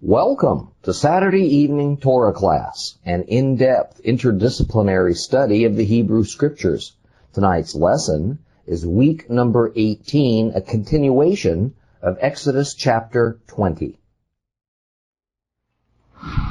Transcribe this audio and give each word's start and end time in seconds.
Welcome 0.00 0.70
to 0.84 0.94
Saturday 0.94 1.56
Evening 1.56 1.96
Torah 1.96 2.32
Class, 2.32 2.96
an 3.04 3.24
in-depth 3.24 4.00
interdisciplinary 4.04 5.16
study 5.16 5.64
of 5.64 5.74
the 5.74 5.84
Hebrew 5.84 6.22
Scriptures. 6.22 6.92
Tonight's 7.32 7.74
lesson 7.74 8.38
is 8.64 8.86
week 8.86 9.28
number 9.28 9.72
18, 9.74 10.52
a 10.54 10.60
continuation 10.60 11.74
of 12.00 12.16
Exodus 12.20 12.74
chapter 12.74 13.40
20. 13.48 13.98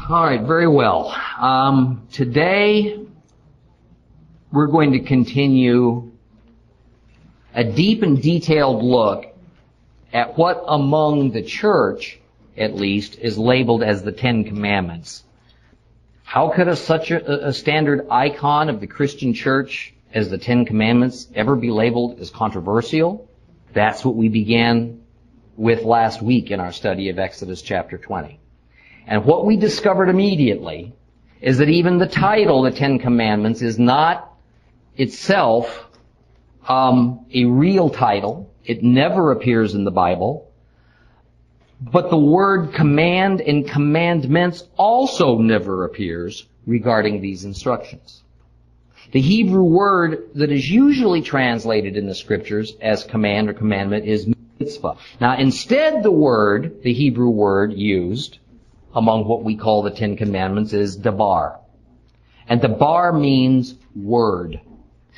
All 0.10 0.24
right, 0.26 0.42
very 0.42 0.68
well. 0.68 1.16
Um, 1.40 2.06
today 2.12 3.00
we're 4.52 4.68
going 4.68 4.92
to 4.92 5.00
continue 5.00 6.12
a 7.56 7.64
deep 7.64 8.04
and 8.04 8.22
detailed 8.22 8.84
look 8.84 9.26
at 10.12 10.38
what 10.38 10.66
among 10.68 11.32
the 11.32 11.44
church 11.44 12.20
at 12.58 12.76
least, 12.76 13.18
is 13.20 13.38
labeled 13.38 13.84
as 13.84 14.04
the 14.04 14.12
Ten 14.12 14.44
Commandments. 14.44 15.24
How 16.24 16.50
could 16.50 16.68
a, 16.68 16.76
such 16.76 17.12
a, 17.12 17.48
a 17.48 17.54
standard 17.54 18.08
icon 18.10 18.70
of 18.70 18.82
the 18.82 18.88
Christian 18.88 19.34
church 19.34 19.94
as 20.14 20.30
the 20.30 20.38
Ten 20.38 20.66
Commandments 20.66 21.28
ever 21.36 21.56
be 21.56 21.72
labeled 21.72 22.20
as 22.20 22.30
controversial? 22.30 23.30
That's 23.74 24.04
what 24.04 24.16
we 24.16 24.28
began 24.28 25.02
with 25.56 25.84
last 25.84 26.22
week 26.22 26.52
in 26.52 26.60
our 26.60 26.72
study 26.72 27.10
of 27.10 27.20
Exodus 27.20 27.62
chapter 27.62 27.98
20. 27.98 28.40
And 29.08 29.24
what 29.24 29.46
we 29.46 29.58
discovered 29.58 30.10
immediately 30.10 30.94
is 31.42 31.60
that 31.60 31.70
even 31.70 31.98
the 31.98 32.08
title, 32.08 32.64
the 32.64 32.72
Ten 32.72 33.00
Commandments, 33.00 33.62
is 33.62 33.80
not 33.80 34.34
itself 34.96 35.88
um, 36.68 37.26
a 37.34 37.46
real 37.46 37.90
title. 37.90 38.52
It 38.66 38.84
never 38.84 39.32
appears 39.32 39.76
in 39.76 39.84
the 39.84 39.92
Bible. 39.92 40.47
But 41.80 42.10
the 42.10 42.18
word 42.18 42.74
command 42.74 43.42
and 43.42 43.68
commandments 43.68 44.68
also 44.78 45.38
never 45.38 45.86
appears 45.86 46.48
regarding 46.66 47.22
these 47.22 47.46
instructions. 47.46 48.24
The 49.12 49.22
Hebrew 49.22 49.64
word 49.64 50.30
that 50.36 50.52
is 50.52 50.70
usually 50.70 51.22
translated 51.22 51.96
in 51.96 52.08
the 52.08 52.16
scriptures 52.16 52.76
as 52.82 53.04
command 53.04 53.50
or 53.50 53.54
commandment 53.54 54.06
is 54.06 54.28
mitzvah. 54.60 54.96
Now 55.22 55.38
instead 55.38 56.04
the 56.04 56.12
word, 56.12 56.82
the 56.82 56.94
Hebrew 56.94 57.30
word 57.30 57.74
used 57.74 58.40
among 58.96 59.26
what 59.26 59.44
we 59.44 59.56
call 59.56 59.84
the 59.84 59.92
Ten 59.92 60.18
Commandments 60.18 60.74
is 60.74 60.98
dabar. 60.98 61.60
And 62.50 62.60
dabar 62.60 63.14
means 63.14 63.76
word. 63.96 64.60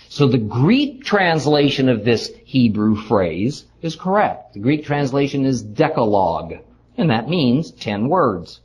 So 0.09 0.27
the 0.27 0.37
Greek 0.37 1.03
translation 1.03 1.87
of 1.87 2.03
this 2.03 2.31
Hebrew 2.43 2.95
phrase 2.95 3.65
is 3.81 3.95
correct. 3.95 4.53
The 4.53 4.59
Greek 4.59 4.85
translation 4.85 5.45
is 5.45 5.61
decalogue, 5.61 6.55
and 6.97 7.09
that 7.09 7.29
means 7.29 7.71
ten 7.71 8.09
words. 8.09 8.61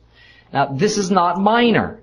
Now, 0.53 0.67
this 0.67 0.97
is 0.97 1.11
not 1.11 1.39
minor, 1.39 1.99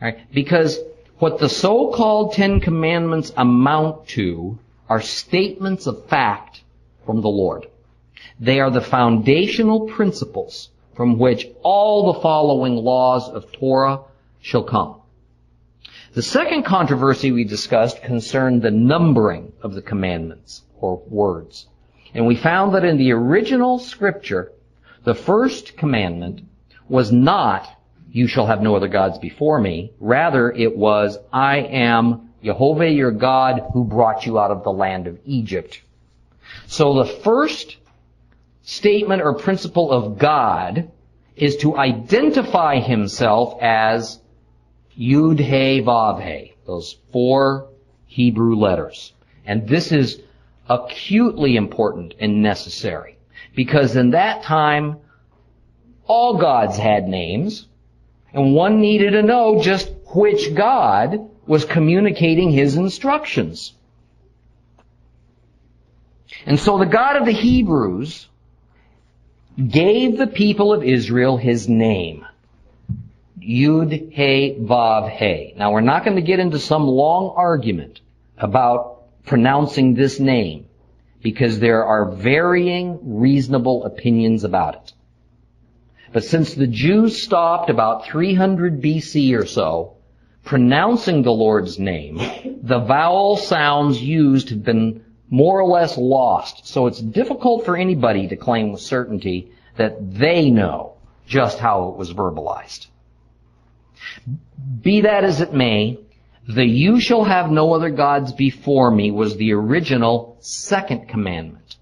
right? 0.00 0.18
Because 0.32 0.78
what 1.18 1.38
the 1.38 1.48
so-called 1.48 2.32
Ten 2.34 2.60
Commandments 2.60 3.32
amount 3.36 4.08
to 4.08 4.58
are 4.88 5.00
statements 5.00 5.86
of 5.86 6.06
fact 6.06 6.62
from 7.06 7.20
the 7.20 7.28
Lord. 7.28 7.66
They 8.40 8.60
are 8.60 8.70
the 8.70 8.80
foundational 8.80 9.88
principles 9.88 10.70
from 10.94 11.18
which 11.18 11.48
all 11.62 12.12
the 12.12 12.20
following 12.20 12.76
laws 12.76 13.28
of 13.28 13.52
Torah 13.52 14.00
shall 14.40 14.64
come. 14.64 14.96
The 16.14 16.22
second 16.22 16.64
controversy 16.64 17.32
we 17.32 17.44
discussed 17.44 18.02
concerned 18.02 18.62
the 18.62 18.70
numbering 18.70 19.52
of 19.62 19.74
the 19.74 19.82
commandments 19.82 20.62
or 20.80 21.02
words. 21.08 21.66
And 22.14 22.26
we 22.26 22.36
found 22.36 22.74
that 22.74 22.84
in 22.84 22.96
the 22.96 23.12
original 23.12 23.78
scripture, 23.78 24.52
the 25.02 25.14
first 25.14 25.76
commandment 25.76 26.42
was 26.88 27.10
not, 27.10 27.68
you 28.10 28.28
shall 28.28 28.46
have 28.46 28.62
no 28.62 28.76
other 28.76 28.88
gods 28.88 29.18
before 29.18 29.60
me. 29.60 29.92
Rather, 29.98 30.50
it 30.50 30.76
was, 30.76 31.18
I 31.32 31.58
am 31.58 32.30
Jehovah 32.42 32.88
your 32.88 33.10
God 33.10 33.62
who 33.72 33.84
brought 33.84 34.26
you 34.26 34.38
out 34.38 34.52
of 34.52 34.62
the 34.62 34.72
land 34.72 35.08
of 35.08 35.18
Egypt. 35.24 35.82
So 36.66 36.94
the 36.94 37.06
first 37.06 37.76
statement 38.62 39.22
or 39.22 39.34
principle 39.34 39.90
of 39.90 40.18
God 40.18 40.90
is 41.36 41.56
to 41.58 41.76
identify 41.76 42.78
himself 42.78 43.60
as 43.60 44.20
Yud 44.96 45.40
He 45.40 45.82
Vav 45.82 46.22
He, 46.22 46.54
those 46.66 46.96
four 47.12 47.68
Hebrew 48.06 48.54
letters. 48.54 49.12
And 49.44 49.66
this 49.66 49.90
is 49.90 50.20
acutely 50.68 51.56
important 51.56 52.14
and 52.18 52.42
necessary. 52.42 53.18
Because 53.54 53.96
in 53.96 54.10
that 54.10 54.42
time, 54.42 54.98
all 56.06 56.38
gods 56.38 56.76
had 56.76 57.08
names, 57.08 57.66
and 58.32 58.54
one 58.54 58.80
needed 58.80 59.12
to 59.12 59.22
know 59.22 59.62
just 59.62 59.90
which 60.14 60.54
God 60.54 61.30
was 61.46 61.64
communicating 61.64 62.50
his 62.50 62.76
instructions. 62.76 63.72
And 66.46 66.58
so 66.58 66.78
the 66.78 66.86
God 66.86 67.16
of 67.16 67.26
the 67.26 67.32
Hebrews 67.32 68.28
gave 69.56 70.18
the 70.18 70.26
people 70.26 70.72
of 70.72 70.82
Israel 70.82 71.36
his 71.36 71.68
name. 71.68 72.26
Yud 73.38 74.12
He 74.12 74.56
Vav 74.60 75.10
He. 75.10 75.54
Now 75.56 75.72
we're 75.72 75.80
not 75.80 76.04
going 76.04 76.16
to 76.16 76.22
get 76.22 76.40
into 76.40 76.58
some 76.58 76.86
long 76.86 77.34
argument 77.36 78.00
about 78.38 78.93
pronouncing 79.26 79.94
this 79.94 80.20
name 80.20 80.66
because 81.22 81.58
there 81.58 81.84
are 81.84 82.10
varying 82.10 83.18
reasonable 83.18 83.84
opinions 83.84 84.44
about 84.44 84.74
it. 84.74 84.92
But 86.12 86.24
since 86.24 86.54
the 86.54 86.66
Jews 86.66 87.20
stopped 87.20 87.70
about 87.70 88.06
300 88.06 88.80
BC 88.80 89.36
or 89.36 89.46
so 89.46 89.96
pronouncing 90.44 91.22
the 91.22 91.32
Lord's 91.32 91.78
name, 91.78 92.18
the 92.62 92.78
vowel 92.78 93.36
sounds 93.36 94.00
used 94.00 94.50
have 94.50 94.62
been 94.62 95.04
more 95.30 95.58
or 95.58 95.66
less 95.66 95.96
lost. 95.96 96.66
So 96.68 96.86
it's 96.86 97.00
difficult 97.00 97.64
for 97.64 97.76
anybody 97.76 98.28
to 98.28 98.36
claim 98.36 98.70
with 98.70 98.80
certainty 98.80 99.50
that 99.76 99.96
they 100.14 100.50
know 100.50 100.94
just 101.26 101.58
how 101.58 101.88
it 101.88 101.96
was 101.96 102.12
verbalized. 102.12 102.86
Be 104.82 105.00
that 105.00 105.24
as 105.24 105.40
it 105.40 105.52
may, 105.52 105.98
the 106.48 106.64
you 106.64 107.00
shall 107.00 107.24
have 107.24 107.50
no 107.50 107.72
other 107.72 107.90
gods 107.90 108.32
before 108.32 108.90
me 108.90 109.10
was 109.10 109.36
the 109.36 109.52
original 109.52 110.36
second 110.40 111.08
commandment. 111.08 111.76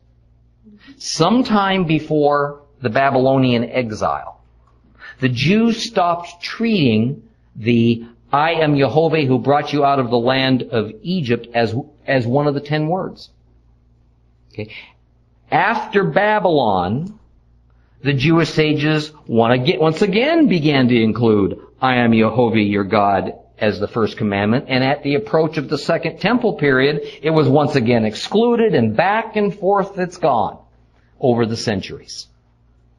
Sometime 0.98 1.84
before 1.84 2.62
the 2.80 2.90
Babylonian 2.90 3.64
exile, 3.64 4.40
the 5.20 5.28
Jews 5.28 5.82
stopped 5.82 6.42
treating 6.42 7.28
the 7.56 8.06
I 8.32 8.52
am 8.52 8.76
Jehovah 8.76 9.22
who 9.22 9.38
brought 9.38 9.72
you 9.72 9.84
out 9.84 9.98
of 9.98 10.10
the 10.10 10.18
land 10.18 10.62
of 10.62 10.92
Egypt 11.02 11.48
as, 11.54 11.74
as 12.06 12.26
one 12.26 12.46
of 12.46 12.54
the 12.54 12.60
ten 12.60 12.88
words. 12.88 13.30
Okay. 14.52 14.72
After 15.50 16.04
Babylon, 16.04 17.18
the 18.02 18.14
Jewish 18.14 18.50
sages 18.50 19.12
once 19.26 20.02
again 20.02 20.48
began 20.48 20.88
to 20.88 21.02
include 21.02 21.60
I 21.80 21.96
am 21.96 22.12
Jehovah 22.12 22.60
your 22.60 22.84
God 22.84 23.34
as 23.62 23.78
the 23.78 23.88
first 23.88 24.16
commandment, 24.18 24.66
and 24.68 24.82
at 24.82 25.04
the 25.04 25.14
approach 25.14 25.56
of 25.56 25.68
the 25.68 25.78
second 25.78 26.18
temple 26.18 26.54
period, 26.54 27.00
it 27.22 27.30
was 27.30 27.48
once 27.48 27.76
again 27.76 28.04
excluded, 28.04 28.74
and 28.74 28.96
back 28.96 29.36
and 29.36 29.56
forth 29.58 29.96
it's 29.98 30.18
gone 30.18 30.58
over 31.20 31.46
the 31.46 31.56
centuries. 31.56 32.26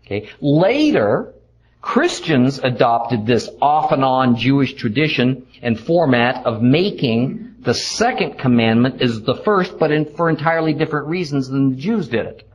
Okay. 0.06 0.30
Later, 0.42 1.34
Christians 1.82 2.60
adopted 2.60 3.26
this 3.26 3.50
off 3.62 3.92
and 3.92 4.06
on 4.06 4.38
Jewish 4.38 4.74
tradition 4.76 5.48
and 5.62 5.78
format 5.78 6.46
of 6.46 6.62
making 6.62 7.56
the 7.60 7.74
second 7.74 8.40
commandment 8.40 9.02
as 9.02 9.22
the 9.22 9.36
first, 9.36 9.78
but 9.78 9.92
in, 9.92 10.06
for 10.16 10.30
entirely 10.30 10.74
different 10.74 11.08
reasons 11.08 11.50
than 11.50 11.72
the 11.72 11.76
Jews 11.76 12.08
did 12.08 12.26
it. 12.26 12.50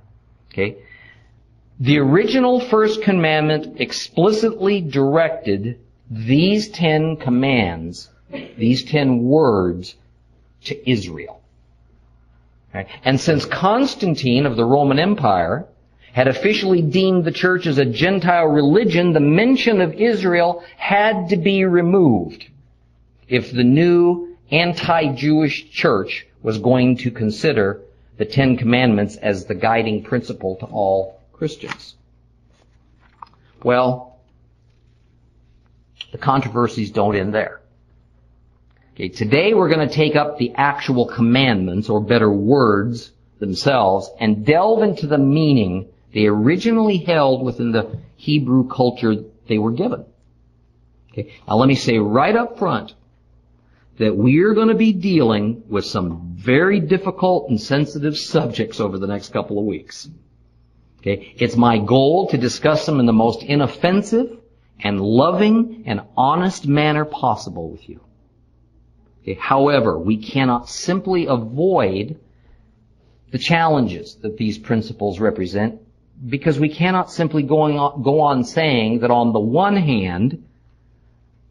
Okay. 0.50 0.78
The 1.78 1.98
original 1.98 2.58
first 2.58 3.02
commandment 3.02 3.80
explicitly 3.80 4.80
directed 4.80 5.78
these 6.10 6.68
ten 6.68 7.16
commands, 7.16 8.08
these 8.30 8.84
ten 8.84 9.24
words 9.24 9.94
to 10.64 10.90
Israel. 10.90 11.40
Okay? 12.70 12.88
And 13.04 13.20
since 13.20 13.44
Constantine 13.44 14.46
of 14.46 14.56
the 14.56 14.64
Roman 14.64 14.98
Empire 14.98 15.66
had 16.12 16.28
officially 16.28 16.82
deemed 16.82 17.24
the 17.24 17.32
church 17.32 17.66
as 17.66 17.78
a 17.78 17.84
Gentile 17.84 18.46
religion, 18.46 19.12
the 19.12 19.20
mention 19.20 19.80
of 19.80 19.94
Israel 19.94 20.64
had 20.76 21.28
to 21.28 21.36
be 21.36 21.64
removed 21.64 22.46
if 23.28 23.52
the 23.52 23.64
new 23.64 24.36
anti-Jewish 24.50 25.70
church 25.70 26.26
was 26.42 26.58
going 26.58 26.96
to 26.96 27.10
consider 27.10 27.80
the 28.16 28.24
Ten 28.24 28.56
Commandments 28.56 29.16
as 29.16 29.44
the 29.44 29.54
guiding 29.54 30.02
principle 30.02 30.56
to 30.56 30.66
all 30.66 31.20
Christians. 31.32 31.94
Well, 33.62 34.07
the 36.12 36.18
controversies 36.18 36.90
don't 36.90 37.16
end 37.16 37.34
there. 37.34 37.60
Okay, 38.94 39.08
today 39.08 39.54
we're 39.54 39.68
going 39.68 39.88
to 39.88 39.94
take 39.94 40.16
up 40.16 40.38
the 40.38 40.52
actual 40.56 41.06
commandments, 41.06 41.88
or 41.88 42.00
better 42.00 42.30
words 42.30 43.12
themselves, 43.38 44.10
and 44.18 44.44
delve 44.44 44.82
into 44.82 45.06
the 45.06 45.18
meaning 45.18 45.88
they 46.12 46.26
originally 46.26 46.98
held 46.98 47.44
within 47.44 47.72
the 47.72 47.98
Hebrew 48.16 48.68
culture 48.68 49.14
they 49.46 49.58
were 49.58 49.72
given. 49.72 50.04
Okay. 51.12 51.32
Now 51.46 51.56
let 51.56 51.68
me 51.68 51.74
say 51.74 51.98
right 51.98 52.34
up 52.34 52.58
front 52.58 52.94
that 53.98 54.16
we're 54.16 54.54
going 54.54 54.68
to 54.68 54.74
be 54.74 54.92
dealing 54.92 55.62
with 55.68 55.84
some 55.84 56.34
very 56.36 56.80
difficult 56.80 57.50
and 57.50 57.60
sensitive 57.60 58.16
subjects 58.16 58.80
over 58.80 58.98
the 58.98 59.06
next 59.06 59.32
couple 59.32 59.58
of 59.58 59.64
weeks. 59.64 60.08
Okay. 61.00 61.34
It's 61.36 61.56
my 61.56 61.78
goal 61.78 62.28
to 62.30 62.38
discuss 62.38 62.86
them 62.86 63.00
in 63.00 63.06
the 63.06 63.12
most 63.12 63.42
inoffensive 63.42 64.37
and 64.80 65.00
loving 65.00 65.84
and 65.86 66.02
honest 66.16 66.66
manner 66.66 67.04
possible 67.04 67.70
with 67.70 67.88
you. 67.88 68.00
Okay. 69.22 69.34
However, 69.34 69.98
we 69.98 70.16
cannot 70.16 70.68
simply 70.68 71.26
avoid 71.26 72.18
the 73.30 73.38
challenges 73.38 74.16
that 74.16 74.36
these 74.36 74.58
principles 74.58 75.20
represent 75.20 75.80
because 76.26 76.58
we 76.58 76.68
cannot 76.68 77.10
simply 77.10 77.42
going 77.42 77.78
on, 77.78 78.02
go 78.02 78.20
on 78.20 78.44
saying 78.44 79.00
that 79.00 79.10
on 79.10 79.32
the 79.32 79.40
one 79.40 79.76
hand, 79.76 80.44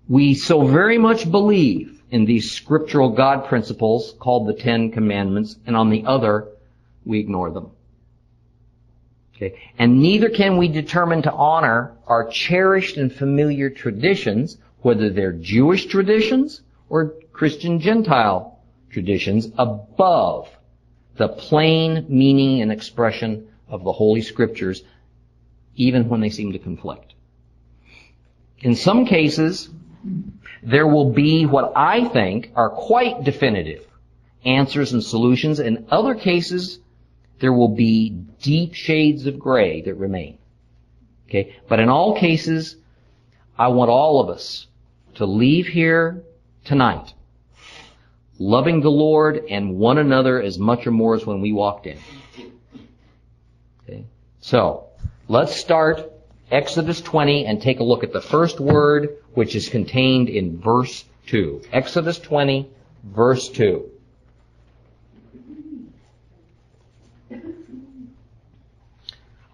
we 0.09 0.33
so 0.33 0.65
very 0.65 0.97
much 0.97 1.29
believe 1.29 2.01
in 2.09 2.25
these 2.25 2.51
scriptural 2.51 3.09
God 3.09 3.45
principles 3.45 4.13
called 4.19 4.47
the 4.47 4.53
Ten 4.53 4.91
Commandments, 4.91 5.57
and 5.65 5.75
on 5.75 5.89
the 5.89 6.06
other, 6.06 6.47
we 7.06 7.19
ignore 7.19 7.51
them. 7.51 7.71
Okay. 9.38 9.56
And 9.78 10.01
neither 10.01 10.30
can 10.30 10.57
we 10.57 10.68
determine 10.68 11.22
to 11.22 11.31
honor 11.31 11.95
our 12.07 12.28
cherished 12.28 12.98
and 12.98 13.13
familiar 13.13 13.69
traditions, 13.69 14.57
whether 14.80 15.12
they're 15.12 15.34
Jewish 15.34 15.86
traditions 15.86 16.62
or 16.89 17.13
Christian 17.34 17.80
Gentile 17.80 18.60
traditions, 18.89 19.50
above 19.60 20.50
the 21.18 21.28
plain 21.28 22.07
meaning 22.10 22.63
and 22.63 22.72
expression 22.72 23.48
of 23.68 23.84
the 23.84 23.92
Holy 23.92 24.22
Scriptures, 24.22 24.81
even 25.75 26.10
when 26.10 26.19
they 26.19 26.31
seem 26.31 26.54
to 26.54 26.60
conflict. 26.60 27.13
In 28.62 28.74
some 28.74 29.06
cases, 29.06 29.69
there 30.63 30.88
will 30.88 31.12
be 31.12 31.45
what 31.45 31.74
I 31.75 32.06
think 32.06 32.51
are 32.56 32.72
quite 32.72 33.24
definitive 33.24 33.86
answers 34.44 34.94
and 34.94 35.04
solutions. 35.04 35.60
In 35.60 35.86
other 35.92 36.16
cases, 36.16 36.80
there 37.39 37.54
will 37.54 37.75
be 37.75 38.10
deep 38.42 38.74
shades 38.74 39.25
of 39.25 39.39
gray 39.39 39.81
that 39.81 39.95
remain. 39.95 40.38
Okay? 41.28 41.56
But 41.68 41.80
in 41.80 41.89
all 41.89 42.16
cases, 42.18 42.75
I 43.57 43.68
want 43.69 43.89
all 43.89 44.22
of 44.22 44.30
us 44.30 44.68
to 45.16 45.25
leave 45.25 45.68
here 45.68 46.24
tonight 46.63 47.13
loving 48.39 48.81
the 48.81 48.92
Lord 48.92 49.44
and 49.50 49.78
one 49.78 49.98
another 49.98 50.42
as 50.42 50.60
much 50.60 50.86
or 50.86 50.92
more 50.92 51.16
as 51.16 51.25
when 51.25 51.42
we 51.42 51.51
walked 51.51 51.88
in. 51.88 51.98
Okay? 53.84 54.06
So, 54.42 54.88
let's 55.28 55.56
start 55.56 56.12
Exodus 56.51 57.01
20 57.01 57.45
and 57.45 57.62
take 57.62 57.80
a 57.80 57.84
look 57.84 58.04
at 58.04 58.13
the 58.13 58.22
first 58.22 58.60
word 58.60 59.18
which 59.34 59.56
is 59.56 59.69
contained 59.69 60.30
in 60.30 60.60
verse 60.60 61.04
2. 61.28 61.63
Exodus 61.74 62.19
20, 62.19 62.69
verse 63.04 63.50
2. 63.50 63.89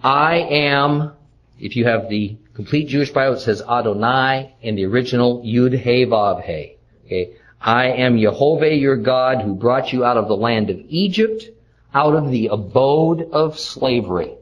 I 0.03 0.35
am, 0.35 1.13
if 1.59 1.77
you 1.77 1.85
have 1.85 2.09
the 2.09 2.35
complete 2.53 2.89
Jewish 2.89 3.11
Bible, 3.11 3.35
it 3.35 3.39
says 3.39 3.61
Adonai 3.61 4.53
in 4.61 4.75
the 4.75 4.85
original 4.85 5.41
Yud 5.43 5.79
He 5.79 6.05
Vav 6.05 6.43
He. 6.43 6.75
Okay. 7.05 7.35
I 7.61 7.85
am 7.85 8.19
Jehovah 8.19 8.75
your 8.75 8.97
God 8.97 9.41
who 9.41 9.55
brought 9.55 9.93
you 9.93 10.03
out 10.03 10.17
of 10.17 10.27
the 10.27 10.35
land 10.35 10.69
of 10.69 10.79
Egypt, 10.89 11.45
out 11.93 12.15
of 12.15 12.29
the 12.29 12.47
abode 12.47 13.29
of 13.31 13.57
slavery. 13.57 14.33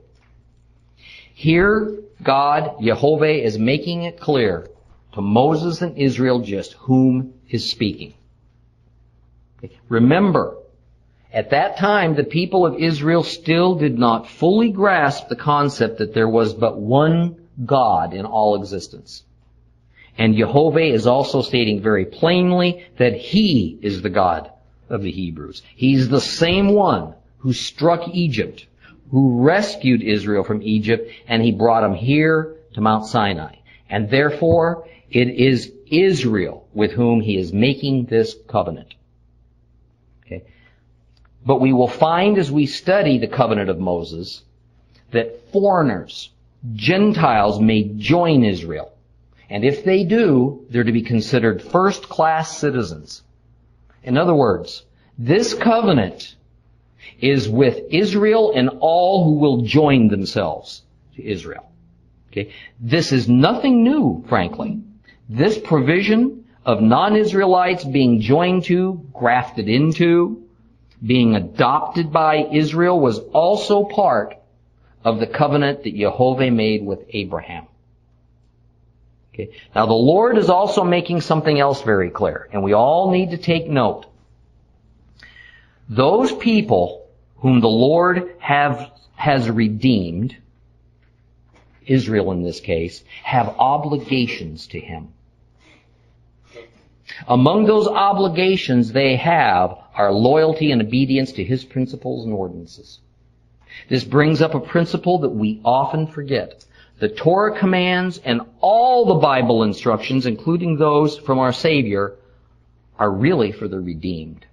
Here, 1.36 2.00
God, 2.24 2.82
Jehovah, 2.82 3.30
is 3.30 3.60
making 3.60 4.04
it 4.04 4.20
clear 4.20 4.68
to 5.14 5.22
Moses 5.22 5.82
and 5.82 5.98
Israel 5.98 6.40
just 6.40 6.74
whom 6.74 7.36
is 7.50 7.70
speaking. 7.70 8.16
Remember, 9.90 10.58
at 11.34 11.52
that 11.52 11.78
time, 11.78 12.16
the 12.16 12.26
people 12.26 12.66
of 12.66 12.76
Israel 12.76 13.24
still 13.24 13.76
did 13.76 13.98
not 13.98 14.30
fully 14.30 14.72
grasp 14.72 15.30
the 15.30 15.36
concept 15.36 16.00
that 16.00 16.14
there 16.14 16.28
was 16.28 16.54
but 16.54 16.78
one 16.78 17.48
God 17.66 18.14
in 18.14 18.26
all 18.26 18.56
existence. 18.56 19.24
And 20.18 20.36
Jehovah 20.36 20.84
is 20.84 21.08
also 21.08 21.42
stating 21.42 21.82
very 21.82 22.06
plainly 22.06 22.86
that 22.98 23.16
He 23.16 23.80
is 23.82 24.02
the 24.02 24.10
God 24.10 24.52
of 24.90 25.04
the 25.04 25.12
Hebrews. 25.12 25.62
He's 25.76 26.10
the 26.10 26.20
same 26.20 26.74
one 26.74 27.16
who 27.40 27.54
struck 27.54 28.10
Egypt, 28.10 28.66
who 29.10 29.42
rescued 29.42 30.02
Israel 30.02 30.44
from 30.44 30.62
Egypt, 30.62 31.12
and 31.28 31.42
He 31.42 31.54
brought 31.54 31.82
them 31.82 31.94
here 31.94 32.56
to 32.74 32.82
Mount 32.82 33.06
Sinai. 33.06 33.56
And 33.90 34.10
therefore, 34.10 34.86
it 35.10 35.30
is 35.30 35.72
Israel 35.88 36.68
with 36.74 36.92
whom 36.92 37.22
He 37.22 37.38
is 37.38 37.54
making 37.54 38.06
this 38.06 38.36
covenant. 38.48 38.96
But 41.46 41.62
we 41.62 41.74
will 41.74 41.88
find 41.88 42.38
as 42.38 42.52
we 42.52 42.66
study 42.66 43.18
the 43.18 43.28
covenant 43.28 43.70
of 43.70 43.80
Moses 43.80 44.44
that 45.12 45.52
foreigners, 45.52 46.30
Gentiles 46.74 47.60
may 47.60 47.84
join 47.84 48.44
Israel. 48.44 48.94
And 49.50 49.66
if 49.66 49.84
they 49.84 50.04
do, 50.04 50.66
they're 50.70 50.84
to 50.84 50.92
be 50.92 51.02
considered 51.02 51.62
first 51.62 52.08
class 52.08 52.58
citizens. 52.58 53.24
In 54.04 54.18
other 54.18 54.36
words, 54.36 54.84
this 55.18 55.54
covenant 55.54 56.36
is 57.20 57.50
with 57.50 57.82
Israel 57.90 58.54
and 58.56 58.70
all 58.80 59.26
who 59.26 59.40
will 59.40 59.64
join 59.64 60.08
themselves 60.08 60.84
to 61.16 61.24
Israel. 61.24 61.70
Okay? 62.32 62.54
This 62.80 63.12
is 63.12 63.28
nothing 63.28 63.84
new, 63.84 64.24
frankly. 64.30 64.82
This 65.28 65.58
provision 65.58 66.46
of 66.66 66.82
non-Israelites 66.82 67.84
being 67.84 68.22
joined 68.22 68.66
to, 68.66 69.06
grafted 69.14 69.68
into, 69.68 70.41
being 71.04 71.36
adopted 71.36 72.12
by 72.12 72.48
Israel 72.52 73.00
was 73.00 73.20
also 73.20 73.86
part 73.86 74.36
of 75.04 75.20
the 75.20 75.28
covenant 75.28 75.84
that 75.84 75.96
Jehovah 75.96 76.52
made 76.52 76.86
with 76.86 77.00
Abraham. 77.10 77.66
Okay. 79.34 79.52
Now 79.74 79.86
the 79.86 79.94
Lord 79.94 80.38
is 80.38 80.50
also 80.50 80.84
making 80.84 81.22
something 81.22 81.60
else 81.60 81.82
very 81.82 82.10
clear, 82.10 82.48
and 82.52 82.64
we 82.64 82.74
all 82.74 83.12
need 83.12 83.32
to 83.32 83.38
take 83.38 83.68
note. 83.68 84.06
Those 85.90 86.32
people 86.32 87.08
whom 87.38 87.60
the 87.62 87.68
Lord 87.68 88.36
have, 88.40 88.92
has 89.16 89.50
redeemed, 89.50 90.36
Israel 91.86 92.32
in 92.32 92.44
this 92.44 92.60
case, 92.60 93.04
have 93.24 93.56
obligations 93.58 94.68
to 94.68 94.80
Him. 94.80 95.10
Among 97.28 97.66
those 97.66 97.88
obligations 97.88 98.92
they 98.92 99.16
have 99.16 99.81
are 100.02 100.12
loyalty 100.12 100.72
and 100.72 100.82
obedience 100.82 101.34
to 101.34 101.44
His 101.44 101.64
principles 101.64 102.26
and 102.26 102.34
ordinances. 102.34 103.00
This 103.88 104.04
brings 104.04 104.42
up 104.42 104.56
a 104.56 104.60
principle 104.60 105.20
that 105.20 105.30
we 105.30 105.62
often 105.64 106.08
forget 106.08 106.66
the 107.00 107.10
Torah 107.10 107.58
commands 107.58 108.20
and 108.24 108.42
all 108.60 109.06
the 109.06 109.16
Bible 109.16 109.64
instructions, 109.64 110.26
including 110.26 110.78
those 110.78 111.18
from 111.18 111.40
our 111.40 111.54
Savior, 111.54 112.16
are 112.98 113.12
really 113.12 113.52
for 113.52 113.68
the 113.68 113.80
redeemed. 113.80 114.46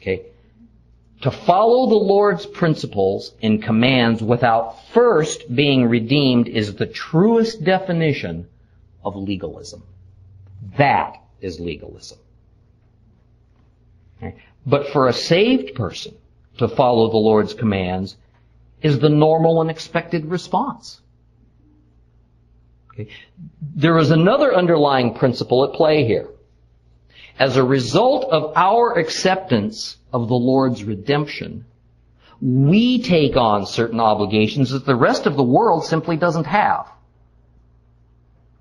Okay? 0.00 0.26
To 1.22 1.30
follow 1.30 1.88
the 1.88 1.96
Lord's 1.96 2.46
principles 2.46 3.32
and 3.42 3.62
commands 3.62 4.22
without 4.22 4.88
first 4.90 5.52
being 5.52 5.88
redeemed 5.88 6.46
is 6.46 6.74
the 6.74 6.86
truest 6.86 7.64
definition 7.64 8.48
of 9.04 9.16
legalism. 9.16 9.82
That 10.76 11.20
is 11.40 11.58
legalism. 11.58 12.18
But 14.66 14.88
for 14.88 15.08
a 15.08 15.12
saved 15.12 15.74
person 15.74 16.14
to 16.58 16.68
follow 16.68 17.10
the 17.10 17.16
Lord's 17.16 17.54
commands 17.54 18.16
is 18.82 18.98
the 18.98 19.08
normal 19.08 19.60
and 19.60 19.70
expected 19.70 20.26
response. 20.26 21.00
Okay. 22.92 23.10
There 23.60 23.96
is 23.98 24.10
another 24.10 24.54
underlying 24.54 25.14
principle 25.14 25.64
at 25.64 25.72
play 25.72 26.04
here. 26.04 26.28
As 27.38 27.56
a 27.56 27.62
result 27.62 28.24
of 28.30 28.52
our 28.56 28.98
acceptance 28.98 29.96
of 30.12 30.28
the 30.28 30.34
Lord's 30.34 30.82
redemption, 30.82 31.64
we 32.40 33.02
take 33.02 33.36
on 33.36 33.66
certain 33.66 34.00
obligations 34.00 34.70
that 34.70 34.84
the 34.84 34.96
rest 34.96 35.26
of 35.26 35.36
the 35.36 35.44
world 35.44 35.84
simply 35.84 36.16
doesn't 36.16 36.46
have. 36.46 36.88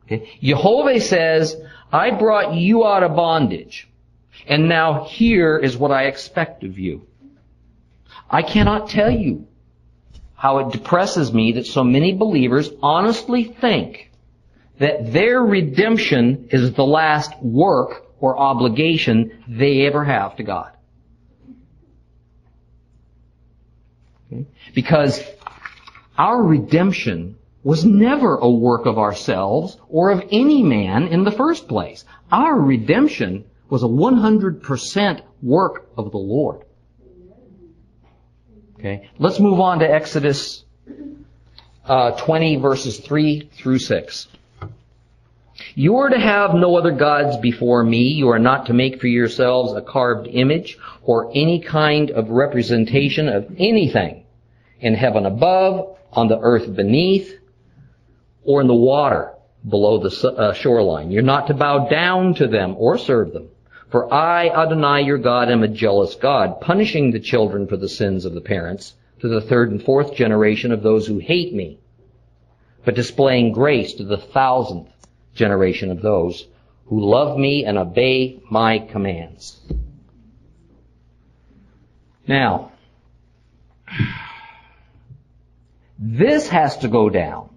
Okay. 0.05 0.29
Jehovah 0.41 1.01
says, 1.01 1.55
I 1.91 2.11
brought 2.11 2.53
you 2.53 2.85
out 2.85 3.03
of 3.03 3.15
bondage, 3.15 3.89
and 4.45 4.69
now 4.69 5.05
here 5.05 5.57
is 5.57 5.77
what 5.77 5.91
I 5.91 6.03
expect 6.03 6.63
of 6.63 6.77
you. 6.77 7.07
I 8.29 8.41
cannot 8.41 8.89
tell 8.89 9.09
you 9.09 9.47
how 10.35 10.59
it 10.59 10.71
depresses 10.71 11.33
me 11.33 11.53
that 11.53 11.65
so 11.65 11.83
many 11.83 12.13
believers 12.13 12.69
honestly 12.83 13.43
think 13.45 14.11
that 14.79 15.11
their 15.11 15.41
redemption 15.41 16.49
is 16.51 16.73
the 16.73 16.85
last 16.85 17.31
work 17.41 18.05
or 18.19 18.37
obligation 18.37 19.43
they 19.47 19.87
ever 19.87 20.03
have 20.03 20.35
to 20.35 20.43
God. 20.43 20.71
Because 24.73 25.23
Our 26.17 26.41
redemption 26.41 27.37
was 27.63 27.85
never 27.85 28.37
a 28.37 28.49
work 28.49 28.85
of 28.85 28.97
ourselves 28.97 29.77
or 29.87 30.09
of 30.09 30.23
any 30.31 30.63
man 30.63 31.07
in 31.07 31.23
the 31.23 31.31
first 31.31 31.67
place. 31.67 32.05
Our 32.31 32.59
redemption 32.59 33.45
was 33.69 33.83
a 33.83 33.87
100% 33.87 35.21
work 35.41 35.89
of 35.97 36.11
the 36.11 36.17
Lord. 36.17 36.63
Okay, 38.79 39.09
let's 39.17 39.39
move 39.39 39.59
on 39.59 39.79
to 39.79 39.91
Exodus 39.91 40.63
uh, 41.85 42.11
20 42.11 42.57
verses 42.57 42.99
3 42.99 43.49
through 43.53 43.79
6. 43.79 44.27
You 45.73 45.97
are 45.97 46.09
to 46.09 46.19
have 46.19 46.53
no 46.53 46.77
other 46.77 46.91
gods 46.91 47.37
before 47.37 47.83
me. 47.83 48.09
You 48.09 48.29
are 48.29 48.39
not 48.39 48.67
to 48.67 48.73
make 48.73 49.01
for 49.01 49.07
yourselves 49.07 49.73
a 49.73 49.81
carved 49.81 50.27
image 50.27 50.77
or 51.01 51.31
any 51.33 51.59
kind 51.59 52.11
of 52.11 52.29
representation 52.29 53.27
of 53.27 53.55
anything 53.57 54.25
in 54.79 54.93
heaven 54.93 55.25
above, 55.25 55.97
on 56.13 56.27
the 56.27 56.39
earth 56.39 56.75
beneath, 56.75 57.39
or 58.43 58.61
in 58.61 58.67
the 58.67 58.75
water 58.75 59.33
below 59.67 59.97
the 59.97 60.29
uh, 60.29 60.53
shoreline. 60.53 61.11
You're 61.11 61.23
not 61.23 61.47
to 61.47 61.53
bow 61.53 61.87
down 61.89 62.35
to 62.35 62.47
them 62.47 62.75
or 62.77 62.97
serve 62.97 63.33
them. 63.33 63.49
For 63.89 64.13
I, 64.13 64.49
Adonai 64.49 65.03
your 65.03 65.17
God, 65.17 65.49
am 65.49 65.63
a 65.63 65.67
jealous 65.67 66.15
God, 66.15 66.59
punishing 66.59 67.11
the 67.11 67.19
children 67.19 67.67
for 67.67 67.77
the 67.77 67.87
sins 67.87 68.25
of 68.25 68.33
the 68.33 68.41
parents 68.41 68.95
to 69.19 69.29
the 69.29 69.41
third 69.41 69.71
and 69.71 69.81
fourth 69.81 70.13
generation 70.13 70.71
of 70.71 70.83
those 70.83 71.07
who 71.07 71.19
hate 71.19 71.53
me, 71.53 71.79
but 72.83 72.95
displaying 72.95 73.53
grace 73.53 73.93
to 73.93 74.03
the 74.03 74.17
thousandth 74.17 74.91
generation 75.33 75.89
of 75.89 76.01
those 76.01 76.47
who 76.87 76.99
love 76.99 77.37
me 77.37 77.63
and 77.63 77.77
obey 77.77 78.41
my 78.49 78.79
commands. 78.79 79.59
Now, 82.27 82.73
this 85.97 86.49
has 86.49 86.77
to 86.79 86.89
go 86.89 87.09
down 87.09 87.49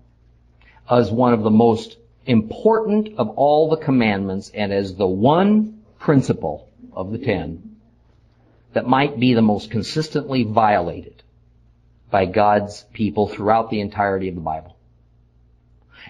as 0.88 1.10
one 1.10 1.32
of 1.32 1.42
the 1.42 1.50
most 1.50 1.96
important 2.24 3.18
of 3.18 3.30
all 3.30 3.68
the 3.68 3.76
commandments 3.76 4.50
and 4.54 4.72
as 4.72 4.94
the 4.94 5.06
one 5.06 5.79
principle 6.00 6.68
of 6.92 7.12
the 7.12 7.18
ten 7.18 7.76
that 8.72 8.86
might 8.86 9.20
be 9.20 9.34
the 9.34 9.42
most 9.42 9.70
consistently 9.70 10.42
violated 10.42 11.22
by 12.10 12.26
God's 12.26 12.84
people 12.92 13.28
throughout 13.28 13.70
the 13.70 13.80
entirety 13.80 14.28
of 14.28 14.34
the 14.34 14.40
Bible. 14.40 14.76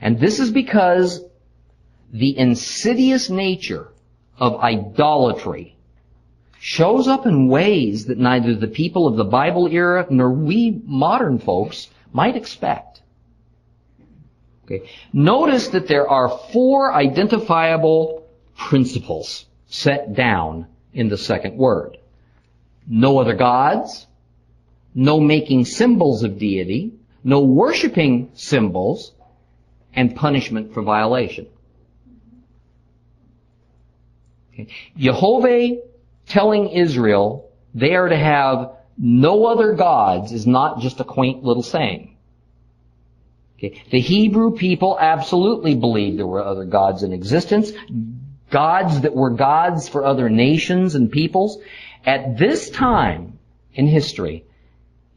And 0.00 0.18
this 0.18 0.38
is 0.38 0.50
because 0.50 1.22
the 2.12 2.38
insidious 2.38 3.28
nature 3.28 3.88
of 4.38 4.60
idolatry 4.60 5.76
shows 6.58 7.08
up 7.08 7.26
in 7.26 7.48
ways 7.48 8.06
that 8.06 8.18
neither 8.18 8.54
the 8.54 8.68
people 8.68 9.06
of 9.06 9.16
the 9.16 9.24
Bible 9.24 9.68
era 9.68 10.06
nor 10.08 10.30
we 10.30 10.80
modern 10.84 11.38
folks 11.38 11.88
might 12.12 12.36
expect. 12.36 13.02
Okay. 14.64 14.88
Notice 15.12 15.68
that 15.68 15.88
there 15.88 16.08
are 16.08 16.28
four 16.52 16.92
identifiable 16.92 18.26
principles 18.56 19.46
set 19.70 20.14
down 20.14 20.66
in 20.92 21.08
the 21.08 21.16
second 21.16 21.56
word. 21.56 21.96
No 22.86 23.18
other 23.18 23.34
gods, 23.34 24.06
no 24.94 25.20
making 25.20 25.64
symbols 25.64 26.24
of 26.24 26.38
deity, 26.38 26.92
no 27.22 27.40
worshiping 27.40 28.30
symbols, 28.34 29.12
and 29.94 30.14
punishment 30.14 30.74
for 30.74 30.82
violation. 30.82 31.46
Okay. 34.52 34.66
Jehovah 34.96 35.80
telling 36.26 36.68
Israel 36.70 37.50
they 37.74 37.94
are 37.94 38.08
to 38.08 38.16
have 38.16 38.72
no 38.98 39.46
other 39.46 39.74
gods 39.74 40.32
is 40.32 40.46
not 40.46 40.80
just 40.80 40.98
a 40.98 41.04
quaint 41.04 41.44
little 41.44 41.62
saying. 41.62 42.16
Okay. 43.56 43.82
The 43.90 44.00
Hebrew 44.00 44.56
people 44.56 44.98
absolutely 44.98 45.76
believed 45.76 46.18
there 46.18 46.26
were 46.26 46.44
other 46.44 46.64
gods 46.64 47.04
in 47.04 47.12
existence, 47.12 47.70
gods 48.50 49.02
that 49.02 49.14
were 49.14 49.30
gods 49.30 49.88
for 49.88 50.04
other 50.04 50.28
nations 50.28 50.94
and 50.94 51.10
peoples. 51.10 51.58
At 52.04 52.38
this 52.38 52.70
time 52.70 53.38
in 53.74 53.86
history, 53.86 54.44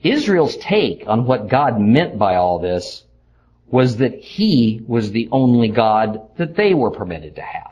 Israel's 0.02 0.58
take 0.58 1.06
on 1.08 1.26
what 1.26 1.48
God 1.48 1.80
meant 1.80 2.18
by 2.18 2.36
all 2.36 2.60
this 2.60 3.04
was 3.68 3.98
that 3.98 4.20
He 4.20 4.82
was 4.86 5.12
the 5.12 5.30
only 5.32 5.70
God 5.70 6.38
that 6.38 6.56
they 6.56 6.74
were 6.74 6.92
permitted 6.92 7.38
to 7.38 7.42
have. 7.42 7.72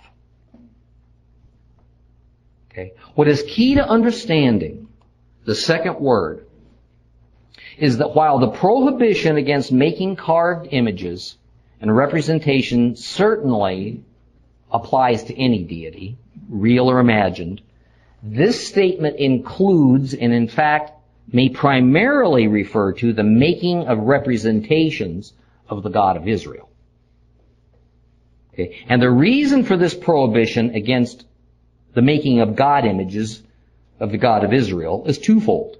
Okay. 2.71 2.93
What 3.15 3.27
is 3.27 3.43
key 3.43 3.75
to 3.75 3.87
understanding 3.87 4.87
the 5.43 5.55
second 5.55 5.99
word 5.99 6.47
is 7.77 7.97
that 7.97 8.15
while 8.15 8.39
the 8.39 8.51
prohibition 8.51 9.37
against 9.37 9.71
making 9.71 10.15
carved 10.15 10.69
images 10.71 11.37
and 11.81 11.95
representation 11.95 12.95
certainly 12.95 14.03
applies 14.71 15.23
to 15.25 15.37
any 15.37 15.63
deity, 15.63 16.17
real 16.49 16.89
or 16.89 16.99
imagined, 16.99 17.61
this 18.23 18.67
statement 18.67 19.17
includes 19.17 20.13
and 20.13 20.33
in 20.33 20.47
fact 20.47 20.91
may 21.31 21.49
primarily 21.49 22.47
refer 22.47 22.93
to 22.93 23.13
the 23.13 23.23
making 23.23 23.87
of 23.87 23.97
representations 23.99 25.33
of 25.69 25.83
the 25.83 25.89
God 25.89 26.17
of 26.17 26.27
Israel. 26.27 26.69
Okay. 28.53 28.83
And 28.87 29.01
the 29.01 29.09
reason 29.09 29.63
for 29.63 29.77
this 29.77 29.93
prohibition 29.93 30.75
against 30.75 31.25
the 31.93 32.01
making 32.01 32.41
of 32.41 32.55
God 32.55 32.85
images 32.85 33.41
of 33.99 34.11
the 34.11 34.17
God 34.17 34.43
of 34.43 34.53
Israel 34.53 35.03
is 35.05 35.17
twofold. 35.17 35.77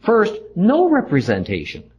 First, 0.00 0.34
no 0.54 0.88
representation 0.88 1.90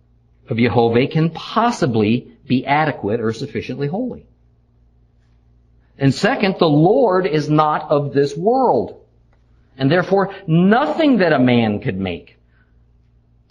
of 0.49 0.57
Jehovah 0.57 1.07
can 1.07 1.29
possibly 1.29 2.31
be 2.47 2.65
adequate 2.65 3.19
or 3.19 3.33
sufficiently 3.33 3.87
holy. 3.87 4.26
And 5.97 6.13
second, 6.13 6.55
the 6.59 6.69
Lord 6.69 7.25
is 7.25 7.49
not 7.49 7.89
of 7.89 8.13
this 8.13 8.35
world. 8.35 9.01
And 9.77 9.91
therefore, 9.91 10.33
nothing 10.47 11.17
that 11.17 11.33
a 11.33 11.39
man 11.39 11.79
could 11.79 11.97
make 11.97 12.37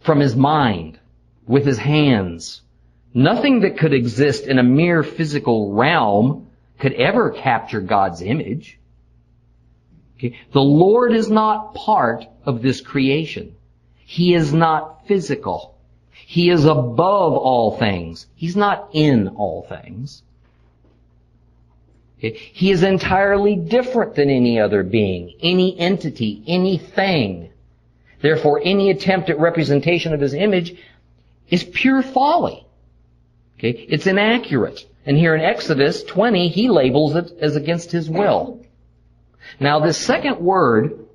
from 0.02 0.20
his 0.20 0.36
mind, 0.36 0.98
with 1.46 1.64
his 1.64 1.78
hands, 1.78 2.62
nothing 3.12 3.60
that 3.60 3.78
could 3.78 3.92
exist 3.92 4.44
in 4.44 4.58
a 4.58 4.62
mere 4.62 5.02
physical 5.02 5.72
realm 5.72 6.48
could 6.78 6.92
ever 6.92 7.30
capture 7.30 7.80
God's 7.80 8.22
image. 8.22 8.78
Okay? 10.16 10.38
The 10.52 10.60
Lord 10.60 11.12
is 11.14 11.28
not 11.28 11.74
part 11.74 12.24
of 12.44 12.62
this 12.62 12.80
creation. 12.80 13.56
He 13.96 14.34
is 14.34 14.52
not 14.52 15.06
physical. 15.06 15.76
He 16.10 16.50
is 16.50 16.64
above 16.64 17.34
all 17.34 17.76
things. 17.76 18.26
He's 18.34 18.56
not 18.56 18.90
in 18.92 19.28
all 19.28 19.62
things. 19.62 20.22
He 22.18 22.70
is 22.70 22.82
entirely 22.82 23.56
different 23.56 24.14
than 24.14 24.30
any 24.30 24.58
other 24.58 24.82
being, 24.82 25.34
any 25.42 25.78
entity, 25.78 26.42
anything. 26.46 27.50
Therefore, 28.22 28.60
any 28.64 28.90
attempt 28.90 29.28
at 29.28 29.38
representation 29.38 30.14
of 30.14 30.20
his 30.20 30.32
image 30.32 30.76
is 31.50 31.62
pure 31.62 32.02
folly. 32.02 32.66
Okay? 33.58 33.70
It's 33.70 34.06
inaccurate. 34.06 34.86
And 35.04 35.16
here 35.16 35.34
in 35.34 35.42
Exodus 35.42 36.02
20, 36.04 36.48
he 36.48 36.70
labels 36.70 37.14
it 37.14 37.32
as 37.40 37.54
against 37.54 37.92
his 37.92 38.08
will. 38.08 38.64
Now 39.60 39.78
this 39.78 39.98
second 39.98 40.40
word 40.40 41.06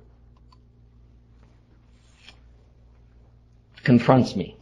confronts 3.82 4.36
me 4.36 4.56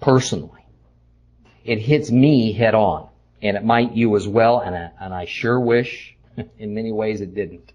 personally. 0.00 0.66
It 1.64 1.78
hits 1.78 2.10
me 2.10 2.52
head 2.52 2.74
on. 2.74 3.08
And 3.42 3.56
it 3.56 3.64
might 3.64 3.92
you 3.92 4.16
as 4.16 4.26
well, 4.26 4.60
and 4.60 4.74
I, 4.74 4.90
and 5.00 5.12
I 5.12 5.26
sure 5.26 5.60
wish 5.60 6.16
in 6.58 6.74
many 6.74 6.92
ways 6.92 7.20
it 7.20 7.34
didn't. 7.34 7.72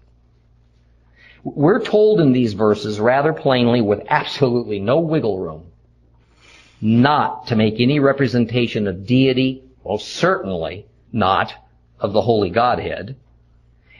We're 1.42 1.82
told 1.82 2.20
in 2.20 2.32
these 2.32 2.52
verses 2.52 3.00
rather 3.00 3.32
plainly 3.32 3.80
with 3.80 4.02
absolutely 4.08 4.78
no 4.78 5.00
wiggle 5.00 5.38
room 5.38 5.70
not 6.80 7.48
to 7.48 7.56
make 7.56 7.78
any 7.78 7.98
representation 7.98 8.86
of 8.86 9.06
deity, 9.06 9.62
well 9.84 9.98
certainly 9.98 10.86
not 11.12 11.52
of 11.98 12.12
the 12.12 12.22
Holy 12.22 12.50
Godhead, 12.50 13.16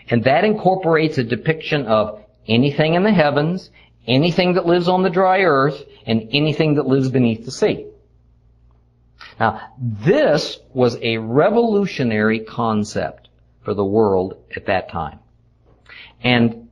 and 0.09 0.25
that 0.25 0.45
incorporates 0.45 1.19
a 1.19 1.25
depiction 1.25 1.87
of 1.87 2.25
anything 2.49 2.95
in 2.95 3.03
the 3.03 3.13
heavens, 3.13 3.71
anything 4.07 4.55
that 4.55 4.67
lives 4.67 4.89
on 4.89 5.03
the 5.03 5.11
dry 5.11 5.43
earth, 5.43 5.85
and 6.07 6.29
anything 6.33 6.75
that 6.75 6.87
lives 6.87 7.11
beneath 7.11 7.45
the 7.45 7.51
sea. 7.51 7.87
Now, 9.41 9.73
this 9.79 10.59
was 10.75 10.97
a 11.01 11.17
revolutionary 11.17 12.41
concept 12.41 13.31
for 13.63 13.75
the 13.75 13.85
world 13.85 14.37
at 14.55 14.67
that 14.67 14.91
time. 14.91 15.19
And 16.23 16.69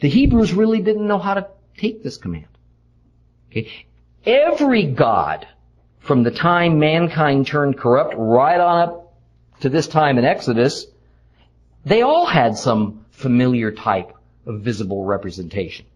the 0.00 0.08
Hebrews 0.08 0.52
really 0.52 0.82
didn't 0.82 1.06
know 1.06 1.18
how 1.18 1.34
to 1.34 1.46
take 1.78 2.02
this 2.02 2.16
command. 2.16 2.48
Okay? 3.50 3.70
Every 4.26 4.84
God 4.86 5.46
from 6.00 6.24
the 6.24 6.30
time 6.30 6.78
mankind 6.78 7.46
turned 7.46 7.78
corrupt 7.78 8.14
right 8.18 8.60
on 8.60 8.88
up 8.88 9.14
to 9.60 9.68
this 9.68 9.86
time 9.86 10.18
in 10.18 10.24
Exodus 10.24 10.86
they 11.84 12.02
all 12.02 12.26
had 12.26 12.56
some 12.56 13.04
familiar 13.10 13.70
type 13.70 14.12
of 14.46 14.60
visible 14.60 15.04
representation. 15.04 15.86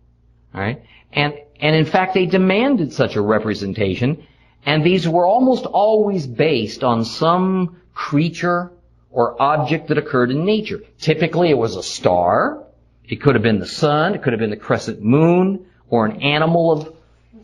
Alright? 0.55 0.83
And, 1.13 1.35
and 1.61 1.75
in 1.75 1.85
fact, 1.85 2.15
they 2.15 2.27
demanded 2.27 2.93
such 2.93 3.17
a 3.17 3.23
representation, 3.23 4.27
and 4.65 4.85
these 4.85 5.09
were 5.09 5.27
almost 5.27 5.65
always 5.67 6.27
based 6.27 6.85
on 6.85 7.05
some 7.05 7.81
creature 7.95 8.71
or 9.11 9.41
object 9.41 9.89
that 9.89 9.99
occurred 9.99 10.31
in 10.31 10.45
nature. 10.45 10.81
Typically 11.01 11.51
it 11.51 11.59
was 11.59 11.77
a 11.77 11.83
star, 11.83 12.65
it 13.05 13.17
could 13.17 13.35
have 13.35 13.43
been 13.43 13.59
the 13.59 13.67
sun, 13.67 14.15
it 14.15 14.23
could 14.23 14.33
have 14.33 14.41
been 14.41 14.51
the 14.51 14.57
crescent 14.57 15.03
moon, 15.03 15.67
or 15.89 16.07
an 16.07 16.21
animal 16.23 16.71
of 16.71 16.95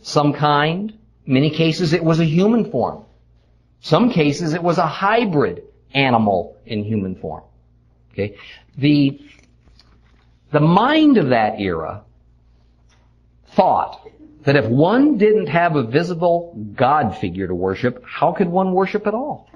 some 0.03 0.33
kind. 0.35 0.91
In 1.27 1.33
many 1.33 1.51
cases 1.51 1.93
it 1.93 2.05
was 2.05 2.21
a 2.21 2.25
human 2.25 2.71
form. 2.71 3.05
Some 3.81 4.11
cases 4.11 4.55
it 4.55 4.63
was 4.63 4.79
a 4.79 4.87
hybrid 4.87 5.65
animal 5.93 6.57
in 6.67 6.85
human 6.85 7.17
form. 7.17 7.43
Okay? 8.13 8.37
The, 8.77 9.21
the 10.51 10.61
mind 10.61 11.17
of 11.17 11.31
that 11.31 11.61
era 11.61 12.03
thought 13.49 14.07
that 14.45 14.57
if 14.57 14.67
one 14.67 15.17
didn't 15.19 15.47
have 15.47 15.77
a 15.77 15.83
visible 15.83 16.55
God 16.75 17.17
figure 17.17 17.49
to 17.49 17.55
worship, 17.55 18.05
how 18.07 18.33
could 18.33 18.49
one 18.49 18.73
worship 18.73 19.07
at 19.07 19.15
all? 19.15 19.51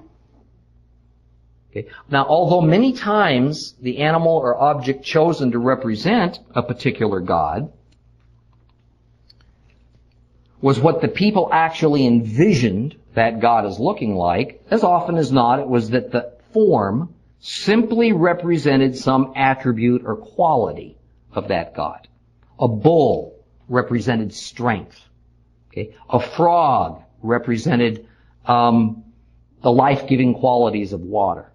Okay. 1.71 1.89
Now, 2.11 2.25
although 2.25 2.63
many 2.63 2.95
times 2.95 3.75
the 3.81 3.99
animal 3.99 4.39
or 4.39 4.57
object 4.57 5.05
chosen 5.05 5.53
to 5.53 5.59
represent 5.59 6.39
a 6.55 6.63
particular 6.63 7.21
God 7.21 7.71
was 10.61 10.81
what 10.81 11.03
the 11.03 11.09
people 11.09 11.51
actually 11.53 12.07
envisioned 12.07 12.97
that 13.15 13.41
God 13.41 13.67
is 13.67 13.79
looking 13.79 14.17
like, 14.17 14.65
as 14.71 14.83
often 14.83 15.17
as 15.17 15.31
not 15.31 15.61
it 15.61 15.69
was 15.69 15.91
that 15.91 16.11
the 16.11 16.33
form 16.53 17.15
simply 17.41 18.13
represented 18.13 18.97
some 18.97 19.33
attribute 19.37 20.03
or 20.05 20.17
quality 20.17 20.97
of 21.33 21.49
that 21.49 21.75
God. 21.75 22.09
A 22.59 22.67
bull 22.67 23.38
represented 23.69 24.35
strength. 24.35 25.01
Okay? 25.71 25.95
A 26.09 26.21
frog 26.21 27.03
represented 27.23 28.07
um, 28.47 29.05
the 29.63 29.73
life-giving 29.73 30.35
qualities 30.35 30.93
of 30.93 31.01
water. 31.01 31.51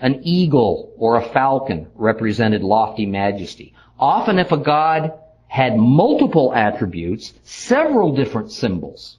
An 0.00 0.20
eagle 0.22 0.92
or 0.96 1.16
a 1.16 1.28
falcon 1.28 1.88
represented 1.94 2.62
lofty 2.62 3.06
majesty. 3.06 3.74
Often 3.98 4.38
if 4.38 4.52
a 4.52 4.56
god 4.56 5.12
had 5.48 5.76
multiple 5.76 6.54
attributes, 6.54 7.32
several 7.42 8.14
different 8.14 8.52
symbols 8.52 9.16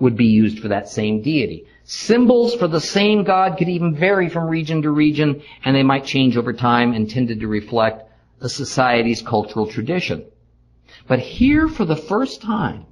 would 0.00 0.16
be 0.16 0.26
used 0.26 0.58
for 0.60 0.68
that 0.68 0.88
same 0.88 1.22
deity. 1.22 1.66
Symbols 1.84 2.54
for 2.54 2.68
the 2.68 2.80
same 2.80 3.24
god 3.24 3.58
could 3.58 3.68
even 3.68 3.94
vary 3.94 4.28
from 4.28 4.48
region 4.48 4.82
to 4.82 4.90
region, 4.90 5.42
and 5.64 5.76
they 5.76 5.82
might 5.82 6.04
change 6.04 6.36
over 6.36 6.52
time 6.52 6.92
and 6.94 7.10
tended 7.10 7.40
to 7.40 7.48
reflect 7.48 8.10
a 8.40 8.48
society's 8.48 9.22
cultural 9.22 9.66
tradition. 9.66 10.24
But 11.08 11.20
here 11.20 11.68
for 11.68 11.86
the 11.86 11.96
first 11.96 12.42
time 12.42 12.84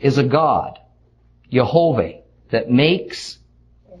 is 0.00 0.16
a 0.16 0.24
God, 0.24 0.78
Jehovah, 1.50 2.20
that 2.50 2.70
makes 2.70 3.38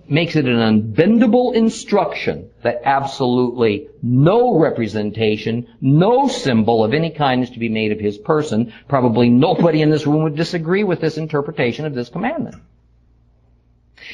makes 0.08 0.36
it 0.36 0.44
an 0.44 0.60
unbendable 0.60 1.52
instruction 1.52 2.48
that 2.62 2.82
absolutely 2.84 3.88
no 4.02 4.56
representation, 4.56 5.66
no 5.80 6.28
symbol 6.28 6.84
of 6.84 6.94
any 6.94 7.10
kind 7.10 7.42
is 7.42 7.50
to 7.50 7.58
be 7.58 7.68
made 7.68 7.90
of 7.90 7.98
his 7.98 8.16
person. 8.16 8.72
Probably 8.86 9.28
nobody 9.28 9.82
in 9.82 9.90
this 9.90 10.06
room 10.06 10.22
would 10.22 10.36
disagree 10.36 10.84
with 10.84 11.00
this 11.00 11.18
interpretation 11.18 11.86
of 11.86 11.94
this 11.94 12.08
commandment. 12.08 12.54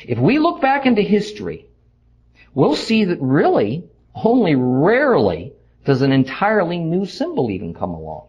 If 0.06 0.18
we 0.18 0.38
look 0.38 0.62
back 0.62 0.86
into 0.86 1.02
history, 1.02 1.66
we'll 2.54 2.76
see 2.76 3.04
that 3.04 3.20
really 3.20 3.84
only 4.14 4.54
rarely 4.54 5.52
does 5.84 6.02
an 6.02 6.12
entirely 6.12 6.78
new 6.78 7.06
symbol 7.06 7.50
even 7.50 7.74
come 7.74 7.90
along. 7.90 8.26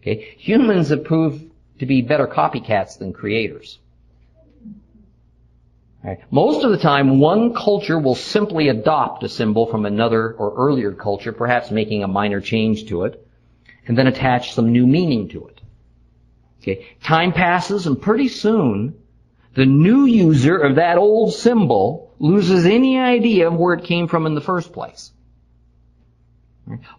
Okay? 0.00 0.34
Humans 0.38 0.88
have 0.88 1.04
proved 1.04 1.50
to 1.78 1.86
be 1.86 2.02
better 2.02 2.26
copycats 2.26 2.98
than 2.98 3.12
creators. 3.12 3.78
Right? 6.02 6.18
Most 6.30 6.64
of 6.64 6.72
the 6.72 6.78
time, 6.78 7.20
one 7.20 7.54
culture 7.54 7.98
will 7.98 8.16
simply 8.16 8.68
adopt 8.68 9.22
a 9.22 9.28
symbol 9.28 9.66
from 9.66 9.86
another 9.86 10.32
or 10.32 10.54
earlier 10.56 10.92
culture, 10.92 11.32
perhaps 11.32 11.70
making 11.70 12.02
a 12.02 12.08
minor 12.08 12.40
change 12.40 12.88
to 12.88 13.04
it, 13.04 13.24
and 13.86 13.96
then 13.96 14.08
attach 14.08 14.52
some 14.52 14.72
new 14.72 14.86
meaning 14.86 15.28
to 15.28 15.46
it. 15.46 15.60
Okay? 16.60 16.86
Time 17.02 17.32
passes 17.32 17.86
and 17.86 18.00
pretty 18.00 18.28
soon, 18.28 18.94
the 19.54 19.66
new 19.66 20.06
user 20.06 20.56
of 20.56 20.76
that 20.76 20.98
old 20.98 21.34
symbol 21.34 22.12
loses 22.18 22.64
any 22.64 22.98
idea 22.98 23.48
of 23.48 23.54
where 23.54 23.74
it 23.74 23.84
came 23.84 24.08
from 24.08 24.26
in 24.26 24.34
the 24.34 24.40
first 24.40 24.72
place. 24.72 25.12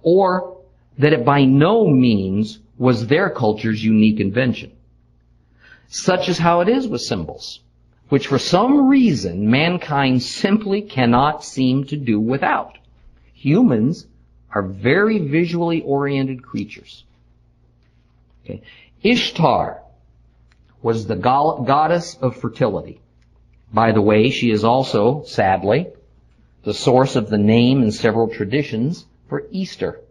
Or 0.02 0.58
that 0.98 1.14
it 1.14 1.26
by 1.26 1.46
no 1.46 1.88
means 1.88 2.60
was 2.78 3.08
their 3.08 3.30
culture's 3.30 3.84
unique 3.84 4.20
invention. 4.20 4.72
Such 5.88 6.30
is 6.30 6.38
how 6.38 6.62
it 6.62 6.70
is 6.70 6.88
with 6.88 7.02
symbols, 7.02 7.60
which 8.10 8.28
for 8.28 8.40
some 8.40 8.88
reason 8.88 9.50
mankind 9.50 10.24
simply 10.24 10.82
cannot 10.82 11.44
seem 11.44 11.86
to 11.86 11.98
do 11.98 12.20
without. 12.20 12.78
Humans 13.34 14.08
are 14.52 14.64
very 14.64 15.20
visually 15.20 15.82
oriented 15.82 16.44
creatures. 16.44 17.04
Okay. 18.44 18.62
Ishtar 19.02 19.82
was 20.82 21.08
the 21.08 21.16
goddess 21.16 22.16
of 22.16 22.38
fertility. 22.38 23.00
By 23.74 23.92
the 23.92 24.02
way, 24.02 24.30
she 24.30 24.52
is 24.52 24.64
also, 24.64 25.24
sadly, 25.24 25.88
the 26.64 26.74
source 26.74 27.16
of 27.16 27.30
the 27.30 27.38
name 27.38 27.82
in 27.82 27.92
several 27.92 28.28
traditions 28.28 29.06
for 29.28 29.48
Easter. 29.52 30.02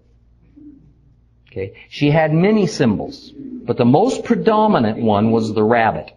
Okay. 1.50 1.74
She 1.88 2.10
had 2.10 2.32
many 2.32 2.66
symbols, 2.66 3.30
but 3.36 3.76
the 3.76 3.84
most 3.84 4.24
predominant 4.24 4.98
one 4.98 5.30
was 5.30 5.52
the 5.52 5.62
rabbit. 5.62 6.10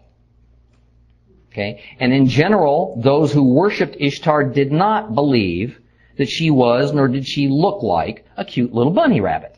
Okay. 1.52 1.82
And 2.00 2.12
in 2.12 2.26
general, 2.26 3.00
those 3.02 3.32
who 3.32 3.54
worshipped 3.54 3.96
Ishtar 3.98 4.44
did 4.44 4.72
not 4.72 5.14
believe 5.14 5.78
that 6.16 6.28
she 6.28 6.50
was, 6.50 6.92
nor 6.92 7.08
did 7.08 7.26
she 7.26 7.48
look 7.48 7.82
like, 7.82 8.26
a 8.36 8.44
cute 8.44 8.72
little 8.72 8.92
bunny 8.92 9.20
rabbit. 9.20 9.56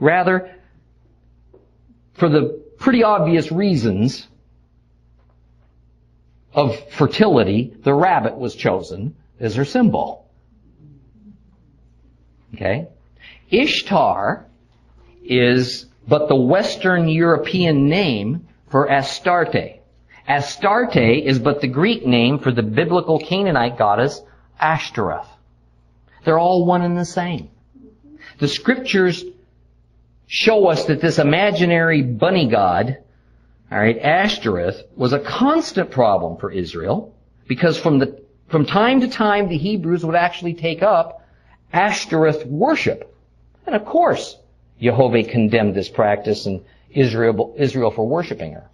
Rather, 0.00 0.54
for 2.14 2.28
the 2.28 2.62
pretty 2.78 3.02
obvious 3.02 3.52
reasons 3.52 4.26
of 6.52 6.78
fertility, 6.90 7.74
the 7.82 7.92
rabbit 7.92 8.36
was 8.36 8.54
chosen 8.54 9.14
as 9.38 9.54
her 9.54 9.64
symbol. 9.64 10.25
Okay? 12.54 12.88
Ishtar 13.50 14.46
is 15.24 15.86
but 16.08 16.28
the 16.28 16.36
Western 16.36 17.08
European 17.08 17.88
name 17.88 18.46
for 18.68 18.90
Astarte. 18.90 19.80
Astarte 20.28 20.96
is 20.96 21.38
but 21.38 21.60
the 21.60 21.68
Greek 21.68 22.06
name 22.06 22.38
for 22.38 22.50
the 22.50 22.62
biblical 22.62 23.18
Canaanite 23.18 23.78
goddess 23.78 24.22
Ashtoreth. 24.60 25.26
They're 26.24 26.38
all 26.38 26.64
one 26.64 26.82
and 26.82 26.96
the 26.96 27.04
same. 27.04 27.50
The 28.38 28.48
scriptures 28.48 29.24
show 30.26 30.66
us 30.66 30.86
that 30.86 31.00
this 31.00 31.18
imaginary 31.18 32.02
bunny 32.02 32.48
god, 32.48 32.98
alright, 33.70 33.98
Ashtoreth, 33.98 34.82
was 34.96 35.12
a 35.12 35.20
constant 35.20 35.90
problem 35.90 36.36
for 36.36 36.50
Israel 36.50 37.14
because 37.46 37.78
from 37.78 37.98
the, 38.00 38.20
from 38.48 38.66
time 38.66 39.00
to 39.00 39.08
time 39.08 39.48
the 39.48 39.58
Hebrews 39.58 40.04
would 40.04 40.16
actually 40.16 40.54
take 40.54 40.82
up 40.82 41.25
Ashtoreth 41.76 42.46
worship. 42.46 43.14
And 43.66 43.76
of 43.76 43.84
course, 43.84 44.36
Jehovah 44.80 45.24
condemned 45.24 45.74
this 45.74 45.90
practice 45.90 46.46
and 46.46 46.64
Israel, 46.90 47.54
Israel 47.58 47.90
for 47.90 48.08
worshiping 48.08 48.52
her. 48.52 48.64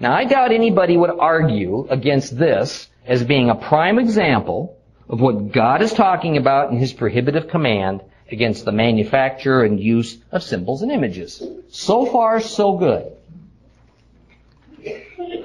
Now 0.00 0.14
I 0.14 0.24
doubt 0.24 0.50
anybody 0.50 0.96
would 0.96 1.10
argue 1.10 1.86
against 1.88 2.36
this 2.36 2.88
as 3.06 3.22
being 3.22 3.50
a 3.50 3.54
prime 3.54 4.00
example 4.00 4.76
of 5.08 5.20
what 5.20 5.52
God 5.52 5.80
is 5.80 5.92
talking 5.92 6.36
about 6.36 6.72
in 6.72 6.78
His 6.78 6.92
prohibitive 6.92 7.48
command 7.48 8.02
against 8.32 8.64
the 8.64 8.72
manufacture 8.72 9.62
and 9.62 9.78
use 9.78 10.18
of 10.32 10.42
symbols 10.42 10.82
and 10.82 10.90
images. 10.90 11.40
So 11.68 12.04
far, 12.06 12.40
so 12.40 12.76
good. 12.78 13.12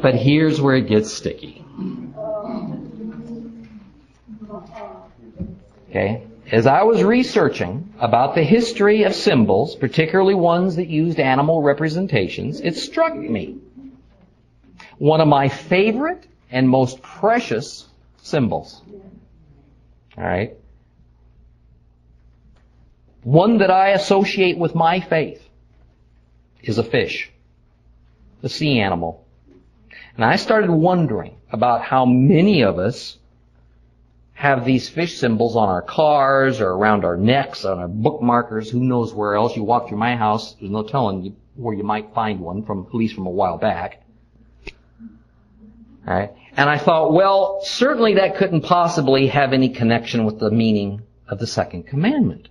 But 0.01 0.15
here's 0.15 0.59
where 0.59 0.75
it 0.75 0.87
gets 0.87 1.13
sticky. 1.13 1.63
Okay? 5.89 6.23
As 6.51 6.65
I 6.65 6.81
was 6.81 7.03
researching 7.03 7.93
about 7.99 8.33
the 8.33 8.43
history 8.43 9.03
of 9.03 9.13
symbols, 9.13 9.75
particularly 9.75 10.33
ones 10.33 10.77
that 10.77 10.87
used 10.87 11.19
animal 11.19 11.61
representations, 11.61 12.59
it 12.59 12.75
struck 12.75 13.15
me. 13.15 13.57
One 14.97 15.21
of 15.21 15.27
my 15.27 15.49
favorite 15.49 16.25
and 16.49 16.67
most 16.67 17.03
precious 17.03 17.87
symbols. 18.23 18.81
Alright? 20.17 20.57
One 23.21 23.59
that 23.59 23.69
I 23.69 23.89
associate 23.89 24.57
with 24.57 24.73
my 24.73 25.01
faith 25.01 25.47
is 26.63 26.79
a 26.79 26.83
fish. 26.83 27.31
The 28.41 28.49
sea 28.49 28.79
animal. 28.79 29.23
And 30.15 30.25
I 30.25 30.37
started 30.37 30.71
wondering 30.71 31.35
about 31.51 31.83
how 31.83 32.05
many 32.05 32.63
of 32.63 32.79
us 32.79 33.18
have 34.39 34.63
these 34.63 34.87
fish 34.87 35.17
symbols 35.17 35.57
on 35.57 35.67
our 35.67 35.81
cars 35.81 36.61
or 36.61 36.69
around 36.69 37.03
our 37.03 37.17
necks, 37.17 37.65
on 37.65 37.77
our 37.77 37.89
bookmarkers, 37.89 38.69
who 38.69 38.79
knows 38.79 39.13
where 39.13 39.35
else. 39.35 39.53
You 39.53 39.65
walk 39.65 39.89
through 39.89 39.97
my 39.97 40.15
house, 40.15 40.53
there's 40.53 40.71
no 40.71 40.81
telling 40.81 41.23
you 41.23 41.35
where 41.55 41.75
you 41.75 41.83
might 41.83 42.13
find 42.13 42.39
one 42.39 42.63
from, 42.63 42.85
at 42.87 42.95
least 42.95 43.15
from 43.15 43.27
a 43.27 43.29
while 43.29 43.57
back. 43.57 44.01
Alright? 46.07 46.31
And 46.55 46.69
I 46.69 46.77
thought, 46.77 47.11
well, 47.11 47.59
certainly 47.63 48.13
that 48.13 48.37
couldn't 48.37 48.61
possibly 48.61 49.27
have 49.27 49.51
any 49.51 49.67
connection 49.67 50.23
with 50.23 50.39
the 50.39 50.51
meaning 50.51 51.01
of 51.27 51.37
the 51.39 51.45
second 51.45 51.87
commandment. 51.87 52.47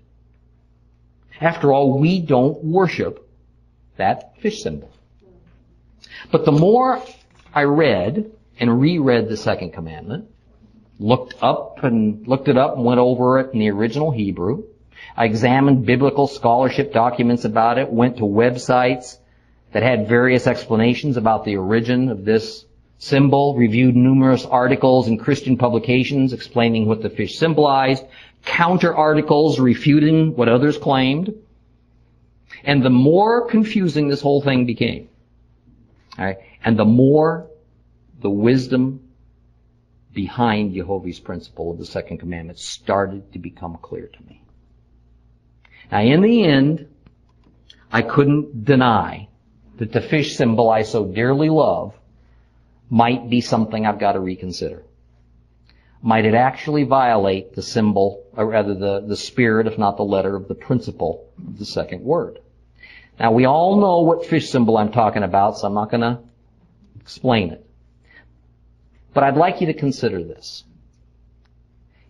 After 1.41 1.73
all, 1.73 1.99
we 1.99 2.21
don't 2.21 2.63
worship 2.65 3.27
that 3.97 4.39
fish 4.43 4.63
symbol. 4.63 4.91
But 6.31 6.45
the 6.45 6.53
more 6.53 7.03
I 7.55 7.63
read 7.63 8.31
and 8.61 8.79
reread 8.79 9.31
the 9.31 9.39
second 9.39 9.73
commandment, 9.73 10.29
looked 10.99 11.35
up 11.43 11.85
and 11.85 12.27
looked 12.27 12.49
it 12.49 12.57
up 12.57 12.77
and 12.77 12.85
went 12.85 13.01
over 13.01 13.41
it 13.41 13.53
in 13.53 13.61
the 13.61 13.71
original 13.71 14.11
Hebrew. 14.11 14.65
I 15.17 15.25
examined 15.25 15.87
biblical 15.87 16.27
scholarship 16.27 16.93
documents 16.93 17.45
about 17.45 17.79
it, 17.79 17.91
went 17.91 18.17
to 18.19 18.25
websites 18.25 19.19
that 19.73 19.83
had 19.83 20.09
various 20.09 20.47
explanations 20.47 21.17
about 21.17 21.45
the 21.45 21.57
origin 21.57 22.09
of 22.09 22.25
this 22.25 22.65
symbol, 22.99 23.55
reviewed 23.57 23.95
numerous 23.95 24.45
articles 24.45 25.07
in 25.07 25.19
Christian 25.19 25.57
publications 25.57 26.33
explaining 26.33 26.87
what 26.87 27.03
the 27.03 27.11
fish 27.11 27.39
symbolized, 27.39 28.05
counter 28.45 28.95
articles 28.95 29.61
refuting 29.61 30.35
what 30.35 30.49
others 30.49 30.79
claimed. 30.79 31.33
And 32.65 32.83
the 32.83 32.91
more 32.91 33.47
confusing 33.47 34.09
this 34.09 34.21
whole 34.21 34.43
thing 34.43 34.67
became, 34.67 35.09
and 36.17 36.77
the 36.77 36.85
more 36.85 37.47
the 38.21 38.31
wisdom 38.31 39.08
behind 40.19 40.75
Jehovah's 40.75 41.21
principle 41.21 41.71
of 41.71 41.79
the 41.79 41.87
second 41.87 42.19
commandment 42.19 42.59
started 42.59 43.33
to 43.33 43.39
become 43.39 43.79
clear 43.81 44.09
to 44.09 44.23
me. 44.27 44.43
Now 45.93 46.01
in 46.01 46.23
the 46.23 46.43
end, 46.43 46.89
I 47.93 48.03
couldn't 48.03 48.65
deny 48.65 49.29
that 49.77 49.93
the 49.93 50.01
fish 50.01 50.37
symbol 50.37 50.71
I 50.71 50.83
so 50.83 51.07
dearly 51.07 51.51
love 51.51 51.95
might 52.91 53.31
be 53.31 53.41
something 53.41 53.87
I've 53.87 54.01
got 54.01 54.15
to 54.15 54.19
reconsider. 54.19 54.83
Might 56.03 56.25
it 56.25 56.35
actually 56.35 56.83
violate 56.83 57.55
the 57.55 57.63
symbol, 57.63 58.25
or 58.37 58.45
rather 58.45 58.75
the, 58.75 58.99
the 59.07 59.17
spirit, 59.17 59.69
if 59.69 59.79
not 59.79 59.97
the 59.99 60.03
letter, 60.03 60.35
of 60.35 60.49
the 60.49 60.57
principle 60.57 61.29
of 61.39 61.61
the 61.61 61.65
second 61.65 62.03
word? 62.03 62.41
Now 63.21 63.31
we 63.31 63.45
all 63.45 63.81
know 63.81 64.01
what 64.01 64.27
fish 64.27 64.51
symbol 64.51 64.79
I'm 64.79 64.91
talking 64.91 65.23
about, 65.23 65.59
so 65.59 65.69
I'm 65.69 65.75
not 65.75 65.93
going 65.93 66.01
to 66.01 66.19
explain 67.01 67.53
it. 67.53 67.68
But 69.19 69.25
I'd 69.25 69.37
like 69.37 69.61
you 69.61 69.67
to 69.67 69.75
consider 69.75 70.23
this. 70.23 70.63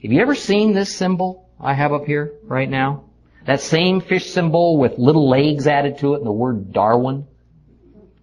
Have 0.03 0.13
you 0.13 0.21
ever 0.21 0.35
seen 0.35 0.75
this 0.75 0.95
symbol 0.95 1.49
I 1.59 1.73
have 1.73 1.95
up 1.95 2.05
here 2.05 2.35
right 2.43 2.69
now? 2.69 3.05
That 3.47 3.63
same 3.63 4.03
fish 4.03 4.29
symbol 4.29 4.77
with 4.77 4.99
little 4.99 5.27
legs 5.27 5.67
added 5.67 5.97
to 6.01 6.13
it 6.13 6.19
and 6.19 6.27
the 6.27 6.33
word 6.33 6.71
Darwin 6.71 7.27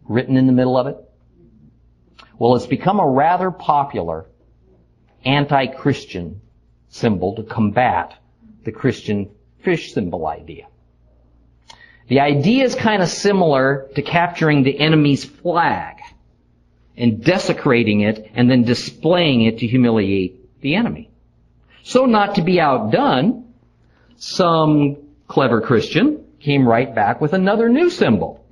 written 0.08 0.38
in 0.38 0.46
the 0.46 0.54
middle 0.54 0.78
of 0.78 0.86
it? 0.86 0.98
Well, 2.38 2.56
it's 2.56 2.68
become 2.68 3.00
a 3.00 3.10
rather 3.10 3.50
popular 3.50 4.28
anti-Christian 5.24 6.42
symbol 6.90 7.34
to 7.38 7.42
combat 7.42 8.14
the 8.66 8.72
Christian 8.72 9.32
fish 9.64 9.94
symbol 9.94 10.28
idea. 10.28 10.68
The 12.08 12.20
idea 12.20 12.66
is 12.66 12.76
kind 12.76 13.02
of 13.02 13.10
similar 13.10 13.90
to 13.96 14.04
capturing 14.04 14.62
the 14.62 14.80
enemy's 14.80 15.26
flag 15.26 15.95
and 16.98 17.24
desecrating 17.24 18.02
it 18.02 18.32
and 18.34 18.50
then 18.50 18.64
displaying 18.64 19.42
it 19.44 19.60
to 19.60 19.68
humiliate 19.68 20.62
the 20.62 20.76
enemy. 20.76 21.10
So 21.84 22.06
not 22.06 22.36
to 22.36 22.42
be 22.42 22.60
outdone, 22.60 23.54
some 24.18 24.98
clever 25.28 25.62
Christian 25.62 26.24
came 26.40 26.68
right 26.68 26.94
back 26.94 27.22
with 27.22 27.34
another 27.34 27.70
new 27.70 27.90
symbol 27.90 28.44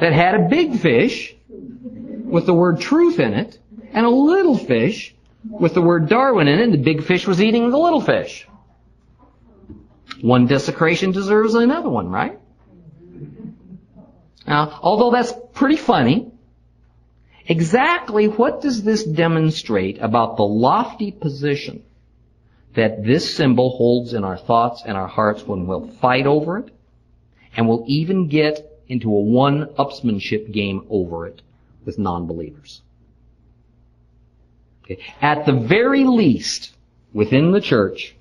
that 0.00 0.12
had 0.12 0.34
a 0.34 0.48
big 0.48 0.78
fish 0.78 1.34
with 1.48 2.46
the 2.46 2.54
word 2.54 2.80
truth 2.80 3.20
in 3.20 3.34
it 3.34 3.58
and 3.92 4.06
a 4.06 4.10
little 4.10 4.56
fish 4.56 5.14
with 5.44 5.74
the 5.74 5.82
word 5.82 6.08
Darwin 6.08 6.48
in 6.48 6.58
it 6.58 6.64
and 6.64 6.72
the 6.72 6.78
big 6.78 7.04
fish 7.04 7.26
was 7.26 7.42
eating 7.42 7.70
the 7.70 7.78
little 7.78 8.00
fish. 8.00 8.46
One 10.20 10.46
desecration 10.46 11.12
deserves 11.12 11.54
another 11.54 11.88
one, 11.88 12.08
right? 12.08 12.38
Now, 14.46 14.78
although 14.82 15.10
that's 15.10 15.32
pretty 15.52 15.76
funny, 15.76 16.31
Exactly 17.46 18.28
what 18.28 18.60
does 18.60 18.82
this 18.82 19.04
demonstrate 19.04 19.98
about 20.00 20.36
the 20.36 20.44
lofty 20.44 21.10
position 21.10 21.82
that 22.74 23.04
this 23.04 23.36
symbol 23.36 23.70
holds 23.70 24.14
in 24.14 24.24
our 24.24 24.38
thoughts 24.38 24.82
and 24.86 24.96
our 24.96 25.08
hearts 25.08 25.46
when 25.46 25.66
we'll 25.66 25.88
fight 25.88 26.26
over 26.26 26.58
it 26.58 26.70
and 27.56 27.68
we'll 27.68 27.84
even 27.86 28.28
get 28.28 28.80
into 28.88 29.08
a 29.08 29.20
one-upsmanship 29.20 30.52
game 30.52 30.86
over 30.88 31.26
it 31.26 31.42
with 31.84 31.98
non-believers? 31.98 32.80
Okay. 34.84 34.98
At 35.20 35.44
the 35.44 35.52
very 35.52 36.04
least, 36.04 36.74
within 37.12 37.50
the 37.50 37.60
church, 37.60 38.14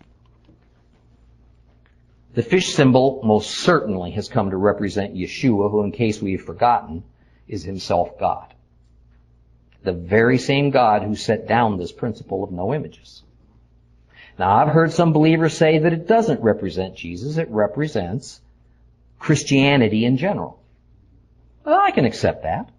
the 2.33 2.43
fish 2.43 2.73
symbol 2.73 3.21
most 3.23 3.51
certainly 3.51 4.11
has 4.11 4.29
come 4.29 4.49
to 4.49 4.57
represent 4.57 5.15
Yeshua, 5.15 5.69
who 5.69 5.83
in 5.83 5.91
case 5.91 6.21
we've 6.21 6.43
forgotten, 6.43 7.03
is 7.47 7.63
himself 7.63 8.17
God 8.19 8.50
the 9.83 9.91
very 9.91 10.37
same 10.37 10.69
God 10.69 11.03
who 11.03 11.15
set 11.15 11.47
down 11.47 11.77
this 11.77 11.91
principle 11.91 12.43
of 12.43 12.51
no 12.51 12.73
images. 12.73 13.23
Now, 14.37 14.55
I've 14.55 14.69
heard 14.69 14.91
some 14.91 15.13
believers 15.13 15.57
say 15.57 15.79
that 15.79 15.93
it 15.93 16.07
doesn't 16.07 16.41
represent 16.41 16.95
Jesus, 16.95 17.37
it 17.37 17.49
represents 17.49 18.41
Christianity 19.19 20.05
in 20.05 20.17
general. 20.17 20.59
Well, 21.63 21.79
I 21.79 21.91
can 21.91 22.05
accept 22.05 22.43
that. 22.43 22.69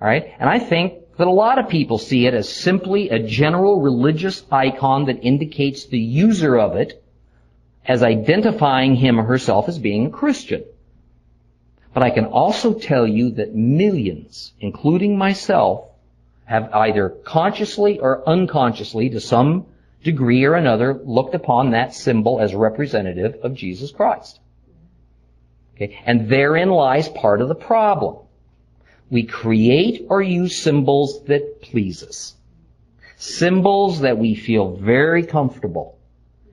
Alright? 0.00 0.34
And 0.38 0.48
I 0.48 0.58
think 0.58 1.16
that 1.16 1.26
a 1.26 1.30
lot 1.30 1.58
of 1.58 1.68
people 1.68 1.98
see 1.98 2.26
it 2.26 2.34
as 2.34 2.48
simply 2.48 3.10
a 3.10 3.18
general 3.18 3.80
religious 3.80 4.42
icon 4.50 5.06
that 5.06 5.22
indicates 5.22 5.86
the 5.86 5.98
user 5.98 6.58
of 6.58 6.76
it 6.76 7.02
as 7.86 8.02
identifying 8.02 8.94
him 8.94 9.18
or 9.18 9.24
herself 9.24 9.68
as 9.68 9.78
being 9.78 10.06
a 10.06 10.10
Christian. 10.10 10.64
But 11.92 12.02
I 12.02 12.10
can 12.10 12.26
also 12.26 12.74
tell 12.74 13.06
you 13.06 13.32
that 13.32 13.54
millions, 13.54 14.52
including 14.60 15.18
myself, 15.18 15.89
have 16.50 16.74
either 16.74 17.08
consciously 17.08 18.00
or 18.00 18.28
unconsciously, 18.28 19.08
to 19.08 19.20
some 19.20 19.66
degree 20.02 20.44
or 20.44 20.54
another, 20.54 21.00
looked 21.04 21.36
upon 21.36 21.70
that 21.70 21.94
symbol 21.94 22.40
as 22.40 22.52
representative 22.56 23.38
of 23.44 23.54
Jesus 23.54 23.92
Christ. 23.92 24.40
Okay? 25.76 25.96
And 26.04 26.28
therein 26.28 26.70
lies 26.70 27.08
part 27.08 27.40
of 27.40 27.46
the 27.46 27.54
problem. 27.54 28.16
We 29.10 29.22
create 29.22 30.06
or 30.08 30.20
use 30.20 30.60
symbols 30.60 31.22
that 31.26 31.62
please 31.62 32.02
us. 32.02 32.34
Symbols 33.16 34.00
that 34.00 34.18
we 34.18 34.34
feel 34.34 34.74
very 34.74 35.24
comfortable 35.24 36.00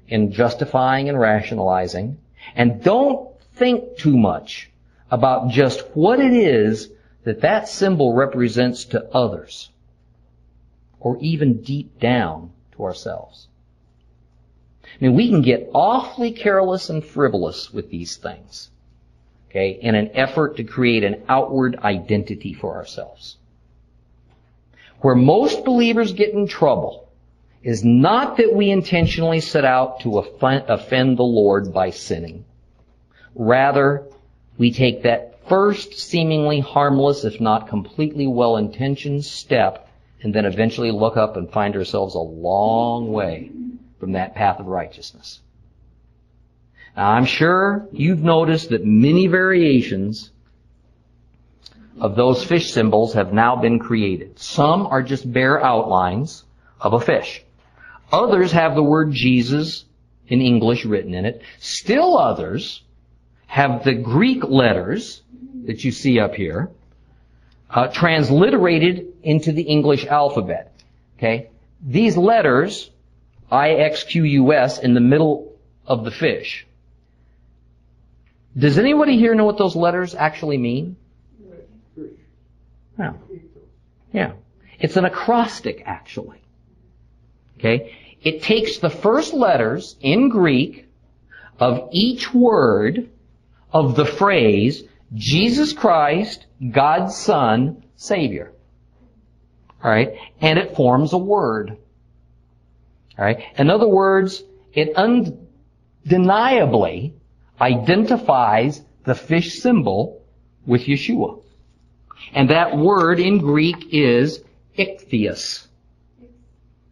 in 0.07 0.31
justifying 0.31 1.10
and 1.10 1.19
rationalizing, 1.19 2.19
and 2.55 2.83
don't 2.83 3.31
think 3.55 3.97
too 3.97 4.15
much 4.15 4.69
about 5.10 5.49
just 5.49 5.81
what 5.95 6.19
it 6.19 6.33
is 6.33 6.88
that 7.23 7.41
that 7.41 7.67
symbol 7.67 8.13
represents 8.13 8.86
to 8.86 9.03
others 9.12 9.71
or 10.99 11.17
even 11.19 11.62
deep 11.62 11.99
down 11.99 12.51
to 12.73 12.83
ourselves. 12.83 13.47
I 14.83 15.05
mean, 15.05 15.15
we 15.15 15.29
can 15.29 15.41
get 15.41 15.69
awfully 15.73 16.31
careless 16.31 16.89
and 16.89 17.03
frivolous 17.03 17.71
with 17.73 17.89
these 17.89 18.15
things, 18.15 18.69
okay, 19.49 19.71
in 19.81 19.95
an 19.95 20.12
effort 20.13 20.57
to 20.57 20.63
create 20.63 21.03
an 21.03 21.23
outward 21.27 21.77
identity 21.79 22.53
for 22.53 22.75
ourselves. 22.75 23.38
Where 25.01 25.15
most 25.15 25.65
believers 25.65 26.13
get 26.13 26.33
in 26.33 26.47
trouble 26.47 27.07
is 27.62 27.83
not 27.83 28.38
that 28.38 28.55
we 28.55 28.71
intentionally 28.71 29.41
set 29.41 29.65
out 29.65 29.99
to 29.99 30.19
offend 30.19 31.17
the 31.17 31.23
Lord 31.23 31.73
by 31.73 31.89
sinning. 31.91 32.45
Rather, 33.36 34.05
we 34.57 34.71
take 34.71 35.03
that 35.03 35.47
first 35.47 35.93
seemingly 35.93 36.60
harmless, 36.60 37.23
if 37.23 37.39
not 37.39 37.67
completely 37.67 38.25
well-intentioned 38.25 39.23
step 39.23 39.87
and 40.21 40.34
then 40.34 40.45
eventually 40.45 40.91
look 40.91 41.17
up 41.17 41.38
and 41.38 41.51
find 41.51 41.75
ourselves 41.75 42.15
a 42.15 42.19
long 42.19 43.12
way 43.12 43.51
from 43.99 44.13
that 44.13 44.36
path 44.36 44.60
of 44.60 44.65
righteousness. 44.65 45.39
Now, 46.95 47.12
I'm 47.12 47.25
sure 47.25 47.88
you've 47.91 48.23
noticed 48.23 48.69
that 48.69 48.84
many 48.84 49.27
variations 49.27 50.32
of 51.99 52.15
those 52.15 52.43
fish 52.43 52.71
symbols 52.71 53.13
have 53.13 53.34
now 53.34 53.56
been 53.56 53.80
created. 53.80 54.39
Some 54.39 54.88
are 54.88 55.03
just 55.03 55.32
bare 55.32 55.63
outlines 55.63 56.43
of 56.80 56.93
a 56.93 56.99
fish. 56.99 57.43
Others 58.12 58.51
have 58.51 58.75
the 58.75 58.84
word 58.84 59.12
Jesus 59.12 59.86
in 60.27 60.41
English 60.41 60.86
written 60.86 61.13
in 61.13 61.25
it. 61.25 61.41
Still 61.60 62.17
others 62.17 62.84
have 63.47 63.84
the 63.84 63.93
Greek 63.93 64.43
letters 64.43 65.21
that 65.65 65.84
you 65.84 65.91
see 65.91 66.19
up 66.19 66.36
here 66.36 66.69
uh, 67.69 67.88
transliterated 67.88 69.07
into 69.23 69.51
the 69.51 69.63
English 69.63 70.06
alphabet. 70.06 70.73
Okay? 71.17 71.49
These 71.86 72.17
letters 72.17 72.89
I-X-Q-U-S 73.49 74.80
in 74.80 74.93
the 74.93 74.99
middle 74.99 75.53
of 75.86 76.03
the 76.03 76.12
fish. 76.12 76.67
Does 78.58 78.77
anybody 78.77 79.17
here 79.17 79.36
know 79.36 79.45
what 79.45 79.58
those 79.58 79.75
letters 79.75 80.15
actually 80.15 80.58
mean? 80.58 80.97
Yeah. 82.99 83.13
Yeah. 84.12 84.32
It's 84.80 84.97
an 84.97 85.06
acrostic, 85.06 85.84
actually. 85.86 86.41
Okay? 87.58 87.95
It 88.21 88.41
takes 88.41 88.80
the 88.80 88.89
first 88.89 89.34
letters 89.34 89.95
in 90.01 90.30
Greek 90.30 90.88
of 91.60 91.89
each 91.91 92.34
word 92.34 93.10
of 93.71 93.95
the 93.95 94.06
phrase, 94.06 94.84
Jesus 95.13 95.73
Christ, 95.73 96.45
God's 96.71 97.15
Son, 97.15 97.84
Savior. 97.95 98.51
Alright? 99.84 100.16
And 100.42 100.60
it 100.60 100.76
forms 100.76 101.13
a 101.13 101.18
word. 101.18 101.78
Alright? 103.18 103.44
In 103.58 103.70
other 103.70 103.88
words, 103.88 104.44
it 104.74 104.96
undeniably 104.96 107.13
identifies 107.60 108.82
the 109.06 109.16
fish 109.16 109.60
symbol 109.60 110.22
with 110.66 110.84
Yeshua. 110.84 111.42
And 112.34 112.50
that 112.50 112.78
word 112.78 113.20
in 113.20 113.40
Greek 113.40 113.94
is 113.94 114.44
ichthyios. 114.78 115.68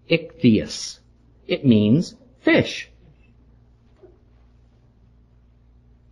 Ichthyios. 0.09 0.99
It 1.47 1.65
means 1.65 2.15
fish. 2.41 2.89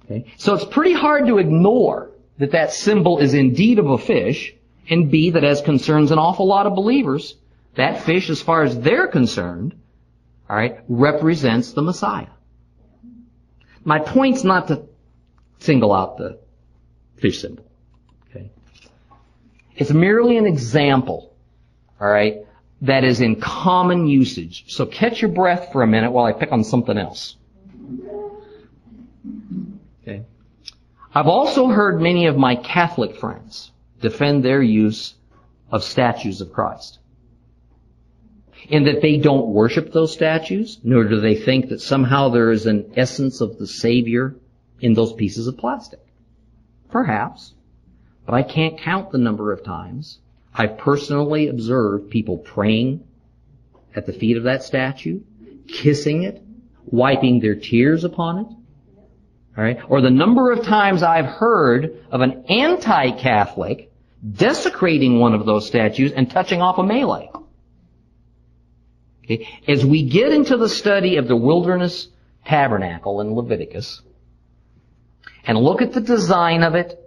Okay? 0.06 0.26
So 0.38 0.54
it's 0.54 0.66
pretty 0.66 0.94
hard 0.94 1.28
to 1.28 1.38
ignore 1.38 2.12
that 2.38 2.52
that 2.52 2.74
symbol 2.74 3.20
is 3.20 3.34
indeed 3.34 3.80
of 3.80 3.90
a 3.90 3.98
fish, 3.98 4.54
and 4.90 5.10
B, 5.10 5.32
that 5.32 5.44
as 5.44 5.62
concerns 5.62 6.12
an 6.12 6.20
awful 6.20 6.46
lot 6.46 6.68
of 6.68 6.76
believers, 6.76 7.36
that 7.76 8.04
fish, 8.04 8.30
as 8.30 8.42
far 8.42 8.64
as 8.64 8.80
they're 8.80 9.08
concerned, 9.08 9.76
alright, 10.50 10.80
represents 10.88 11.74
the 11.74 11.82
Messiah. 11.82 12.28
My 13.84 14.00
point's 14.00 14.44
not 14.44 14.68
to 14.68 14.84
single 15.60 15.94
out 15.94 16.18
the 16.18 16.40
fish 17.18 17.42
symbol. 17.42 17.66
Okay? 18.30 18.52
It's 19.76 19.92
merely 19.92 20.38
an 20.38 20.46
example, 20.46 21.34
alright, 22.00 22.46
that 22.82 23.04
is 23.04 23.22
in 23.22 23.40
common 23.40 24.08
usage. 24.08 24.66
So 24.68 24.86
catch 24.86 25.22
your 25.22 25.32
breath 25.32 25.72
for 25.72 25.84
a 25.84 25.88
minute 25.88 26.12
while 26.12 26.26
I 26.26 26.34
pick 26.34 26.52
on 26.52 26.64
something 26.64 26.98
else. 26.98 27.38
Okay. 30.02 30.24
I've 31.16 31.28
also 31.28 31.68
heard 31.68 32.02
many 32.02 32.26
of 32.26 32.38
my 32.38 32.56
Catholic 32.58 33.16
friends 33.16 33.72
defend 34.04 34.44
their 34.44 34.62
use 34.62 35.16
of 35.72 35.84
statues 35.84 36.42
of 36.42 36.54
Christ. 36.54 37.00
In 38.70 38.84
that 38.84 39.02
they 39.02 39.18
don't 39.18 39.48
worship 39.48 39.92
those 39.92 40.14
statues, 40.14 40.80
nor 40.84 41.06
do 41.06 41.20
they 41.20 41.36
think 41.36 41.70
that 41.70 41.82
somehow 41.82 42.30
there 42.30 42.52
is 42.52 42.66
an 42.66 42.94
essence 42.96 43.42
of 43.42 43.58
the 43.58 43.68
Savior 43.68 44.36
in 44.80 44.94
those 44.94 45.14
pieces 45.14 45.48
of 45.48 45.58
plastic. 45.58 46.00
Perhaps. 46.92 47.54
But 48.26 48.36
I 48.36 48.44
can't 48.44 48.78
count 48.78 49.12
the 49.12 49.18
number 49.18 49.52
of 49.52 49.64
times 49.64 50.20
I've 50.54 50.78
personally 50.78 51.48
observed 51.48 52.12
people 52.12 52.38
praying 52.38 53.04
at 53.96 54.06
the 54.06 54.14
feet 54.14 54.38
of 54.38 54.44
that 54.44 54.64
statue, 54.64 55.22
kissing 55.68 56.24
it, 56.24 56.44
wiping 56.86 57.40
their 57.40 57.56
tears 57.56 58.04
upon 58.04 58.40
it. 58.40 58.48
Alright? 59.58 59.80
Or 59.88 60.02
the 60.02 60.10
number 60.10 60.52
of 60.52 60.64
times 60.64 61.04
I've 61.04 61.26
heard 61.26 62.06
of 62.12 62.22
an 62.22 62.46
anti-Catholic 62.50 63.92
desecrating 64.32 65.20
one 65.20 65.34
of 65.34 65.46
those 65.46 65.68
statues 65.68 66.12
and 66.14 66.30
touching 66.30 66.62
off 66.62 66.78
a 66.78 66.84
melee. 66.84 67.30
Okay? 69.24 69.48
As 69.68 69.86
we 69.86 70.04
get 70.04 70.32
into 70.32 70.58
the 70.58 70.70
study 70.70 71.18
of 71.18 71.28
the 71.28 71.36
wilderness 71.36 72.08
tabernacle 72.46 73.22
in 73.22 73.34
Leviticus, 73.34 74.02
and 75.46 75.58
look 75.58 75.82
at 75.82 75.94
the 75.94 76.02
design 76.02 76.64
of 76.64 76.76
it, 76.76 77.00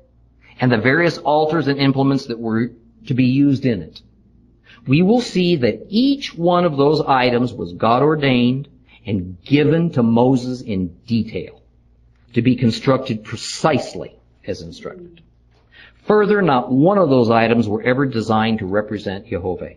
and 0.61 0.71
the 0.73 0.79
various 0.79 1.19
altars 1.19 1.69
and 1.69 1.79
implements 1.79 2.27
that 2.27 2.39
were 2.39 2.73
to 3.07 3.15
be 3.15 3.25
used 3.25 3.65
in 3.65 3.83
it, 3.83 4.01
we 4.87 5.03
will 5.03 5.21
see 5.21 5.57
that 5.57 5.87
each 5.89 6.35
one 6.35 6.65
of 6.65 6.77
those 6.77 7.01
items 7.01 7.53
was 7.53 7.73
God 7.73 8.03
ordained 8.03 8.69
and 9.05 9.43
given 9.45 9.91
to 9.93 10.03
Moses 10.03 10.63
in 10.63 10.89
detail 11.07 11.63
to 12.35 12.43
be 12.43 12.57
constructed 12.57 13.25
precisely 13.25 14.19
as 14.47 14.63
instructed. 14.63 15.23
Further, 16.07 16.41
not 16.41 16.71
one 16.71 16.99
of 16.99 17.11
those 17.11 17.31
items 17.31 17.69
were 17.69 17.83
ever 17.83 18.07
designed 18.07 18.61
to 18.61 18.67
represent 18.67 19.27
Jehovah. 19.27 19.75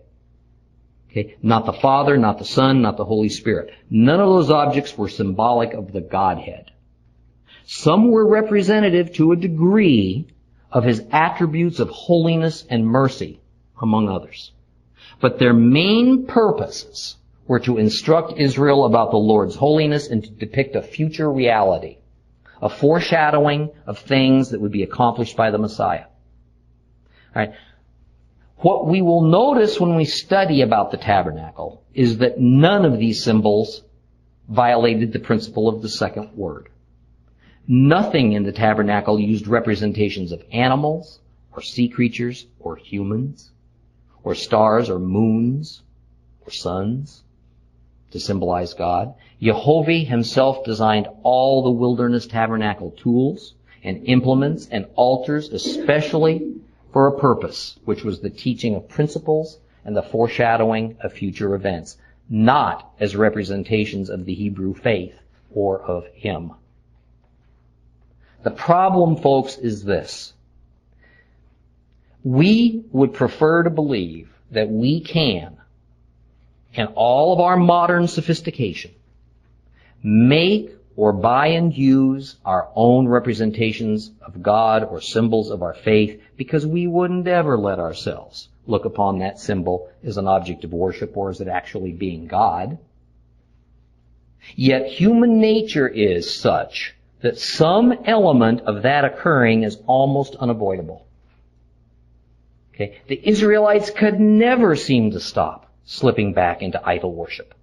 Okay? 1.10 1.36
Not 1.42 1.66
the 1.66 1.74
Father, 1.74 2.18
not 2.18 2.38
the 2.38 2.46
Son, 2.46 2.82
not 2.82 2.98
the 2.98 3.06
Holy 3.06 3.30
Spirit. 3.30 3.72
None 3.90 4.20
of 4.20 4.30
those 4.30 4.52
objects 4.52 4.96
were 4.96 5.10
symbolic 5.10 5.74
of 5.74 5.92
the 5.92 6.02
Godhead. 6.02 6.72
Some 7.66 8.12
were 8.12 8.28
representative 8.28 9.14
to 9.16 9.32
a 9.32 9.36
degree 9.36 10.28
of 10.72 10.84
His 10.84 11.04
attributes 11.12 11.80
of 11.80 11.90
holiness 11.90 12.64
and 12.70 12.86
mercy, 12.86 13.40
among 13.82 14.08
others. 14.08 14.52
But 15.20 15.40
their 15.40 15.54
main 15.54 16.28
purposes 16.28 17.18
were 17.48 17.60
to 17.62 17.80
instruct 17.80 18.40
Israel 18.40 18.86
about 18.86 19.10
the 19.10 19.18
Lord's 19.18 19.56
holiness 19.56 20.08
and 20.08 20.24
to 20.24 20.30
depict 20.30 20.76
a 20.76 20.84
future 20.84 21.32
reality, 21.32 21.98
a 22.62 22.70
foreshadowing 22.70 23.72
of 23.88 23.98
things 23.98 24.52
that 24.52 24.62
would 24.62 24.72
be 24.72 24.84
accomplished 24.84 25.36
by 25.36 25.50
the 25.50 25.58
Messiah. 25.58 26.06
Alright. 27.36 27.54
What 28.58 28.88
we 28.88 29.02
will 29.02 29.22
notice 29.22 29.80
when 29.80 29.96
we 29.96 30.06
study 30.06 30.62
about 30.62 30.92
the 30.92 30.98
tabernacle 30.98 31.84
is 31.94 32.18
that 32.18 32.40
none 32.40 32.86
of 32.86 33.00
these 33.00 33.24
symbols 33.24 33.84
violated 34.50 35.14
the 35.14 35.20
principle 35.20 35.70
of 35.70 35.82
the 35.82 35.90
second 35.90 36.36
word. 36.36 36.70
Nothing 37.68 38.34
in 38.34 38.44
the 38.44 38.52
tabernacle 38.52 39.20
used 39.20 39.48
representations 39.48 40.32
of 40.32 40.44
animals, 40.52 41.20
or 41.54 41.62
sea 41.62 41.88
creatures, 41.88 42.48
or 42.60 42.76
humans, 42.76 43.52
or 44.24 44.36
stars, 44.36 44.90
or 44.90 45.00
moons, 45.00 45.84
or 46.42 46.52
suns 46.52 47.24
to 48.12 48.20
symbolize 48.20 48.74
God. 48.74 49.14
Jehovah 49.42 50.00
himself 50.00 50.64
designed 50.66 51.08
all 51.24 51.64
the 51.64 51.70
wilderness 51.70 52.26
tabernacle 52.26 52.92
tools 52.92 53.54
and 53.84 54.06
implements 54.06 54.68
and 54.70 54.88
altars 54.96 55.50
especially 55.50 56.56
for 56.92 57.08
a 57.08 57.20
purpose, 57.20 57.78
which 57.86 58.04
was 58.04 58.20
the 58.20 58.30
teaching 58.30 58.76
of 58.76 58.90
principles 58.90 59.60
and 59.86 59.96
the 59.96 60.04
foreshadowing 60.04 60.98
of 61.02 61.14
future 61.14 61.56
events, 61.56 61.98
not 62.30 62.94
as 63.00 63.16
representations 63.16 64.10
of 64.10 64.26
the 64.26 64.34
Hebrew 64.34 64.74
faith 64.74 65.16
or 65.52 65.82
of 65.82 66.06
Him. 66.14 66.54
The 68.44 68.52
problem, 68.52 69.18
folks, 69.18 69.58
is 69.58 69.84
this. 69.84 70.34
We 72.24 72.84
would 72.92 73.14
prefer 73.14 73.64
to 73.64 73.70
believe 73.70 74.30
that 74.52 74.70
we 74.70 75.02
can, 75.02 75.58
in 76.74 76.88
all 76.88 77.34
of 77.34 77.40
our 77.40 77.58
modern 77.58 78.08
sophistication, 78.08 78.92
make 80.02 80.72
or 81.00 81.14
buy 81.14 81.48
and 81.48 81.78
use 81.78 82.36
our 82.44 82.68
own 82.76 83.08
representations 83.08 84.12
of 84.22 84.44
God 84.44 84.84
or 84.84 85.00
symbols 85.00 85.50
of 85.50 85.64
our 85.64 85.74
faith 85.74 86.22
because 86.36 86.68
we 86.68 86.88
wouldn't 86.88 87.26
ever 87.26 87.58
let 87.58 87.80
ourselves 87.80 88.50
look 88.68 88.84
upon 88.84 89.20
that 89.20 89.40
symbol 89.40 89.90
as 90.04 90.18
an 90.18 90.28
object 90.28 90.66
of 90.66 90.74
worship 90.74 91.16
or 91.16 91.30
as 91.30 91.40
it 91.40 91.48
actually 91.48 91.94
being 91.94 92.28
God. 92.28 92.78
Yet 94.58 94.88
human 94.88 95.40
nature 95.40 95.88
is 95.88 96.38
such 96.38 96.94
that 97.22 97.40
some 97.40 97.94
element 98.04 98.60
of 98.64 98.82
that 98.82 99.06
occurring 99.06 99.64
is 99.64 99.78
almost 99.88 100.36
unavoidable. 100.36 101.06
Okay? 102.76 102.98
The 103.08 103.26
Israelites 103.26 103.90
could 103.90 104.20
never 104.20 104.76
seem 104.76 105.12
to 105.12 105.22
stop 105.22 105.72
slipping 105.86 106.34
back 106.34 106.62
into 106.62 106.86
idol 106.86 107.14
worship. 107.14 107.54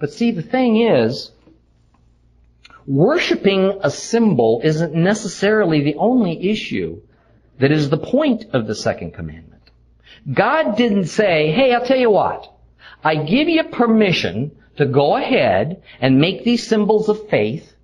But 0.00 0.12
see, 0.12 0.32
the 0.32 0.42
thing 0.42 0.80
is, 0.80 1.30
worshiping 2.88 3.80
a 3.82 3.90
symbol 3.90 4.62
isn't 4.64 4.94
necessarily 4.94 5.82
the 5.82 5.96
only 5.96 6.50
issue 6.50 7.02
that 7.60 7.70
is 7.70 7.90
the 7.90 7.98
point 7.98 8.46
of 8.54 8.66
the 8.66 8.74
second 8.74 9.12
commandment. 9.12 9.62
God 10.32 10.76
didn't 10.76 11.04
say, 11.04 11.52
hey, 11.52 11.74
I'll 11.74 11.84
tell 11.84 11.98
you 11.98 12.10
what, 12.10 12.50
I 13.04 13.16
give 13.16 13.48
you 13.48 13.62
permission 13.64 14.56
to 14.78 14.86
go 14.86 15.16
ahead 15.16 15.82
and 16.00 16.18
make 16.18 16.44
these 16.44 16.66
symbols 16.66 17.10
of 17.10 17.28
faith 17.28 17.74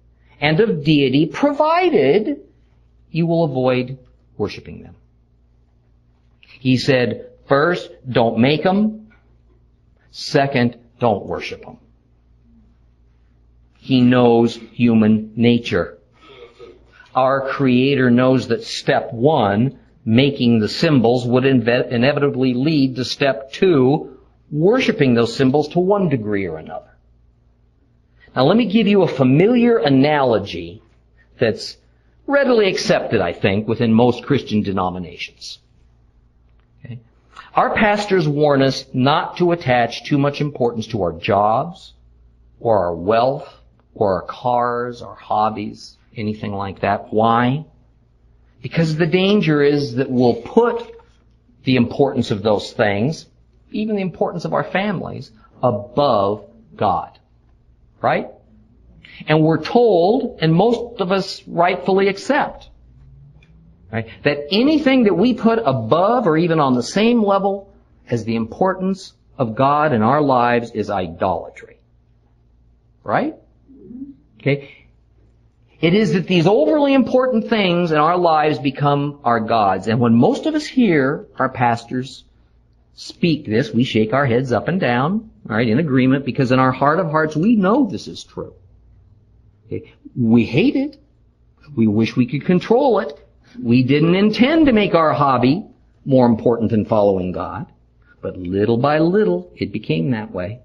and 0.40 0.58
of 0.60 0.84
deity, 0.84 1.26
provided 1.26 2.40
you 3.10 3.26
will 3.26 3.44
avoid 3.44 3.98
worshiping 4.38 4.82
them. 4.82 4.96
He 6.40 6.78
said, 6.78 7.30
first, 7.46 7.90
don't 8.08 8.38
make 8.38 8.62
them. 8.62 9.12
Second, 10.10 10.78
don't 10.98 11.26
worship 11.26 11.62
them. 11.62 11.78
He 13.84 14.00
knows 14.00 14.56
human 14.72 15.34
nature. 15.36 15.98
Our 17.14 17.46
Creator 17.50 18.10
knows 18.10 18.48
that 18.48 18.64
step 18.64 19.12
one, 19.12 19.78
making 20.06 20.60
the 20.60 20.70
symbols, 20.70 21.26
would 21.26 21.44
inevitably 21.44 22.54
lead 22.54 22.96
to 22.96 23.04
step 23.04 23.52
two, 23.52 24.16
worshiping 24.50 25.12
those 25.12 25.36
symbols 25.36 25.68
to 25.68 25.80
one 25.80 26.08
degree 26.08 26.46
or 26.46 26.56
another. 26.56 26.96
Now 28.34 28.44
let 28.44 28.56
me 28.56 28.64
give 28.64 28.86
you 28.86 29.02
a 29.02 29.06
familiar 29.06 29.76
analogy 29.76 30.82
that's 31.38 31.76
readily 32.26 32.70
accepted, 32.70 33.20
I 33.20 33.34
think, 33.34 33.68
within 33.68 33.92
most 33.92 34.24
Christian 34.24 34.62
denominations. 34.62 35.58
Okay? 36.82 37.00
Our 37.54 37.74
pastors 37.74 38.26
warn 38.26 38.62
us 38.62 38.86
not 38.94 39.36
to 39.36 39.52
attach 39.52 40.04
too 40.04 40.16
much 40.16 40.40
importance 40.40 40.86
to 40.86 41.02
our 41.02 41.12
jobs, 41.12 41.92
or 42.60 42.78
our 42.86 42.94
wealth, 42.94 43.60
or 43.94 44.14
our 44.14 44.22
cars, 44.22 45.02
our 45.02 45.14
hobbies, 45.14 45.96
anything 46.16 46.52
like 46.52 46.80
that. 46.80 47.12
Why? 47.12 47.64
Because 48.62 48.96
the 48.96 49.06
danger 49.06 49.62
is 49.62 49.96
that 49.96 50.10
we'll 50.10 50.42
put 50.42 50.90
the 51.64 51.76
importance 51.76 52.30
of 52.30 52.42
those 52.42 52.72
things, 52.72 53.26
even 53.70 53.96
the 53.96 54.02
importance 54.02 54.44
of 54.44 54.52
our 54.54 54.64
families, 54.64 55.30
above 55.62 56.46
God. 56.76 57.18
Right? 58.00 58.28
And 59.26 59.42
we're 59.42 59.62
told, 59.62 60.40
and 60.40 60.52
most 60.52 61.00
of 61.00 61.12
us 61.12 61.42
rightfully 61.46 62.08
accept, 62.08 62.68
right, 63.92 64.08
that 64.24 64.46
anything 64.50 65.04
that 65.04 65.14
we 65.14 65.34
put 65.34 65.60
above 65.64 66.26
or 66.26 66.36
even 66.36 66.58
on 66.58 66.74
the 66.74 66.82
same 66.82 67.22
level 67.22 67.72
as 68.10 68.24
the 68.24 68.36
importance 68.36 69.12
of 69.38 69.54
God 69.54 69.92
in 69.92 70.02
our 70.02 70.20
lives 70.20 70.72
is 70.72 70.90
idolatry. 70.90 71.78
Right? 73.02 73.36
Okay? 74.44 74.84
It 75.80 75.94
is 75.94 76.12
that 76.12 76.26
these 76.26 76.46
overly 76.46 76.92
important 76.92 77.48
things 77.48 77.92
in 77.92 77.98
our 77.98 78.16
lives 78.16 78.58
become 78.58 79.20
our 79.24 79.40
gods. 79.40 79.88
And 79.88 80.00
when 80.00 80.14
most 80.14 80.46
of 80.46 80.54
us 80.54 80.66
hear 80.66 81.26
our 81.38 81.48
pastors 81.48 82.24
speak 82.94 83.46
this, 83.46 83.72
we 83.72 83.84
shake 83.84 84.12
our 84.12 84.26
heads 84.26 84.52
up 84.52 84.68
and 84.68 84.78
down, 84.78 85.30
right, 85.44 85.66
in 85.66 85.78
agreement, 85.78 86.24
because 86.24 86.52
in 86.52 86.58
our 86.58 86.72
heart 86.72 87.00
of 87.00 87.10
hearts 87.10 87.34
we 87.34 87.56
know 87.56 87.86
this 87.86 88.06
is 88.06 88.22
true. 88.22 88.54
Okay? 89.66 89.92
We 90.14 90.44
hate 90.44 90.76
it. 90.76 90.98
We 91.74 91.86
wish 91.86 92.14
we 92.14 92.26
could 92.26 92.44
control 92.44 92.98
it. 93.00 93.18
We 93.60 93.82
didn't 93.82 94.14
intend 94.14 94.66
to 94.66 94.72
make 94.72 94.94
our 94.94 95.14
hobby 95.14 95.64
more 96.04 96.26
important 96.26 96.70
than 96.70 96.84
following 96.84 97.32
God. 97.32 97.66
But 98.20 98.36
little 98.36 98.76
by 98.76 98.98
little, 98.98 99.50
it 99.56 99.72
became 99.72 100.10
that 100.10 100.32
way. 100.32 100.60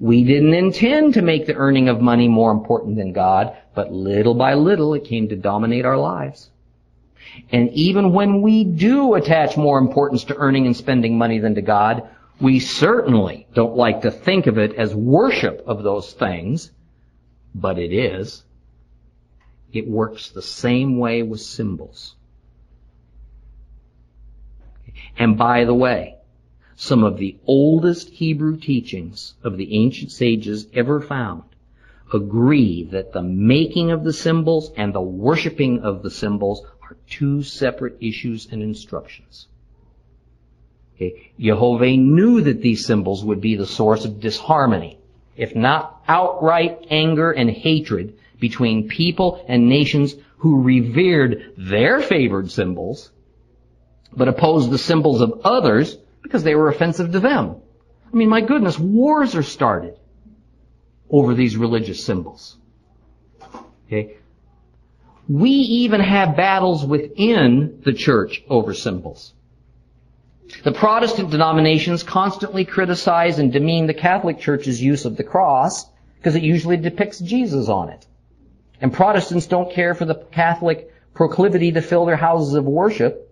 We 0.00 0.24
didn't 0.24 0.54
intend 0.54 1.14
to 1.14 1.22
make 1.22 1.46
the 1.46 1.54
earning 1.54 1.88
of 1.88 2.00
money 2.00 2.28
more 2.28 2.50
important 2.50 2.96
than 2.96 3.12
God, 3.12 3.56
but 3.74 3.92
little 3.92 4.34
by 4.34 4.54
little 4.54 4.94
it 4.94 5.04
came 5.04 5.28
to 5.28 5.36
dominate 5.36 5.84
our 5.84 5.98
lives. 5.98 6.50
And 7.50 7.70
even 7.70 8.12
when 8.12 8.42
we 8.42 8.64
do 8.64 9.14
attach 9.14 9.56
more 9.56 9.78
importance 9.78 10.24
to 10.24 10.36
earning 10.36 10.66
and 10.66 10.76
spending 10.76 11.16
money 11.16 11.38
than 11.38 11.54
to 11.54 11.62
God, 11.62 12.08
we 12.40 12.58
certainly 12.58 13.46
don't 13.54 13.76
like 13.76 14.02
to 14.02 14.10
think 14.10 14.46
of 14.46 14.58
it 14.58 14.74
as 14.74 14.94
worship 14.94 15.62
of 15.66 15.82
those 15.82 16.12
things, 16.12 16.70
but 17.54 17.78
it 17.78 17.92
is. 17.92 18.42
It 19.72 19.88
works 19.88 20.30
the 20.30 20.42
same 20.42 20.98
way 20.98 21.22
with 21.22 21.40
symbols. 21.40 22.16
And 25.16 25.38
by 25.38 25.64
the 25.64 25.74
way, 25.74 26.16
some 26.82 27.04
of 27.04 27.16
the 27.16 27.36
oldest 27.46 28.08
Hebrew 28.08 28.56
teachings 28.56 29.34
of 29.44 29.56
the 29.56 29.72
ancient 29.72 30.10
sages 30.10 30.66
ever 30.74 31.00
found 31.00 31.44
agree 32.12 32.82
that 32.90 33.12
the 33.12 33.22
making 33.22 33.92
of 33.92 34.02
the 34.02 34.12
symbols 34.12 34.72
and 34.76 34.92
the 34.92 35.00
worshiping 35.00 35.78
of 35.82 36.02
the 36.02 36.10
symbols 36.10 36.66
are 36.82 36.96
two 37.08 37.44
separate 37.44 37.98
issues 38.00 38.48
and 38.50 38.64
instructions. 38.64 39.46
Okay. 40.96 41.30
Jehovah 41.38 41.96
knew 41.96 42.40
that 42.40 42.62
these 42.62 42.84
symbols 42.84 43.24
would 43.24 43.40
be 43.40 43.54
the 43.54 43.64
source 43.64 44.04
of 44.04 44.18
disharmony, 44.18 44.98
if 45.36 45.54
not 45.54 46.02
outright 46.08 46.84
anger 46.90 47.30
and 47.30 47.48
hatred 47.48 48.18
between 48.40 48.88
people 48.88 49.44
and 49.46 49.68
nations 49.68 50.16
who 50.38 50.62
revered 50.62 51.52
their 51.56 52.00
favored 52.02 52.50
symbols, 52.50 53.12
but 54.12 54.26
opposed 54.26 54.68
the 54.72 54.78
symbols 54.78 55.20
of 55.20 55.42
others 55.44 55.96
because 56.22 56.42
they 56.42 56.54
were 56.54 56.68
offensive 56.68 57.12
to 57.12 57.20
them. 57.20 57.56
I 58.12 58.16
mean, 58.16 58.28
my 58.28 58.40
goodness, 58.40 58.78
wars 58.78 59.34
are 59.34 59.42
started 59.42 59.98
over 61.10 61.34
these 61.34 61.56
religious 61.56 62.04
symbols. 62.04 62.56
Okay? 63.86 64.16
We 65.28 65.50
even 65.50 66.00
have 66.00 66.36
battles 66.36 66.84
within 66.84 67.80
the 67.84 67.92
church 67.92 68.42
over 68.48 68.74
symbols. 68.74 69.32
The 70.64 70.72
Protestant 70.72 71.30
denominations 71.30 72.02
constantly 72.02 72.64
criticize 72.64 73.38
and 73.38 73.52
demean 73.52 73.86
the 73.86 73.94
Catholic 73.94 74.38
Church's 74.38 74.82
use 74.82 75.04
of 75.04 75.16
the 75.16 75.24
cross 75.24 75.86
because 76.16 76.36
it 76.36 76.42
usually 76.42 76.76
depicts 76.76 77.18
Jesus 77.18 77.68
on 77.68 77.88
it. 77.88 78.06
And 78.80 78.92
Protestants 78.92 79.46
don't 79.46 79.72
care 79.72 79.94
for 79.94 80.04
the 80.04 80.16
Catholic 80.32 80.92
proclivity 81.14 81.72
to 81.72 81.80
fill 81.80 82.04
their 82.04 82.16
houses 82.16 82.54
of 82.54 82.64
worship 82.64 83.28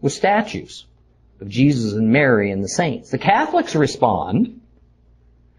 with 0.00 0.12
statues 0.12 0.86
of 1.40 1.48
Jesus 1.48 1.92
and 1.92 2.12
Mary 2.12 2.50
and 2.50 2.62
the 2.62 2.68
saints. 2.68 3.10
The 3.10 3.18
Catholics 3.18 3.74
respond 3.74 4.60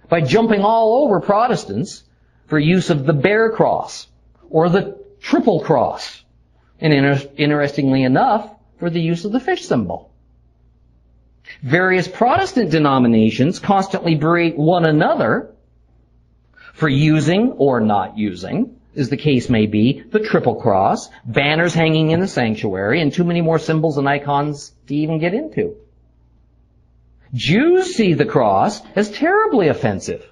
by 0.10 0.22
jumping 0.22 0.62
all 0.62 1.04
over 1.04 1.20
Protestants 1.22 2.04
for 2.48 2.60
use 2.60 2.89
of 2.89 3.06
the 3.06 3.13
bare 3.13 3.52
cross 3.52 4.08
or 4.50 4.70
the 4.70 4.98
triple 5.22 5.62
cross. 5.62 6.24
And 6.82 6.94
inter- 6.94 7.30
interestingly 7.38 8.04
enough, 8.04 8.50
for 8.80 8.89
the 8.89 9.02
use 9.02 9.26
of 9.26 9.32
the 9.32 9.39
fish 9.39 9.65
symbol. 9.65 10.12
Various 11.62 12.08
Protestant 12.08 12.72
denominations 12.72 13.60
constantly 13.60 14.15
berate 14.15 14.58
one 14.58 14.86
another 14.86 15.54
for 16.74 16.88
using 16.88 17.52
or 17.54 17.82
not 17.82 18.18
using, 18.18 18.79
as 19.00 19.10
the 19.10 19.18
case 19.18 19.50
may 19.50 19.66
be, 19.66 20.04
the 20.12 20.20
triple 20.20 20.56
cross, 20.56 21.10
banners 21.26 21.74
hanging 21.74 22.12
in 22.12 22.20
the 22.20 22.28
sanctuary, 22.28 23.02
and 23.02 23.14
too 23.14 23.24
many 23.24 23.42
more 23.42 23.60
symbols 23.60 23.98
and 23.98 24.08
icons 24.08 24.74
to 24.88 24.96
even 24.96 25.20
get 25.20 25.34
into. 25.34 25.76
Jews 27.34 27.96
see 27.96 28.14
the 28.14 28.26
cross 28.26 28.82
as 28.96 29.10
terribly 29.12 29.68
offensive 29.68 30.26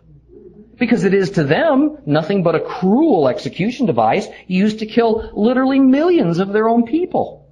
because 0.78 1.04
it 1.04 1.14
is 1.14 1.32
to 1.32 1.44
them 1.44 1.98
nothing 2.06 2.44
but 2.44 2.56
a 2.56 2.60
cruel 2.60 3.28
execution 3.28 3.86
device 3.86 4.28
used 4.48 4.80
to 4.80 4.86
kill 4.86 5.32
literally 5.34 5.80
millions 5.80 6.40
of 6.40 6.54
their 6.54 6.68
own 6.68 6.86
people. 6.86 7.46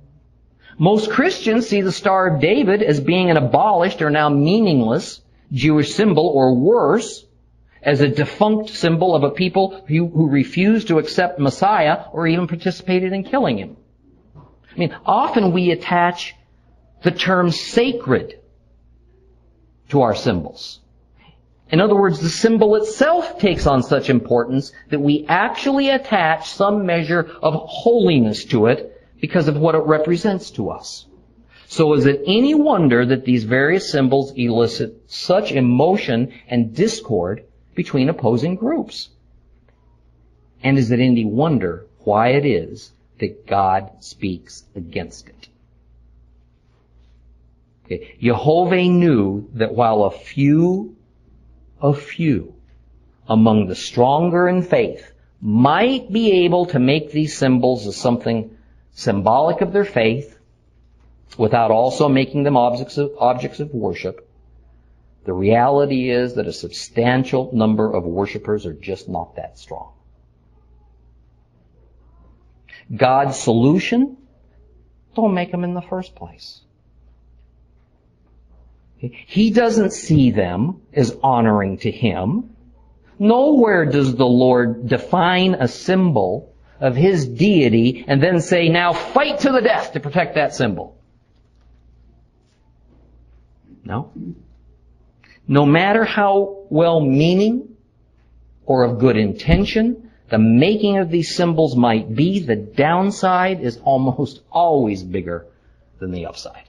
Most 0.78 1.10
Christians 1.10 1.67
see 1.67 1.82
the 1.82 1.91
Star 1.91 2.28
of 2.28 2.41
David 2.41 2.84
as 2.84 2.99
being 2.99 3.30
an 3.30 3.38
abolished 3.38 4.01
or 4.01 4.10
now 4.10 4.30
meaningless 4.30 5.21
Jewish 5.51 5.93
symbol 5.93 6.28
or 6.28 6.56
worse, 6.56 7.25
as 7.85 8.01
a 8.01 8.07
defunct 8.07 8.71
symbol 8.71 9.15
of 9.15 9.23
a 9.23 9.29
people 9.29 9.83
who, 9.87 10.07
who 10.07 10.27
refused 10.27 10.87
to 10.87 10.97
accept 10.97 11.39
Messiah 11.39 12.05
or 12.11 12.25
even 12.27 12.47
participated 12.47 13.13
in 13.13 13.23
killing 13.23 13.59
him. 13.59 13.77
I 14.35 14.77
mean, 14.77 14.97
often 15.05 15.53
we 15.53 15.69
attach 15.69 16.33
the 17.03 17.11
term 17.11 17.51
sacred 17.51 18.39
to 19.89 20.01
our 20.01 20.15
symbols. 20.15 20.79
In 21.69 21.79
other 21.79 21.95
words, 21.95 22.19
the 22.19 22.29
symbol 22.29 22.75
itself 22.75 23.37
takes 23.39 23.67
on 23.67 23.83
such 23.83 24.09
importance 24.09 24.71
that 24.89 24.99
we 24.99 25.25
actually 25.27 25.89
attach 25.89 26.49
some 26.49 26.85
measure 26.85 27.29
of 27.41 27.53
holiness 27.53 28.45
to 28.45 28.65
it 28.67 28.99
because 29.21 29.47
of 29.47 29.57
what 29.57 29.75
it 29.75 29.83
represents 29.83 30.51
to 30.51 30.71
us. 30.71 31.05
So 31.67 31.93
is 31.93 32.05
it 32.05 32.21
any 32.25 32.55
wonder 32.55 33.05
that 33.05 33.25
these 33.25 33.43
various 33.43 33.91
symbols 33.91 34.33
elicit 34.35 35.03
such 35.07 35.51
emotion 35.51 36.33
and 36.47 36.75
discord 36.75 37.45
between 37.75 38.09
opposing 38.09 38.55
groups? 38.55 39.09
And 40.63 40.77
is 40.77 40.89
it 40.91 40.99
any 40.99 41.25
wonder 41.25 41.85
why 41.99 42.29
it 42.29 42.45
is 42.45 42.91
that 43.19 43.45
God 43.45 43.91
speaks 43.99 44.63
against 44.75 45.27
it? 45.27 45.47
Okay. 47.85 48.15
Jehovah 48.19 48.83
knew 48.83 49.47
that 49.53 49.75
while 49.75 50.05
a 50.05 50.11
few, 50.11 50.95
a 51.81 51.93
few 51.93 52.55
among 53.27 53.67
the 53.67 53.75
stronger 53.75 54.47
in 54.49 54.63
faith 54.63 55.11
might 55.41 56.11
be 56.11 56.45
able 56.45 56.65
to 56.67 56.80
make 56.80 57.11
these 57.11 57.38
symbols 57.38 57.86
as 57.86 57.95
something 57.95 58.57
symbolic 58.93 59.61
of 59.61 59.73
their 59.73 59.86
faith 59.86 60.38
without 61.38 61.69
also 61.69 62.07
making 62.07 62.43
them 62.43 62.57
objects 62.57 62.97
of, 62.97 63.11
objects 63.19 63.59
of 63.59 63.73
worship, 63.73 64.28
the 65.26 65.34
reality 65.34 66.09
is 66.09 66.36
that 66.36 66.47
a 66.47 66.53
substantial 66.53 67.49
number 67.53 67.91
of 67.91 68.03
worshippers 68.03 68.65
are 68.65 68.73
just 68.73 69.09
not 69.09 69.36
that 69.36 69.57
strong. 69.57 69.93
God's 72.95 73.38
solution? 73.38 74.17
Don't 75.15 75.34
make 75.34 75.51
them 75.51 75.63
in 75.63 75.73
the 75.73 75.82
first 75.82 76.15
place. 76.15 76.61
He 78.97 79.51
doesn't 79.51 79.91
see 79.91 80.32
them 80.32 80.82
as 80.93 81.15
honoring 81.21 81.78
to 81.80 81.91
Him. 81.91 82.55
Nowhere 83.19 83.86
does 83.86 84.15
the 84.15 84.26
Lord 84.26 84.88
define 84.88 85.55
a 85.55 85.67
symbol 85.67 86.55
of 86.80 86.95
his 86.95 87.28
deity 87.28 88.05
and 88.07 88.21
then 88.21 88.41
say, 88.41 88.69
now 88.69 88.93
fight 88.93 89.39
to 89.39 89.51
the 89.51 89.61
death 89.61 89.93
to 89.93 89.99
protect 89.99 90.36
that 90.36 90.53
symbol. 90.53 90.97
No. 93.84 94.11
No 95.47 95.65
matter 95.65 96.03
how 96.03 96.65
well-meaning 96.69 97.75
or 98.65 98.83
of 98.83 98.99
good 98.99 99.17
intention 99.17 100.05
the 100.29 100.37
making 100.39 100.97
of 100.97 101.11
these 101.11 101.35
symbols 101.35 101.75
might 101.75 102.15
be, 102.15 102.39
the 102.39 102.55
downside 102.55 103.61
is 103.61 103.77
almost 103.77 104.41
always 104.51 105.03
bigger 105.03 105.45
than 105.99 106.11
the 106.11 106.25
upside. 106.25 106.63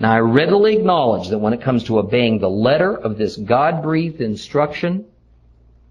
Now 0.00 0.12
I 0.12 0.18
readily 0.18 0.76
acknowledge 0.76 1.28
that 1.28 1.38
when 1.38 1.52
it 1.52 1.62
comes 1.62 1.84
to 1.84 1.98
obeying 1.98 2.38
the 2.38 2.50
letter 2.50 2.96
of 2.96 3.16
this 3.16 3.36
God-breathed 3.36 4.20
instruction, 4.20 5.06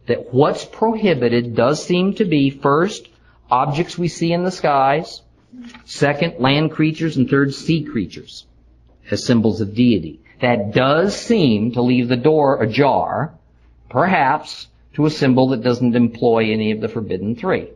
that 0.07 0.33
what's 0.33 0.65
prohibited 0.65 1.55
does 1.55 1.83
seem 1.83 2.15
to 2.15 2.25
be 2.25 2.49
first, 2.49 3.07
objects 3.49 3.97
we 3.97 4.09
see 4.09 4.33
in 4.33 4.43
the 4.43 4.51
skies, 4.51 5.21
second, 5.85 6.39
land 6.39 6.71
creatures, 6.71 7.15
and 7.15 7.29
third, 7.29 7.53
sea 7.53 7.83
creatures 7.83 8.45
as 9.09 9.25
symbols 9.25 9.61
of 9.61 9.73
deity. 9.73 10.19
That 10.43 10.73
does 10.73 11.15
seem 11.15 11.71
to 11.71 11.81
leave 11.81 12.09
the 12.09 12.17
door 12.17 12.61
ajar, 12.61 13.33
perhaps, 13.89 14.67
to 14.95 15.05
a 15.05 15.09
symbol 15.09 15.47
that 15.49 15.63
doesn't 15.63 15.95
employ 15.95 16.51
any 16.51 16.71
of 16.71 16.81
the 16.81 16.89
forbidden 16.89 17.37
three. 17.37 17.69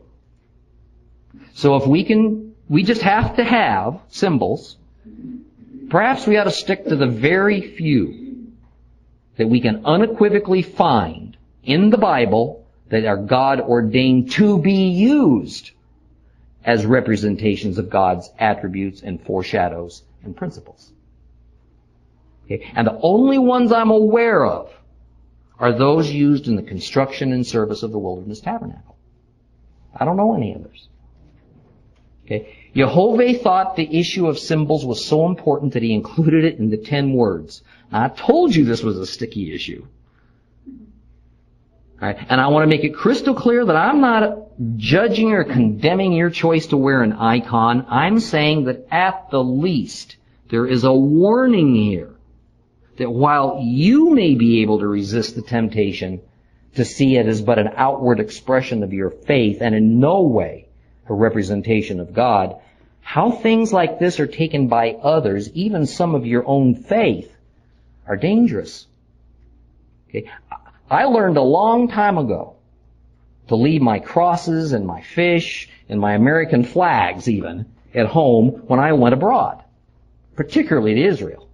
So 1.54 1.76
if 1.76 1.86
we 1.86 2.04
can, 2.04 2.54
we 2.68 2.82
just 2.82 3.00
have 3.00 3.36
to 3.36 3.44
have 3.44 4.00
symbols, 4.08 4.76
perhaps 5.88 6.26
we 6.26 6.36
ought 6.36 6.44
to 6.44 6.50
stick 6.50 6.84
to 6.84 6.96
the 6.96 7.06
very 7.06 7.62
few 7.62 8.52
that 9.38 9.48
we 9.48 9.62
can 9.62 9.86
unequivocally 9.86 10.60
find 10.60 11.38
in 11.64 11.88
the 11.88 11.96
Bible 11.96 12.66
that 12.90 13.06
are 13.06 13.16
God 13.16 13.62
ordained 13.62 14.32
to 14.32 14.58
be 14.58 14.90
used 14.90 15.70
as 16.66 16.84
representations 16.84 17.78
of 17.78 17.88
God's 17.88 18.30
attributes 18.38 19.00
and 19.00 19.22
foreshadows 19.22 20.02
and 20.22 20.36
principles. 20.36 20.92
Okay? 22.50 22.70
And 22.74 22.86
the 22.86 22.98
only 23.02 23.38
ones 23.38 23.72
I'm 23.72 23.90
aware 23.90 24.44
of 24.44 24.72
are 25.58 25.72
those 25.72 26.10
used 26.10 26.48
in 26.48 26.56
the 26.56 26.62
construction 26.62 27.32
and 27.32 27.46
service 27.46 27.82
of 27.82 27.92
the 27.92 27.98
wilderness 27.98 28.40
tabernacle. 28.40 28.96
I 29.94 30.04
don't 30.04 30.16
know 30.16 30.34
any 30.34 30.54
others. 30.54 30.88
Okay? 32.24 32.56
Jehovah 32.74 33.34
thought 33.34 33.76
the 33.76 33.98
issue 33.98 34.28
of 34.28 34.38
symbols 34.38 34.84
was 34.86 35.04
so 35.04 35.26
important 35.26 35.72
that 35.74 35.82
he 35.82 35.92
included 35.92 36.44
it 36.44 36.58
in 36.58 36.70
the 36.70 36.76
ten 36.76 37.12
words. 37.12 37.62
I 37.90 38.08
told 38.08 38.54
you 38.54 38.64
this 38.64 38.82
was 38.82 38.98
a 38.98 39.06
sticky 39.06 39.52
issue. 39.52 39.86
Right? 42.00 42.16
And 42.28 42.40
I 42.40 42.46
want 42.48 42.62
to 42.62 42.68
make 42.68 42.84
it 42.84 42.94
crystal 42.94 43.34
clear 43.34 43.64
that 43.64 43.74
I'm 43.74 44.00
not 44.00 44.46
judging 44.76 45.32
or 45.32 45.42
condemning 45.42 46.12
your 46.12 46.30
choice 46.30 46.68
to 46.68 46.76
wear 46.76 47.02
an 47.02 47.12
icon. 47.12 47.86
I'm 47.88 48.20
saying 48.20 48.64
that 48.64 48.86
at 48.92 49.30
the 49.30 49.42
least, 49.42 50.16
there 50.48 50.66
is 50.66 50.84
a 50.84 50.92
warning 50.92 51.74
here 51.74 52.14
that 52.98 53.10
while 53.10 53.60
you 53.62 54.10
may 54.10 54.34
be 54.34 54.62
able 54.62 54.80
to 54.80 54.86
resist 54.86 55.34
the 55.34 55.42
temptation 55.42 56.20
to 56.74 56.84
see 56.84 57.16
it 57.16 57.26
as 57.26 57.40
but 57.40 57.58
an 57.58 57.70
outward 57.76 58.20
expression 58.20 58.82
of 58.82 58.92
your 58.92 59.10
faith 59.10 59.62
and 59.62 59.74
in 59.74 60.00
no 60.00 60.22
way 60.22 60.68
a 61.08 61.14
representation 61.14 62.00
of 62.00 62.12
God, 62.12 62.56
how 63.00 63.30
things 63.30 63.72
like 63.72 63.98
this 63.98 64.20
are 64.20 64.26
taken 64.26 64.68
by 64.68 64.90
others, 64.90 65.50
even 65.54 65.86
some 65.86 66.14
of 66.14 66.26
your 66.26 66.46
own 66.46 66.74
faith, 66.74 67.34
are 68.06 68.16
dangerous. 68.16 68.86
Okay? 70.08 70.30
I 70.90 71.04
learned 71.04 71.36
a 71.36 71.42
long 71.42 71.88
time 71.88 72.18
ago 72.18 72.56
to 73.48 73.56
leave 73.56 73.80
my 73.80 73.98
crosses 73.98 74.72
and 74.72 74.86
my 74.86 75.02
fish 75.02 75.70
and 75.88 76.00
my 76.00 76.14
American 76.14 76.64
flags 76.64 77.28
even 77.28 77.66
at 77.94 78.06
home 78.06 78.48
when 78.66 78.80
I 78.80 78.92
went 78.92 79.14
abroad, 79.14 79.62
particularly 80.36 80.94
to 80.94 81.04
Israel. 81.04 81.47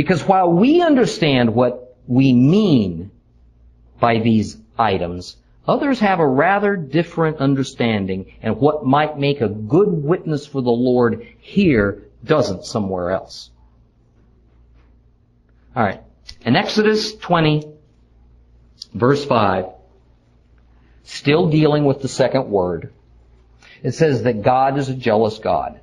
Because 0.00 0.26
while 0.26 0.50
we 0.50 0.80
understand 0.80 1.54
what 1.54 1.94
we 2.06 2.32
mean 2.32 3.10
by 4.00 4.18
these 4.18 4.56
items, 4.78 5.36
others 5.68 6.00
have 6.00 6.20
a 6.20 6.26
rather 6.26 6.74
different 6.74 7.36
understanding 7.36 8.32
and 8.40 8.56
what 8.56 8.86
might 8.86 9.18
make 9.18 9.42
a 9.42 9.48
good 9.50 9.88
witness 9.88 10.46
for 10.46 10.62
the 10.62 10.70
Lord 10.70 11.26
here 11.40 12.04
doesn't 12.24 12.64
somewhere 12.64 13.10
else. 13.10 13.50
Alright. 15.76 16.00
In 16.46 16.56
Exodus 16.56 17.14
20, 17.16 17.68
verse 18.94 19.22
5, 19.26 19.66
still 21.04 21.50
dealing 21.50 21.84
with 21.84 22.00
the 22.00 22.08
second 22.08 22.50
word, 22.50 22.90
it 23.82 23.92
says 23.92 24.22
that 24.22 24.40
God 24.40 24.78
is 24.78 24.88
a 24.88 24.94
jealous 24.94 25.38
God. 25.40 25.78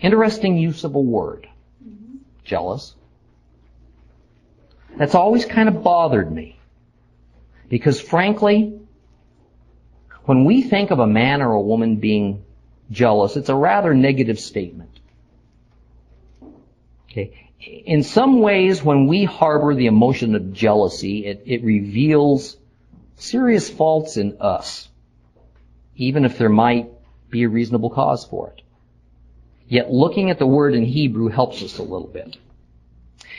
Interesting 0.00 0.56
use 0.56 0.82
of 0.82 0.96
a 0.96 1.00
word. 1.00 1.48
Mm-hmm. 1.86 2.16
Jealous. 2.42 2.96
That's 4.96 5.14
always 5.14 5.44
kind 5.44 5.68
of 5.68 5.82
bothered 5.82 6.30
me. 6.30 6.58
Because 7.68 8.00
frankly, 8.00 8.80
when 10.24 10.44
we 10.44 10.62
think 10.62 10.90
of 10.90 10.98
a 10.98 11.06
man 11.06 11.42
or 11.42 11.52
a 11.52 11.60
woman 11.60 11.96
being 11.96 12.44
jealous, 12.90 13.36
it's 13.36 13.48
a 13.48 13.54
rather 13.54 13.94
negative 13.94 14.38
statement. 14.38 15.00
Okay. 17.10 17.50
In 17.58 18.02
some 18.02 18.40
ways, 18.40 18.82
when 18.82 19.06
we 19.06 19.24
harbor 19.24 19.74
the 19.74 19.86
emotion 19.86 20.34
of 20.34 20.52
jealousy, 20.52 21.26
it, 21.26 21.42
it 21.46 21.62
reveals 21.62 22.56
serious 23.16 23.70
faults 23.70 24.16
in 24.16 24.38
us, 24.40 24.88
even 25.96 26.24
if 26.24 26.38
there 26.38 26.48
might 26.48 26.90
be 27.30 27.44
a 27.44 27.48
reasonable 27.48 27.90
cause 27.90 28.24
for 28.24 28.48
it. 28.48 28.62
Yet 29.68 29.90
looking 29.90 30.30
at 30.30 30.38
the 30.38 30.46
word 30.46 30.74
in 30.74 30.84
Hebrew 30.84 31.28
helps 31.28 31.62
us 31.62 31.78
a 31.78 31.82
little 31.82 32.08
bit. 32.08 32.36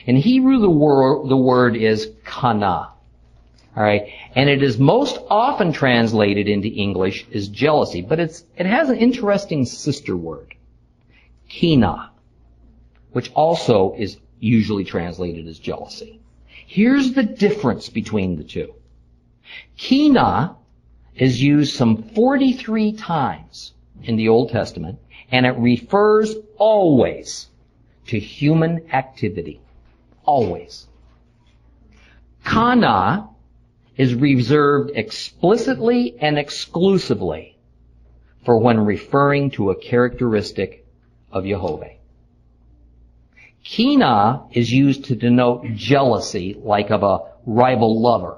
In 0.05 0.15
Hebrew, 0.15 0.59
the 0.59 0.69
word, 0.69 1.29
the 1.29 1.38
word 1.38 1.75
is 1.75 2.11
kana. 2.25 2.89
Alright? 3.75 4.09
And 4.36 4.49
it 4.49 4.61
is 4.61 4.77
most 4.77 5.17
often 5.29 5.71
translated 5.73 6.47
into 6.47 6.67
English 6.67 7.25
as 7.34 7.47
jealousy, 7.47 8.01
but 8.01 8.19
it's, 8.19 8.43
it 8.55 8.65
has 8.65 8.89
an 8.89 8.97
interesting 8.97 9.65
sister 9.65 10.15
word. 10.15 10.55
Kina. 11.49 12.11
Which 13.11 13.31
also 13.34 13.95
is 13.97 14.17
usually 14.39 14.84
translated 14.84 15.47
as 15.47 15.57
jealousy. 15.57 16.19
Here's 16.65 17.13
the 17.13 17.23
difference 17.23 17.89
between 17.89 18.36
the 18.36 18.43
two. 18.43 18.73
Kina 19.77 20.55
is 21.15 21.41
used 21.41 21.75
some 21.75 21.97
43 21.97 22.93
times 22.93 23.73
in 24.03 24.15
the 24.15 24.29
Old 24.29 24.49
Testament, 24.49 24.99
and 25.31 25.45
it 25.45 25.55
refers 25.57 26.36
always 26.57 27.47
to 28.07 28.19
human 28.19 28.89
activity. 28.91 29.61
Always. 30.26 30.88
Kana 32.43 33.30
is 33.97 34.15
reserved 34.15 34.91
explicitly 34.95 36.15
and 36.19 36.38
exclusively 36.38 37.57
for 38.45 38.57
when 38.57 38.80
referring 38.80 39.51
to 39.51 39.69
a 39.69 39.76
characteristic 39.76 40.86
of 41.32 41.45
Jehovah. 41.45 41.91
Kina 43.63 44.43
is 44.51 44.71
used 44.71 45.05
to 45.05 45.15
denote 45.15 45.65
jealousy 45.76 46.57
like 46.61 46.91
of 46.91 47.03
a 47.03 47.19
rival 47.45 48.01
lover 48.01 48.38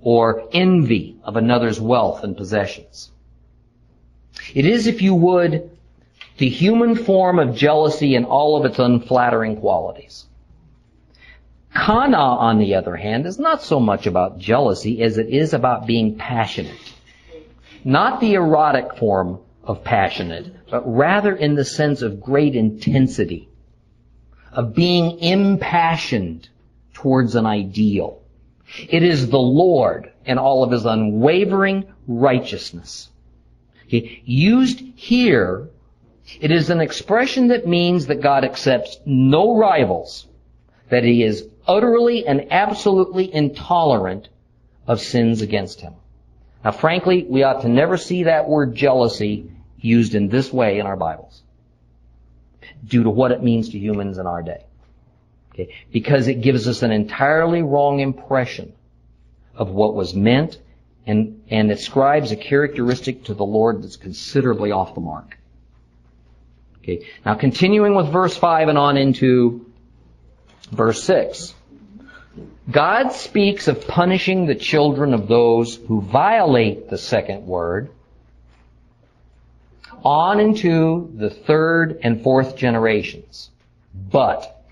or 0.00 0.48
envy 0.52 1.16
of 1.24 1.36
another's 1.36 1.80
wealth 1.80 2.22
and 2.22 2.36
possessions. 2.36 3.10
It 4.54 4.66
is, 4.66 4.86
if 4.86 5.02
you 5.02 5.14
would, 5.14 5.70
the 6.36 6.48
human 6.48 6.94
form 6.94 7.38
of 7.38 7.56
jealousy 7.56 8.14
in 8.14 8.24
all 8.24 8.56
of 8.56 8.64
its 8.64 8.78
unflattering 8.78 9.56
qualities. 9.56 10.26
Kana, 11.74 12.16
on 12.18 12.58
the 12.58 12.74
other 12.74 12.96
hand, 12.96 13.26
is 13.26 13.38
not 13.38 13.62
so 13.62 13.80
much 13.80 14.06
about 14.06 14.38
jealousy 14.38 15.02
as 15.02 15.18
it 15.18 15.28
is 15.28 15.54
about 15.54 15.86
being 15.86 16.16
passionate. 16.16 16.94
Not 17.84 18.20
the 18.20 18.34
erotic 18.34 18.96
form 18.96 19.40
of 19.64 19.84
passionate, 19.84 20.70
but 20.70 20.82
rather 20.84 21.34
in 21.34 21.54
the 21.54 21.64
sense 21.64 22.02
of 22.02 22.20
great 22.20 22.56
intensity, 22.56 23.48
of 24.52 24.74
being 24.74 25.18
impassioned 25.20 26.48
towards 26.94 27.34
an 27.36 27.46
ideal. 27.46 28.22
It 28.88 29.02
is 29.02 29.30
the 29.30 29.38
Lord 29.38 30.12
and 30.26 30.38
all 30.38 30.64
of 30.64 30.70
his 30.70 30.84
unwavering 30.84 31.84
righteousness. 32.06 33.08
Okay. 33.86 34.22
Used 34.24 34.80
here, 34.96 35.68
it 36.40 36.50
is 36.50 36.68
an 36.68 36.80
expression 36.80 37.48
that 37.48 37.66
means 37.66 38.06
that 38.06 38.20
God 38.20 38.44
accepts 38.44 38.98
no 39.06 39.56
rivals, 39.56 40.26
that 40.90 41.04
he 41.04 41.22
is 41.22 41.46
utterly 41.68 42.26
and 42.26 42.50
absolutely 42.50 43.32
intolerant 43.32 44.28
of 44.86 45.00
sins 45.00 45.42
against 45.42 45.80
him. 45.80 45.94
Now 46.64 46.72
frankly, 46.72 47.24
we 47.28 47.42
ought 47.42 47.62
to 47.62 47.68
never 47.68 47.96
see 47.96 48.24
that 48.24 48.48
word 48.48 48.74
jealousy 48.74 49.50
used 49.78 50.14
in 50.14 50.28
this 50.28 50.52
way 50.52 50.78
in 50.78 50.86
our 50.86 50.96
Bibles. 50.96 51.42
Due 52.84 53.02
to 53.02 53.10
what 53.10 53.32
it 53.32 53.42
means 53.42 53.68
to 53.70 53.78
humans 53.78 54.18
in 54.18 54.26
our 54.26 54.42
day. 54.42 54.64
Okay? 55.52 55.74
Because 55.92 56.26
it 56.26 56.40
gives 56.40 56.66
us 56.66 56.82
an 56.82 56.90
entirely 56.90 57.62
wrong 57.62 58.00
impression 58.00 58.72
of 59.54 59.68
what 59.70 59.94
was 59.94 60.14
meant 60.14 60.58
and, 61.06 61.42
and 61.50 61.70
ascribes 61.70 62.32
a 62.32 62.36
characteristic 62.36 63.24
to 63.24 63.34
the 63.34 63.44
Lord 63.44 63.82
that's 63.82 63.96
considerably 63.96 64.72
off 64.72 64.94
the 64.94 65.00
mark. 65.00 65.36
Okay. 66.78 67.06
Now 67.24 67.34
continuing 67.34 67.94
with 67.94 68.10
verse 68.10 68.36
5 68.36 68.68
and 68.68 68.78
on 68.78 68.96
into 68.96 69.68
Verse 70.70 71.02
6. 71.04 71.54
God 72.70 73.12
speaks 73.12 73.68
of 73.68 73.86
punishing 73.88 74.46
the 74.46 74.54
children 74.54 75.14
of 75.14 75.28
those 75.28 75.76
who 75.76 76.02
violate 76.02 76.90
the 76.90 76.98
second 76.98 77.46
word 77.46 77.90
on 80.04 80.40
into 80.40 81.10
the 81.14 81.30
third 81.30 82.00
and 82.02 82.22
fourth 82.22 82.56
generations, 82.56 83.50
but 83.94 84.64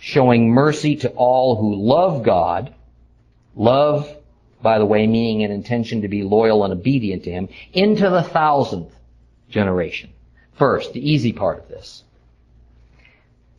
showing 0.00 0.50
mercy 0.50 0.96
to 0.96 1.08
all 1.10 1.56
who 1.56 1.74
love 1.74 2.22
God, 2.22 2.74
love, 3.54 4.14
by 4.62 4.78
the 4.78 4.86
way, 4.86 5.06
meaning 5.06 5.42
an 5.42 5.50
intention 5.50 6.02
to 6.02 6.08
be 6.08 6.22
loyal 6.22 6.64
and 6.64 6.72
obedient 6.72 7.24
to 7.24 7.30
Him, 7.30 7.48
into 7.72 8.08
the 8.08 8.22
thousandth 8.22 8.94
generation. 9.50 10.10
First, 10.54 10.92
the 10.92 11.10
easy 11.10 11.32
part 11.32 11.58
of 11.58 11.68
this. 11.68 12.02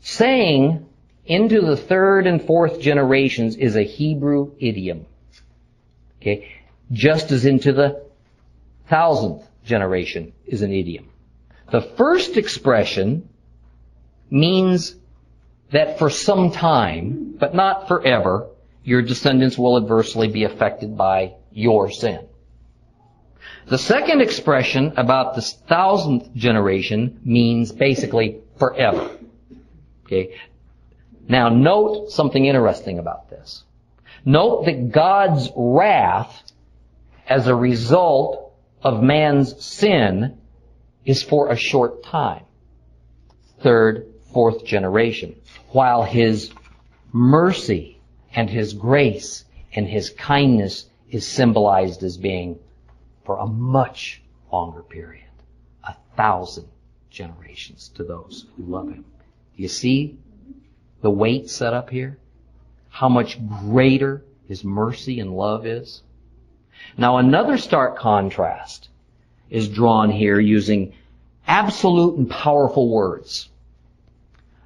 Saying 0.02 0.86
into 1.26 1.62
the 1.62 1.78
third 1.78 2.28
and 2.28 2.42
fourth 2.42 2.80
generations 2.80 3.56
is 3.56 3.76
a 3.76 3.84
Hebrew 3.84 4.52
idiom. 4.60 5.06
Okay? 6.22 6.52
Just 6.92 7.32
as 7.32 7.46
into 7.46 7.74
the 7.74 8.04
thousandth 8.88 9.48
generation 9.66 10.34
is 10.46 10.62
an 10.62 10.72
idiom. 10.72 11.10
The 11.72 11.82
first 11.82 12.38
expression 12.38 13.28
means 14.30 14.96
that 15.72 15.98
for 15.98 16.10
some 16.10 16.52
time, 16.52 17.36
but 17.40 17.56
not 17.56 17.88
forever, 17.88 18.48
your 18.84 19.02
descendants 19.02 19.58
will 19.58 19.78
adversely 19.78 20.28
be 20.28 20.44
affected 20.44 20.96
by 20.96 21.34
your 21.52 21.90
sin. 21.90 22.28
The 23.68 23.80
second 23.80 24.22
expression 24.22 24.94
about 24.96 25.36
the 25.36 25.42
thousandth 25.42 26.34
generation 26.36 27.20
means 27.26 27.72
basically 27.72 28.42
forever. 28.60 29.10
Okay. 30.06 30.36
Now 31.28 31.50
note 31.50 32.12
something 32.12 32.46
interesting 32.46 33.00
about 33.00 33.30
this. 33.30 33.64
Note 34.24 34.66
that 34.66 34.92
God's 34.92 35.50
wrath 35.56 36.44
as 37.28 37.48
a 37.48 37.56
result 37.56 38.54
of 38.82 39.02
man's 39.02 39.64
sin 39.64 40.38
is 41.06 41.24
for 41.24 41.50
a 41.50 41.56
short 41.56 42.04
time. 42.04 42.44
Third, 43.62 44.08
fourth 44.34 44.66
generation. 44.66 45.36
While 45.70 46.04
his 46.04 46.52
mercy 47.12 48.00
and 48.34 48.50
his 48.50 48.74
grace 48.74 49.46
and 49.74 49.88
his 49.88 50.10
kindness 50.10 50.86
is 51.10 51.28
symbolized 51.28 52.04
as 52.04 52.18
being 52.18 52.60
for 53.24 53.38
a 53.38 53.48
much 53.48 54.22
longer 54.52 54.84
period. 54.84 55.24
A 55.84 55.96
thousand 56.16 56.68
generations 57.10 57.90
to 57.96 58.04
those 58.04 58.46
who 58.56 58.64
love 58.64 58.90
him. 58.90 59.06
Do 59.56 59.64
you 59.64 59.68
see 59.68 60.20
the 61.06 61.12
weight 61.12 61.51
set 61.51 61.72
up 61.72 61.91
here? 61.91 62.18
How 62.89 63.10
much 63.10 63.38
greater 63.47 64.26
his 64.47 64.64
mercy 64.64 65.20
and 65.20 65.38
love 65.38 65.68
is? 65.68 66.01
Now 66.97 67.18
another 67.18 67.60
stark 67.60 67.99
contrast 67.99 68.89
is 69.51 69.70
drawn 69.70 70.10
here 70.10 70.39
using 70.39 70.93
absolute 71.45 72.18
and 72.18 72.28
powerful 72.28 72.89
words. 72.89 73.47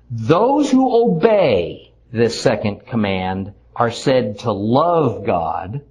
Those 0.09 0.71
who 0.71 1.17
obey 1.17 1.91
this 2.09 2.41
second 2.41 2.85
command 2.85 3.53
are 3.75 3.91
said 3.91 4.39
to 4.39 4.53
love 4.53 5.25
God, 5.25 5.81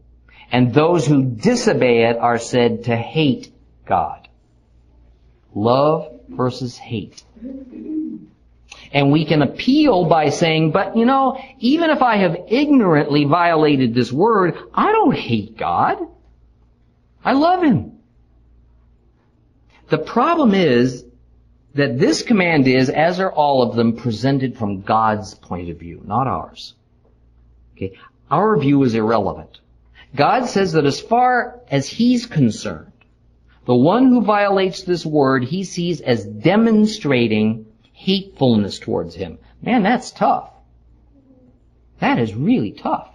and 0.50 0.72
those 0.72 1.06
who 1.06 1.24
disobey 1.24 2.04
it 2.04 2.16
are 2.16 2.38
said 2.38 2.84
to 2.84 2.96
hate 2.96 3.52
God. 3.84 4.26
Love 5.54 6.10
versus 6.26 6.78
hate. 6.78 7.22
And 8.92 9.12
we 9.12 9.24
can 9.24 9.42
appeal 9.42 10.04
by 10.04 10.30
saying, 10.30 10.72
but 10.72 10.96
you 10.96 11.04
know, 11.04 11.40
even 11.58 11.90
if 11.90 12.02
I 12.02 12.16
have 12.16 12.36
ignorantly 12.48 13.24
violated 13.24 13.94
this 13.94 14.12
word, 14.12 14.56
I 14.72 14.92
don't 14.92 15.16
hate 15.16 15.56
God. 15.56 15.98
I 17.24 17.32
love 17.32 17.62
Him. 17.62 17.98
The 19.88 19.98
problem 19.98 20.54
is 20.54 21.04
that 21.74 21.98
this 21.98 22.22
command 22.22 22.66
is, 22.66 22.90
as 22.90 23.20
are 23.20 23.32
all 23.32 23.62
of 23.62 23.76
them, 23.76 23.96
presented 23.96 24.56
from 24.56 24.82
God's 24.82 25.34
point 25.34 25.70
of 25.70 25.78
view, 25.78 26.02
not 26.04 26.26
ours. 26.26 26.74
Okay? 27.74 27.96
Our 28.30 28.58
view 28.58 28.82
is 28.82 28.94
irrelevant. 28.94 29.60
God 30.14 30.46
says 30.46 30.72
that 30.72 30.86
as 30.86 31.00
far 31.00 31.60
as 31.70 31.88
He's 31.88 32.26
concerned, 32.26 32.92
the 33.66 33.74
one 33.74 34.08
who 34.08 34.22
violates 34.22 34.82
this 34.82 35.04
word 35.04 35.44
He 35.44 35.64
sees 35.64 36.00
as 36.00 36.24
demonstrating 36.24 37.66
hatefulness 37.98 38.78
towards 38.78 39.14
Him. 39.14 39.38
Man, 39.60 39.82
that's 39.82 40.10
tough. 40.10 40.50
That 42.00 42.18
is 42.18 42.34
really 42.34 42.72
tough. 42.72 43.10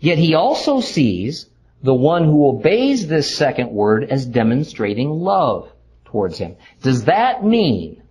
Yet 0.00 0.18
He 0.18 0.34
also 0.34 0.80
sees 0.80 1.46
the 1.84 1.94
one 1.94 2.24
who 2.24 2.48
obeys 2.48 3.06
this 3.06 3.36
second 3.36 3.70
word 3.70 4.04
as 4.04 4.24
demonstrating 4.24 5.10
love 5.10 5.70
towards 6.06 6.38
him. 6.38 6.56
Does 6.80 7.04
that 7.04 7.44
mean 7.44 8.02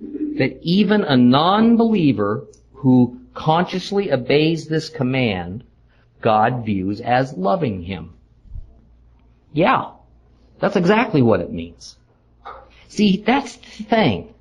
that 0.00 0.58
even 0.62 1.02
a 1.02 1.16
non-believer 1.16 2.44
who 2.74 3.20
consciously 3.32 4.12
obeys 4.12 4.66
this 4.66 4.90
command, 4.90 5.64
God 6.20 6.66
views 6.66 7.00
as 7.00 7.32
loving 7.32 7.82
him? 7.82 8.12
Yeah, 9.54 9.92
that's 10.60 10.76
exactly 10.76 11.22
what 11.22 11.40
it 11.40 11.50
means. 11.50 11.96
See, 12.94 13.16
that's 13.26 13.56
the 13.56 13.82
thing. 13.82 14.34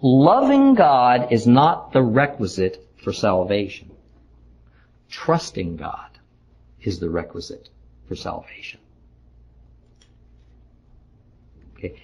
Loving 0.00 0.74
God 0.74 1.30
is 1.30 1.46
not 1.46 1.92
the 1.92 2.02
requisite 2.02 2.84
for 3.04 3.12
salvation. 3.12 3.92
Trusting 5.08 5.76
God 5.76 6.18
is 6.80 6.98
the 6.98 7.08
requisite 7.08 7.68
for 8.08 8.16
salvation. 8.16 8.80
Okay. 11.76 11.94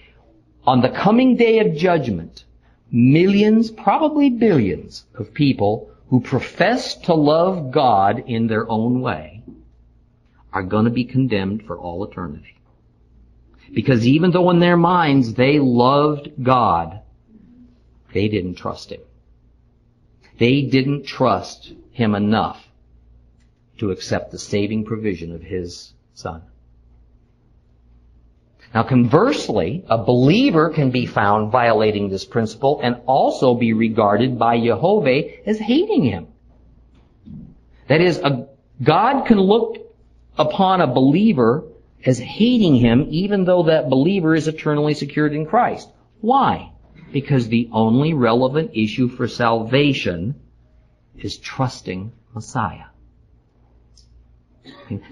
On 0.65 0.79
the 0.79 0.87
coming 0.87 1.35
day 1.35 1.59
of 1.59 1.75
judgment, 1.75 2.45
millions, 2.89 3.71
probably 3.71 4.29
billions 4.29 5.03
of 5.15 5.33
people 5.33 5.91
who 6.07 6.21
profess 6.21 6.95
to 6.95 7.13
love 7.13 7.71
God 7.71 8.23
in 8.25 8.47
their 8.47 8.71
own 8.71 9.01
way 9.01 9.43
are 10.53 10.63
going 10.63 10.85
to 10.85 10.91
be 10.91 11.03
condemned 11.03 11.63
for 11.63 11.77
all 11.77 12.05
eternity. 12.05 12.58
Because 13.73 14.07
even 14.07 14.31
though 14.31 14.49
in 14.49 14.59
their 14.59 14.77
minds 14.77 15.33
they 15.33 15.59
loved 15.59 16.31
God, 16.41 17.01
they 18.13 18.27
didn't 18.27 18.55
trust 18.55 18.91
Him. 18.91 19.01
They 20.37 20.63
didn't 20.63 21.05
trust 21.05 21.73
Him 21.91 22.15
enough 22.15 22.65
to 23.77 23.91
accept 23.91 24.31
the 24.31 24.39
saving 24.39 24.85
provision 24.85 25.33
of 25.33 25.41
His 25.41 25.93
Son. 26.13 26.41
Now 28.73 28.83
conversely, 28.83 29.83
a 29.89 29.97
believer 29.97 30.69
can 30.69 30.91
be 30.91 31.05
found 31.05 31.51
violating 31.51 32.09
this 32.09 32.25
principle 32.25 32.79
and 32.83 32.97
also 33.07 33.55
be 33.55 33.73
regarded 33.73 34.37
by 34.37 34.59
Jehovah 34.59 35.47
as 35.47 35.57
hating 35.57 36.03
him. 36.03 36.27
That 37.87 38.01
is, 38.01 38.19
a, 38.19 38.47
God 38.83 39.25
can 39.25 39.39
look 39.39 39.77
upon 40.37 40.81
a 40.81 40.87
believer 40.87 41.63
as 42.05 42.17
hating 42.17 42.75
him 42.75 43.07
even 43.09 43.45
though 43.45 43.63
that 43.63 43.89
believer 43.89 44.35
is 44.35 44.47
eternally 44.47 44.93
secured 44.93 45.33
in 45.33 45.45
Christ. 45.45 45.89
Why? 46.21 46.71
Because 47.11 47.47
the 47.47 47.69
only 47.71 48.13
relevant 48.13 48.71
issue 48.73 49.09
for 49.09 49.27
salvation 49.27 50.35
is 51.17 51.37
trusting 51.37 52.11
Messiah. 52.33 52.85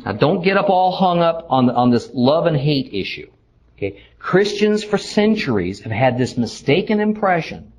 Now 0.06 0.14
don't 0.14 0.44
get 0.44 0.58
up 0.58 0.70
all 0.70 0.92
hung 0.92 1.20
up 1.20 1.48
on, 1.50 1.70
on 1.70 1.90
this 1.90 2.10
love 2.14 2.46
and 2.46 2.58
hate 2.58 2.94
issue. 2.94 3.32
Okay? 3.76 4.02
Christians 4.20 4.84
for 4.84 4.98
centuries 4.98 5.82
have 5.82 5.92
had 5.92 6.18
this 6.18 6.38
mistaken 6.38 7.00
impression 7.00 7.74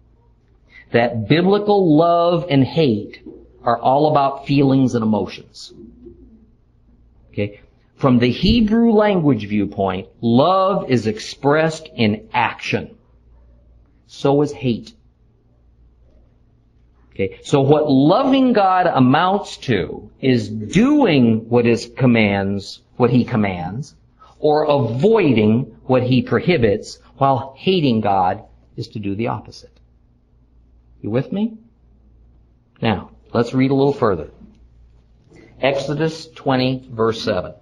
that 0.92 1.28
biblical 1.28 1.96
love 1.96 2.46
and 2.48 2.64
hate 2.64 3.22
are 3.62 3.78
all 3.78 4.10
about 4.10 4.46
feelings 4.46 4.94
and 4.94 5.02
emotions. 5.02 5.72
Okay? 7.30 7.60
From 7.98 8.20
the 8.20 8.30
Hebrew 8.30 8.92
language 8.92 9.48
viewpoint, 9.48 10.08
love 10.20 10.88
is 10.88 11.08
expressed 11.08 11.88
in 11.96 12.28
action. 12.32 12.96
So 14.06 14.40
is 14.42 14.52
hate. 14.52 14.94
Okay, 17.10 17.40
so 17.42 17.60
what 17.60 17.90
loving 17.90 18.52
God 18.52 18.86
amounts 18.86 19.56
to 19.68 20.12
is 20.20 20.48
doing 20.48 21.48
what 21.48 21.64
his 21.64 21.90
commands, 21.96 22.80
what 22.96 23.10
he 23.10 23.24
commands, 23.24 23.96
or 24.38 24.62
avoiding 24.62 25.76
what 25.86 26.04
he 26.04 26.22
prohibits, 26.22 27.00
while 27.16 27.56
hating 27.58 28.00
God 28.00 28.44
is 28.76 28.86
to 28.90 29.00
do 29.00 29.16
the 29.16 29.26
opposite. 29.26 29.76
You 31.02 31.10
with 31.10 31.32
me? 31.32 31.58
Now, 32.80 33.10
let's 33.34 33.52
read 33.52 33.72
a 33.72 33.74
little 33.74 33.92
further. 33.92 34.30
Exodus 35.60 36.28
20 36.28 36.90
verse 36.92 37.20
7. 37.22 37.54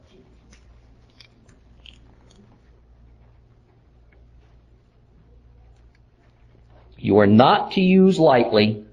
You 7.06 7.20
are 7.20 7.28
not 7.28 7.70
to 7.74 7.80
use 7.80 8.18
lightly 8.18 8.84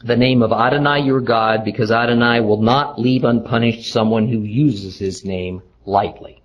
the 0.00 0.14
name 0.14 0.42
of 0.42 0.52
Adonai 0.52 1.00
your 1.00 1.20
God 1.20 1.64
because 1.64 1.90
Adonai 1.90 2.38
will 2.38 2.62
not 2.62 3.00
leave 3.00 3.24
unpunished 3.24 3.92
someone 3.92 4.28
who 4.28 4.42
uses 4.42 4.96
his 4.96 5.24
name 5.24 5.62
lightly. 5.84 6.40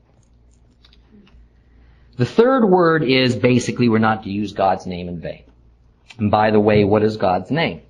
The 2.18 2.26
third 2.26 2.66
word 2.66 3.04
is 3.04 3.36
basically 3.36 3.90
we're 3.90 4.00
not 4.00 4.24
to 4.24 4.32
use 4.32 4.54
God's 4.54 4.88
name 4.88 5.08
in 5.08 5.20
vain. 5.20 5.44
And 6.18 6.32
by 6.32 6.50
the 6.50 6.60
way, 6.60 6.84
what 6.84 7.04
is 7.04 7.18
God's 7.18 7.52
name? 7.52 7.84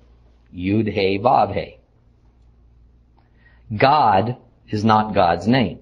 Yud 0.54 0.92
He 0.92 1.18
Vav 1.18 1.54
He. 1.54 1.78
God 3.74 4.36
is 4.68 4.84
not 4.84 5.14
God's 5.14 5.48
name. 5.48 5.78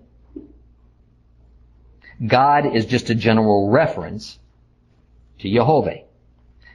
God 2.24 2.76
is 2.76 2.86
just 2.86 3.10
a 3.10 3.16
general 3.16 3.68
reference 3.68 4.38
to 5.40 5.52
Jehovah. 5.52 6.02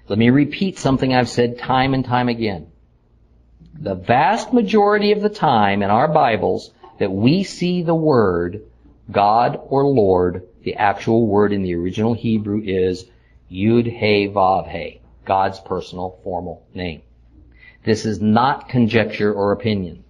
Let 0.08 0.20
me 0.20 0.30
repeat 0.30 0.80
something 0.80 1.14
I've 1.14 1.30
said 1.30 1.60
time 1.60 1.94
and 1.94 2.06
time 2.06 2.30
again. 2.30 2.68
The 3.74 3.96
vast 3.96 4.54
majority 4.54 5.12
of 5.12 5.22
the 5.22 5.30
time 5.30 5.84
in 5.84 5.90
our 5.90 6.08
Bibles 6.08 6.72
that 6.98 7.12
we 7.12 7.44
see 7.44 7.84
the 7.84 7.96
word 7.96 8.64
God 9.12 9.60
or 9.68 9.86
Lord, 9.86 10.48
the 10.64 10.76
actual 10.76 11.28
word 11.28 11.52
in 11.52 11.62
the 11.62 11.76
original 11.76 12.14
Hebrew 12.14 12.62
is 12.64 13.06
Yud 13.52 13.86
He 13.86 14.28
Vav 14.28 14.70
He, 14.70 15.02
God's 15.26 15.60
personal 15.60 16.20
formal 16.24 16.66
name. 16.74 17.02
This 17.84 18.06
is 18.06 18.22
not 18.22 18.70
conjecture 18.70 19.34
or 19.34 19.52
opinion. 19.52 20.04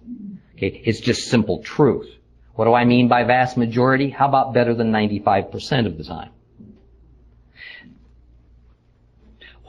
Okay, 0.56 0.80
it's 0.84 1.00
just 1.00 1.28
simple 1.28 1.62
truth. 1.62 2.10
What 2.54 2.64
do 2.64 2.74
I 2.74 2.84
mean 2.84 3.08
by 3.08 3.24
vast 3.24 3.56
majority? 3.56 4.10
How 4.10 4.28
about 4.28 4.54
better 4.54 4.74
than 4.74 4.90
95% 4.90 5.86
of 5.86 5.96
the 5.98 6.04
time? 6.04 6.30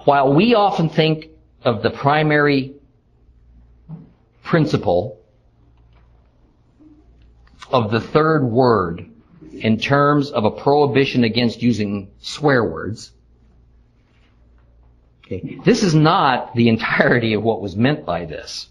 While 0.06 0.34
we 0.34 0.56
often 0.56 0.90
think 0.90 1.28
of 1.64 1.84
the 1.84 1.90
primary 1.90 2.76
principle 4.44 5.20
of 7.72 7.92
the 7.92 8.00
third 8.00 8.46
word 8.46 9.10
in 9.52 9.78
terms 9.78 10.32
of 10.32 10.46
a 10.46 10.52
prohibition 10.52 11.24
against 11.24 11.62
using 11.62 12.10
swear 12.20 12.64
words, 12.64 13.12
okay, 15.26 15.60
this 15.66 15.84
is 15.84 15.94
not 15.94 16.56
the 16.56 16.70
entirety 16.70 17.34
of 17.34 17.44
what 17.44 17.62
was 17.62 17.76
meant 17.76 18.06
by 18.06 18.26
this. 18.26 18.70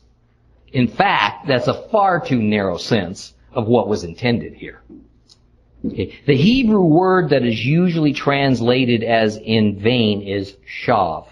In 0.72 0.88
fact, 0.88 1.46
that's 1.46 1.68
a 1.68 1.88
far 1.90 2.24
too 2.24 2.42
narrow 2.42 2.78
sense 2.78 3.34
of 3.52 3.66
what 3.66 3.88
was 3.88 4.04
intended 4.04 4.54
here. 4.54 4.82
Okay. 5.84 6.18
The 6.26 6.36
Hebrew 6.36 6.82
word 6.82 7.30
that 7.30 7.44
is 7.44 7.64
usually 7.64 8.12
translated 8.12 9.04
as 9.04 9.36
in 9.36 9.78
vain 9.78 10.22
is 10.22 10.56
shav. 10.66 11.28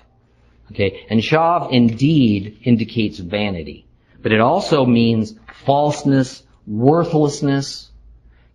Okay, 0.72 1.06
and 1.08 1.20
shav 1.20 1.72
indeed 1.72 2.58
indicates 2.64 3.18
vanity, 3.18 3.86
but 4.20 4.32
it 4.32 4.40
also 4.40 4.84
means 4.84 5.34
falseness, 5.64 6.42
worthlessness, 6.66 7.90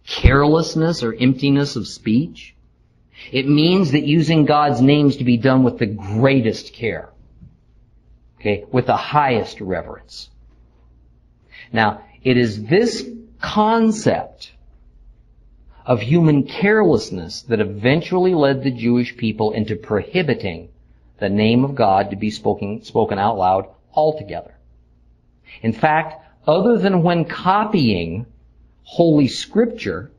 carelessness 0.05 1.03
or 1.03 1.13
emptiness 1.13 1.75
of 1.75 1.87
speech. 1.87 2.53
It 3.31 3.47
means 3.47 3.91
that 3.91 4.03
using 4.03 4.45
God's 4.45 4.81
names 4.81 5.17
to 5.17 5.23
be 5.23 5.37
done 5.37 5.63
with 5.63 5.77
the 5.77 5.85
greatest 5.85 6.73
care. 6.73 7.09
Okay, 8.39 8.65
with 8.71 8.87
the 8.87 8.97
highest 8.97 9.61
reverence. 9.61 10.29
Now, 11.71 12.03
it 12.23 12.37
is 12.37 12.63
this 12.63 13.07
concept 13.39 14.50
of 15.85 16.01
human 16.01 16.43
carelessness 16.43 17.43
that 17.43 17.59
eventually 17.59 18.33
led 18.33 18.63
the 18.63 18.71
Jewish 18.71 19.15
people 19.17 19.51
into 19.51 19.75
prohibiting 19.75 20.69
the 21.19 21.29
name 21.29 21.63
of 21.63 21.75
God 21.75 22.09
to 22.09 22.15
be 22.15 22.29
spoken, 22.29 22.83
spoken 22.83 23.19
out 23.19 23.37
loud 23.37 23.67
altogether. 23.93 24.53
In 25.61 25.73
fact, 25.73 26.25
other 26.47 26.77
than 26.77 27.03
when 27.03 27.25
copying 27.25 28.25
Holy 28.83 29.27
Scripture, 29.27 30.11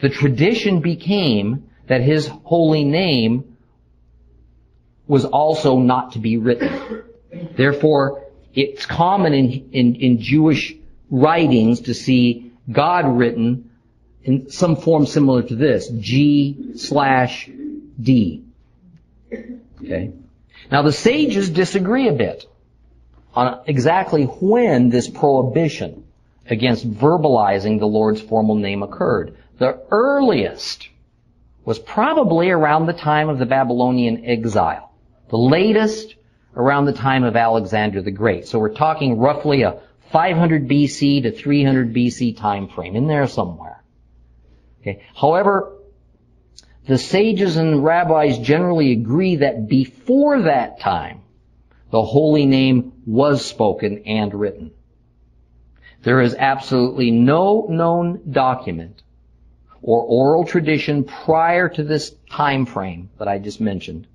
the 0.00 0.08
tradition 0.08 0.80
became 0.80 1.70
that 1.86 2.00
his 2.00 2.26
holy 2.26 2.84
name 2.84 3.56
was 5.06 5.24
also 5.24 5.78
not 5.78 6.12
to 6.12 6.18
be 6.18 6.36
written. 6.36 7.02
Therefore, 7.56 8.24
it's 8.54 8.86
common 8.86 9.34
in, 9.34 9.70
in, 9.72 9.94
in 9.96 10.20
Jewish 10.20 10.74
writings 11.10 11.80
to 11.82 11.94
see 11.94 12.52
God 12.70 13.06
written 13.06 13.70
in 14.24 14.50
some 14.50 14.76
form 14.76 15.06
similar 15.06 15.42
to 15.42 15.54
this, 15.54 15.88
G 15.88 16.72
slash 16.76 17.48
D. 18.00 18.44
Okay. 19.82 20.12
Now 20.70 20.82
the 20.82 20.92
sages 20.92 21.50
disagree 21.50 22.08
a 22.08 22.12
bit 22.12 22.46
on 23.34 23.60
exactly 23.66 24.24
when 24.24 24.88
this 24.88 25.08
prohibition 25.08 26.04
against 26.48 26.90
verbalizing 26.90 27.78
the 27.78 27.86
Lord's 27.86 28.20
formal 28.20 28.54
name 28.54 28.82
occurred. 28.82 29.36
The 29.58 29.82
earliest 29.90 30.88
was 31.64 31.78
probably 31.78 32.50
around 32.50 32.86
the 32.86 32.92
time 32.92 33.28
of 33.28 33.38
the 33.38 33.46
Babylonian 33.46 34.24
exile. 34.24 34.92
The 35.28 35.38
latest 35.38 36.14
around 36.56 36.84
the 36.84 36.92
time 36.92 37.24
of 37.24 37.36
Alexander 37.36 38.02
the 38.02 38.10
Great. 38.10 38.46
So 38.46 38.58
we're 38.58 38.74
talking 38.74 39.18
roughly 39.18 39.62
a 39.62 39.80
500 40.12 40.68
BC 40.68 41.22
to 41.22 41.32
300 41.32 41.94
BC 41.94 42.36
time 42.36 42.68
frame, 42.68 42.94
in 42.94 43.06
there 43.06 43.26
somewhere. 43.26 43.82
Okay. 44.84 45.02
However, 45.14 45.72
the 46.86 46.98
sages 46.98 47.56
and 47.56 47.82
rabbis 47.82 48.38
generally 48.38 48.92
agree 48.92 49.36
that 49.36 49.66
before 49.66 50.42
that 50.42 50.78
time, 50.80 51.22
the 51.90 52.02
holy 52.02 52.44
name 52.44 52.92
was 53.06 53.44
spoken 53.44 54.02
and 54.04 54.34
written. 54.34 54.72
There 56.02 56.20
is 56.20 56.34
absolutely 56.34 57.10
no 57.10 57.66
known 57.70 58.30
document 58.30 59.02
or 59.80 60.02
oral 60.02 60.44
tradition 60.44 61.04
prior 61.04 61.70
to 61.70 61.82
this 61.82 62.14
time 62.30 62.66
frame 62.66 63.08
that 63.18 63.28
I 63.28 63.38
just 63.38 63.62
mentioned 63.62 64.06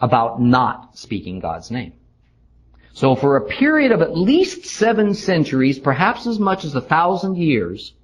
about 0.00 0.40
not 0.40 0.96
speaking 0.96 1.40
God's 1.40 1.70
name. 1.70 1.92
So 2.92 3.14
for 3.14 3.36
a 3.36 3.46
period 3.46 3.92
of 3.92 4.02
at 4.02 4.16
least 4.16 4.64
seven 4.64 5.14
centuries, 5.14 5.78
perhaps 5.78 6.26
as 6.26 6.38
much 6.38 6.64
as 6.64 6.74
a 6.74 6.80
thousand 6.80 7.36
years, 7.36 7.94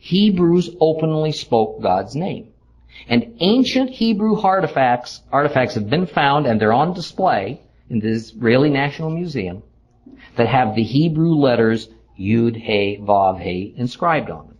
Hebrews 0.00 0.70
openly 0.80 1.32
spoke 1.32 1.82
God's 1.82 2.14
name. 2.14 2.48
And 3.08 3.36
ancient 3.40 3.90
Hebrew 3.90 4.40
artifacts, 4.40 5.22
artifacts 5.30 5.74
have 5.74 5.90
been 5.90 6.06
found 6.06 6.46
and 6.46 6.60
they're 6.60 6.72
on 6.72 6.94
display 6.94 7.60
in 7.90 8.00
the 8.00 8.08
Israeli 8.08 8.70
National 8.70 9.10
Museum 9.10 9.62
that 10.36 10.48
have 10.48 10.74
the 10.74 10.82
Hebrew 10.82 11.34
letters 11.34 11.88
Yud, 12.18 12.56
He, 12.56 12.98
Vav, 13.00 13.40
He 13.40 13.74
inscribed 13.76 14.30
on 14.30 14.46
them. 14.46 14.58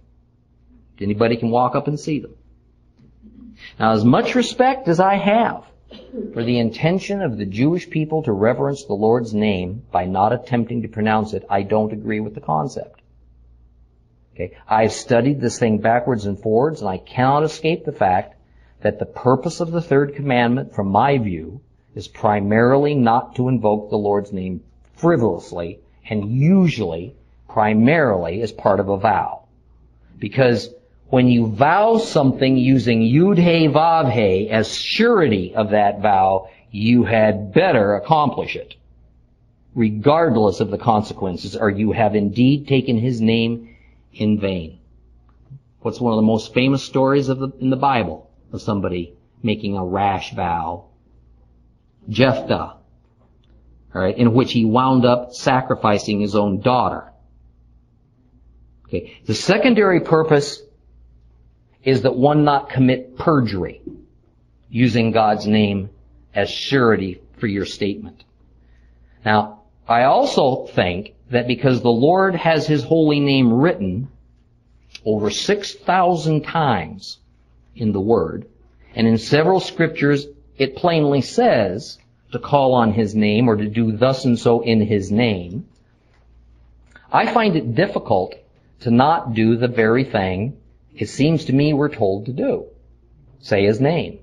Anybody 1.00 1.36
can 1.36 1.50
walk 1.50 1.74
up 1.74 1.88
and 1.88 1.98
see 1.98 2.20
them. 2.20 2.34
Now 3.78 3.92
as 3.92 4.04
much 4.04 4.34
respect 4.34 4.88
as 4.88 5.00
I 5.00 5.14
have 5.14 5.64
for 6.32 6.44
the 6.44 6.58
intention 6.58 7.22
of 7.22 7.36
the 7.36 7.46
Jewish 7.46 7.88
people 7.88 8.22
to 8.22 8.32
reverence 8.32 8.84
the 8.84 8.94
Lord's 8.94 9.34
name 9.34 9.82
by 9.90 10.04
not 10.04 10.32
attempting 10.32 10.82
to 10.82 10.88
pronounce 10.88 11.32
it, 11.32 11.44
I 11.48 11.62
don't 11.62 11.92
agree 11.92 12.20
with 12.20 12.34
the 12.34 12.40
concept. 12.40 13.00
Okay. 14.34 14.56
I've 14.68 14.92
studied 14.92 15.40
this 15.40 15.58
thing 15.58 15.78
backwards 15.78 16.26
and 16.26 16.38
forwards, 16.38 16.80
and 16.80 16.90
I 16.90 16.98
cannot 16.98 17.42
escape 17.42 17.84
the 17.84 17.92
fact 17.92 18.36
that 18.82 18.98
the 18.98 19.06
purpose 19.06 19.60
of 19.60 19.72
the 19.72 19.80
third 19.80 20.14
commandment, 20.14 20.74
from 20.74 20.88
my 20.88 21.16
view, 21.16 21.62
is 21.94 22.06
primarily 22.06 22.94
not 22.94 23.36
to 23.36 23.48
invoke 23.48 23.88
the 23.88 23.96
Lord's 23.96 24.32
name 24.32 24.62
frivolously, 24.96 25.80
and 26.08 26.30
usually, 26.30 27.14
primarily, 27.48 28.42
as 28.42 28.52
part 28.52 28.80
of 28.80 28.90
a 28.90 28.98
vow. 28.98 29.44
Because 30.18 30.68
when 31.08 31.28
you 31.28 31.46
vow 31.46 31.98
something 31.98 32.56
using 32.56 33.00
Yud 33.00 33.38
He 33.38 33.68
Vav 33.68 34.10
He 34.10 34.50
as 34.50 34.74
surety 34.74 35.54
of 35.54 35.70
that 35.70 36.00
vow, 36.00 36.48
you 36.70 37.04
had 37.04 37.52
better 37.52 37.94
accomplish 37.94 38.56
it, 38.56 38.74
regardless 39.74 40.60
of 40.60 40.70
the 40.70 40.78
consequences, 40.78 41.56
or 41.56 41.70
you 41.70 41.92
have 41.92 42.14
indeed 42.14 42.66
taken 42.66 42.98
His 42.98 43.20
name 43.20 43.76
in 44.12 44.40
vain. 44.40 44.78
What's 45.80 46.00
one 46.00 46.12
of 46.12 46.16
the 46.16 46.22
most 46.22 46.52
famous 46.52 46.82
stories 46.82 47.28
of 47.28 47.38
the, 47.38 47.50
in 47.60 47.70
the 47.70 47.76
Bible 47.76 48.28
of 48.52 48.60
somebody 48.60 49.14
making 49.42 49.76
a 49.76 49.84
rash 49.84 50.34
vow? 50.34 50.86
Jephthah, 52.08 52.76
alright, 53.94 54.18
in 54.18 54.34
which 54.34 54.52
he 54.52 54.64
wound 54.64 55.04
up 55.04 55.32
sacrificing 55.32 56.20
his 56.20 56.34
own 56.34 56.60
daughter. 56.60 57.12
Okay. 58.86 59.18
The 59.26 59.34
secondary 59.34 60.00
purpose 60.00 60.62
is 61.86 62.02
that 62.02 62.16
one 62.16 62.44
not 62.44 62.68
commit 62.68 63.16
perjury 63.16 63.80
using 64.68 65.12
God's 65.12 65.46
name 65.46 65.88
as 66.34 66.50
surety 66.50 67.22
for 67.38 67.46
your 67.46 67.64
statement. 67.64 68.24
Now, 69.24 69.62
I 69.88 70.02
also 70.02 70.66
think 70.66 71.14
that 71.30 71.46
because 71.46 71.80
the 71.80 71.88
Lord 71.88 72.34
has 72.34 72.66
His 72.66 72.82
holy 72.82 73.20
name 73.20 73.52
written 73.52 74.08
over 75.04 75.30
6,000 75.30 76.42
times 76.42 77.18
in 77.76 77.92
the 77.92 78.00
Word, 78.00 78.46
and 78.96 79.06
in 79.06 79.16
several 79.16 79.60
scriptures 79.60 80.26
it 80.58 80.74
plainly 80.74 81.20
says 81.20 81.98
to 82.32 82.40
call 82.40 82.74
on 82.74 82.94
His 82.94 83.14
name 83.14 83.48
or 83.48 83.54
to 83.54 83.68
do 83.68 83.92
thus 83.92 84.24
and 84.24 84.36
so 84.36 84.60
in 84.60 84.80
His 84.80 85.12
name, 85.12 85.68
I 87.12 87.32
find 87.32 87.54
it 87.54 87.76
difficult 87.76 88.34
to 88.80 88.90
not 88.90 89.34
do 89.34 89.56
the 89.56 89.68
very 89.68 90.02
thing 90.02 90.56
it 90.96 91.08
seems 91.08 91.46
to 91.46 91.52
me 91.52 91.72
we're 91.72 91.94
told 91.94 92.26
to 92.26 92.32
do. 92.32 92.66
Say 93.40 93.64
His 93.64 93.80
name. 93.80 94.20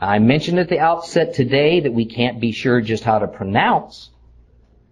I 0.00 0.18
mentioned 0.18 0.58
at 0.58 0.68
the 0.68 0.78
outset 0.78 1.34
today 1.34 1.80
that 1.80 1.92
we 1.92 2.04
can't 2.04 2.40
be 2.40 2.52
sure 2.52 2.80
just 2.80 3.04
how 3.04 3.18
to 3.18 3.26
pronounce 3.26 4.10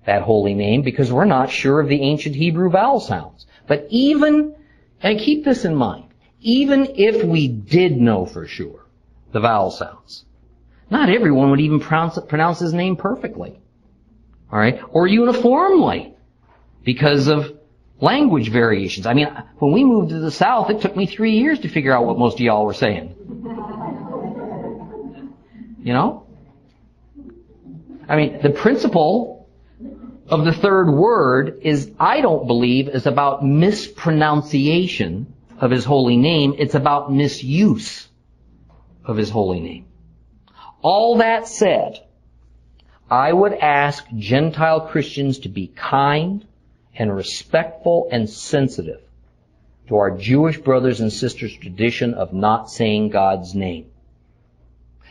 that 0.05 0.23
holy 0.23 0.55
name 0.55 0.83
because 0.83 1.13
we're 1.13 1.25
not 1.25 1.51
sure 1.51 1.81
of 1.81 1.89
the 1.89 2.01
ancient 2.03 2.35
Hebrew 2.35 2.71
vowel 2.71 3.01
sounds. 3.01 3.47
But 3.67 3.87
even, 3.91 4.55
and 5.01 5.21
keep 5.21 5.45
this 5.45 5.65
in 5.65 5.75
mind, 5.75 6.09
even 6.41 6.93
if 6.97 7.25
we 7.25 7.49
did 7.49 7.97
know 7.97 8.27
for 8.27 8.47
sure 8.47 8.87
the 9.33 9.41
vowel 9.41 9.71
sounds, 9.71 10.25
not 10.91 11.09
everyone 11.09 11.51
would 11.51 11.61
even 11.61 11.81
pronounce, 11.81 12.19
pronounce 12.29 12.61
his 12.61 12.73
name 12.73 12.97
perfectly. 12.97 13.61
Alright? 14.53 14.81
Or 14.91 15.07
uniformly. 15.07 16.15
Because 16.85 17.27
of 17.27 17.56
language 18.01 18.51
variations. 18.51 19.07
I 19.07 19.15
mean, 19.15 19.29
when 19.59 19.73
we 19.73 19.85
moved 19.85 20.11
to 20.11 20.19
the 20.19 20.31
South, 20.31 20.71
it 20.71 20.81
took 20.81 20.97
me 20.97 21.07
three 21.07 21.39
years 21.39 21.61
to 21.61 21.69
figure 21.69 21.93
out 21.93 22.05
what 22.05 22.19
most 22.19 22.35
of 22.35 22.41
y'all 22.41 22.67
were 22.67 22.75
saying. 22.75 23.15
You 25.83 25.93
know? 25.93 26.27
I 28.09 28.17
mean, 28.17 28.41
the 28.43 28.51
principle 28.51 29.49
of 30.29 30.45
the 30.45 30.53
third 30.53 30.91
word 30.91 31.61
is, 31.63 31.91
I 31.99 32.21
don't 32.21 32.47
believe, 32.47 32.89
is 32.89 33.07
about 33.07 33.45
mispronunciation 33.45 35.33
of 35.61 35.71
His 35.71 35.85
holy 35.85 36.17
name. 36.17 36.55
It's 36.59 36.75
about 36.75 37.13
misuse 37.13 38.09
of 39.05 39.17
His 39.17 39.31
holy 39.31 39.61
name. 39.61 39.87
All 40.83 41.19
that 41.19 41.49
said, 41.49 42.01
I 43.11 43.33
would 43.33 43.55
ask 43.55 44.05
Gentile 44.17 44.83
Christians 44.83 45.41
to 45.41 45.49
be 45.49 45.69
kind 45.69 46.47
and 46.99 47.15
respectful 47.15 48.09
and 48.11 48.29
sensitive 48.29 49.01
to 49.89 49.97
our 49.97 50.11
Jewish 50.11 50.59
brothers 50.59 51.01
and 51.01 51.13
sisters' 51.13 51.57
tradition 51.57 52.15
of 52.15 52.33
not 52.33 52.71
saying 52.71 53.11
God's 53.11 53.55
name. 53.55 53.91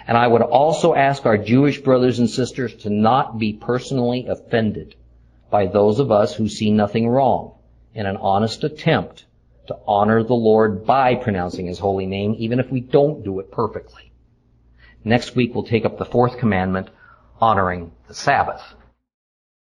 And 0.08 0.18
I 0.18 0.28
would 0.28 0.42
also 0.42 0.94
ask 0.94 1.26
our 1.26 1.38
Jewish 1.38 1.82
brothers 1.82 2.20
and 2.20 2.30
sisters 2.30 2.76
to 2.78 2.90
not 2.90 3.40
be 3.40 3.54
personally 3.54 4.28
offended 4.28 4.96
by 5.50 5.68
those 5.68 6.00
of 6.00 6.12
us 6.12 6.34
who 6.34 6.48
see 6.48 6.72
nothing 6.72 7.08
wrong 7.08 7.54
in 7.94 8.06
an 8.06 8.18
honest 8.18 8.64
attempt 8.64 9.26
to 9.68 9.78
honor 9.88 10.22
the 10.22 10.34
Lord 10.34 10.86
by 10.86 11.16
pronouncing 11.16 11.66
His 11.66 11.80
holy 11.80 12.06
name, 12.06 12.36
even 12.38 12.60
if 12.60 12.70
we 12.70 12.82
don't 12.82 13.24
do 13.24 13.40
it 13.40 13.52
perfectly. 13.52 14.12
Next 15.04 15.36
week 15.36 15.56
we'll 15.56 15.64
take 15.64 15.86
up 15.86 15.98
the 15.98 16.06
fourth 16.06 16.38
commandment, 16.38 16.90
honoring 17.40 17.92
the 18.08 18.14
Sabbath. 18.14 18.62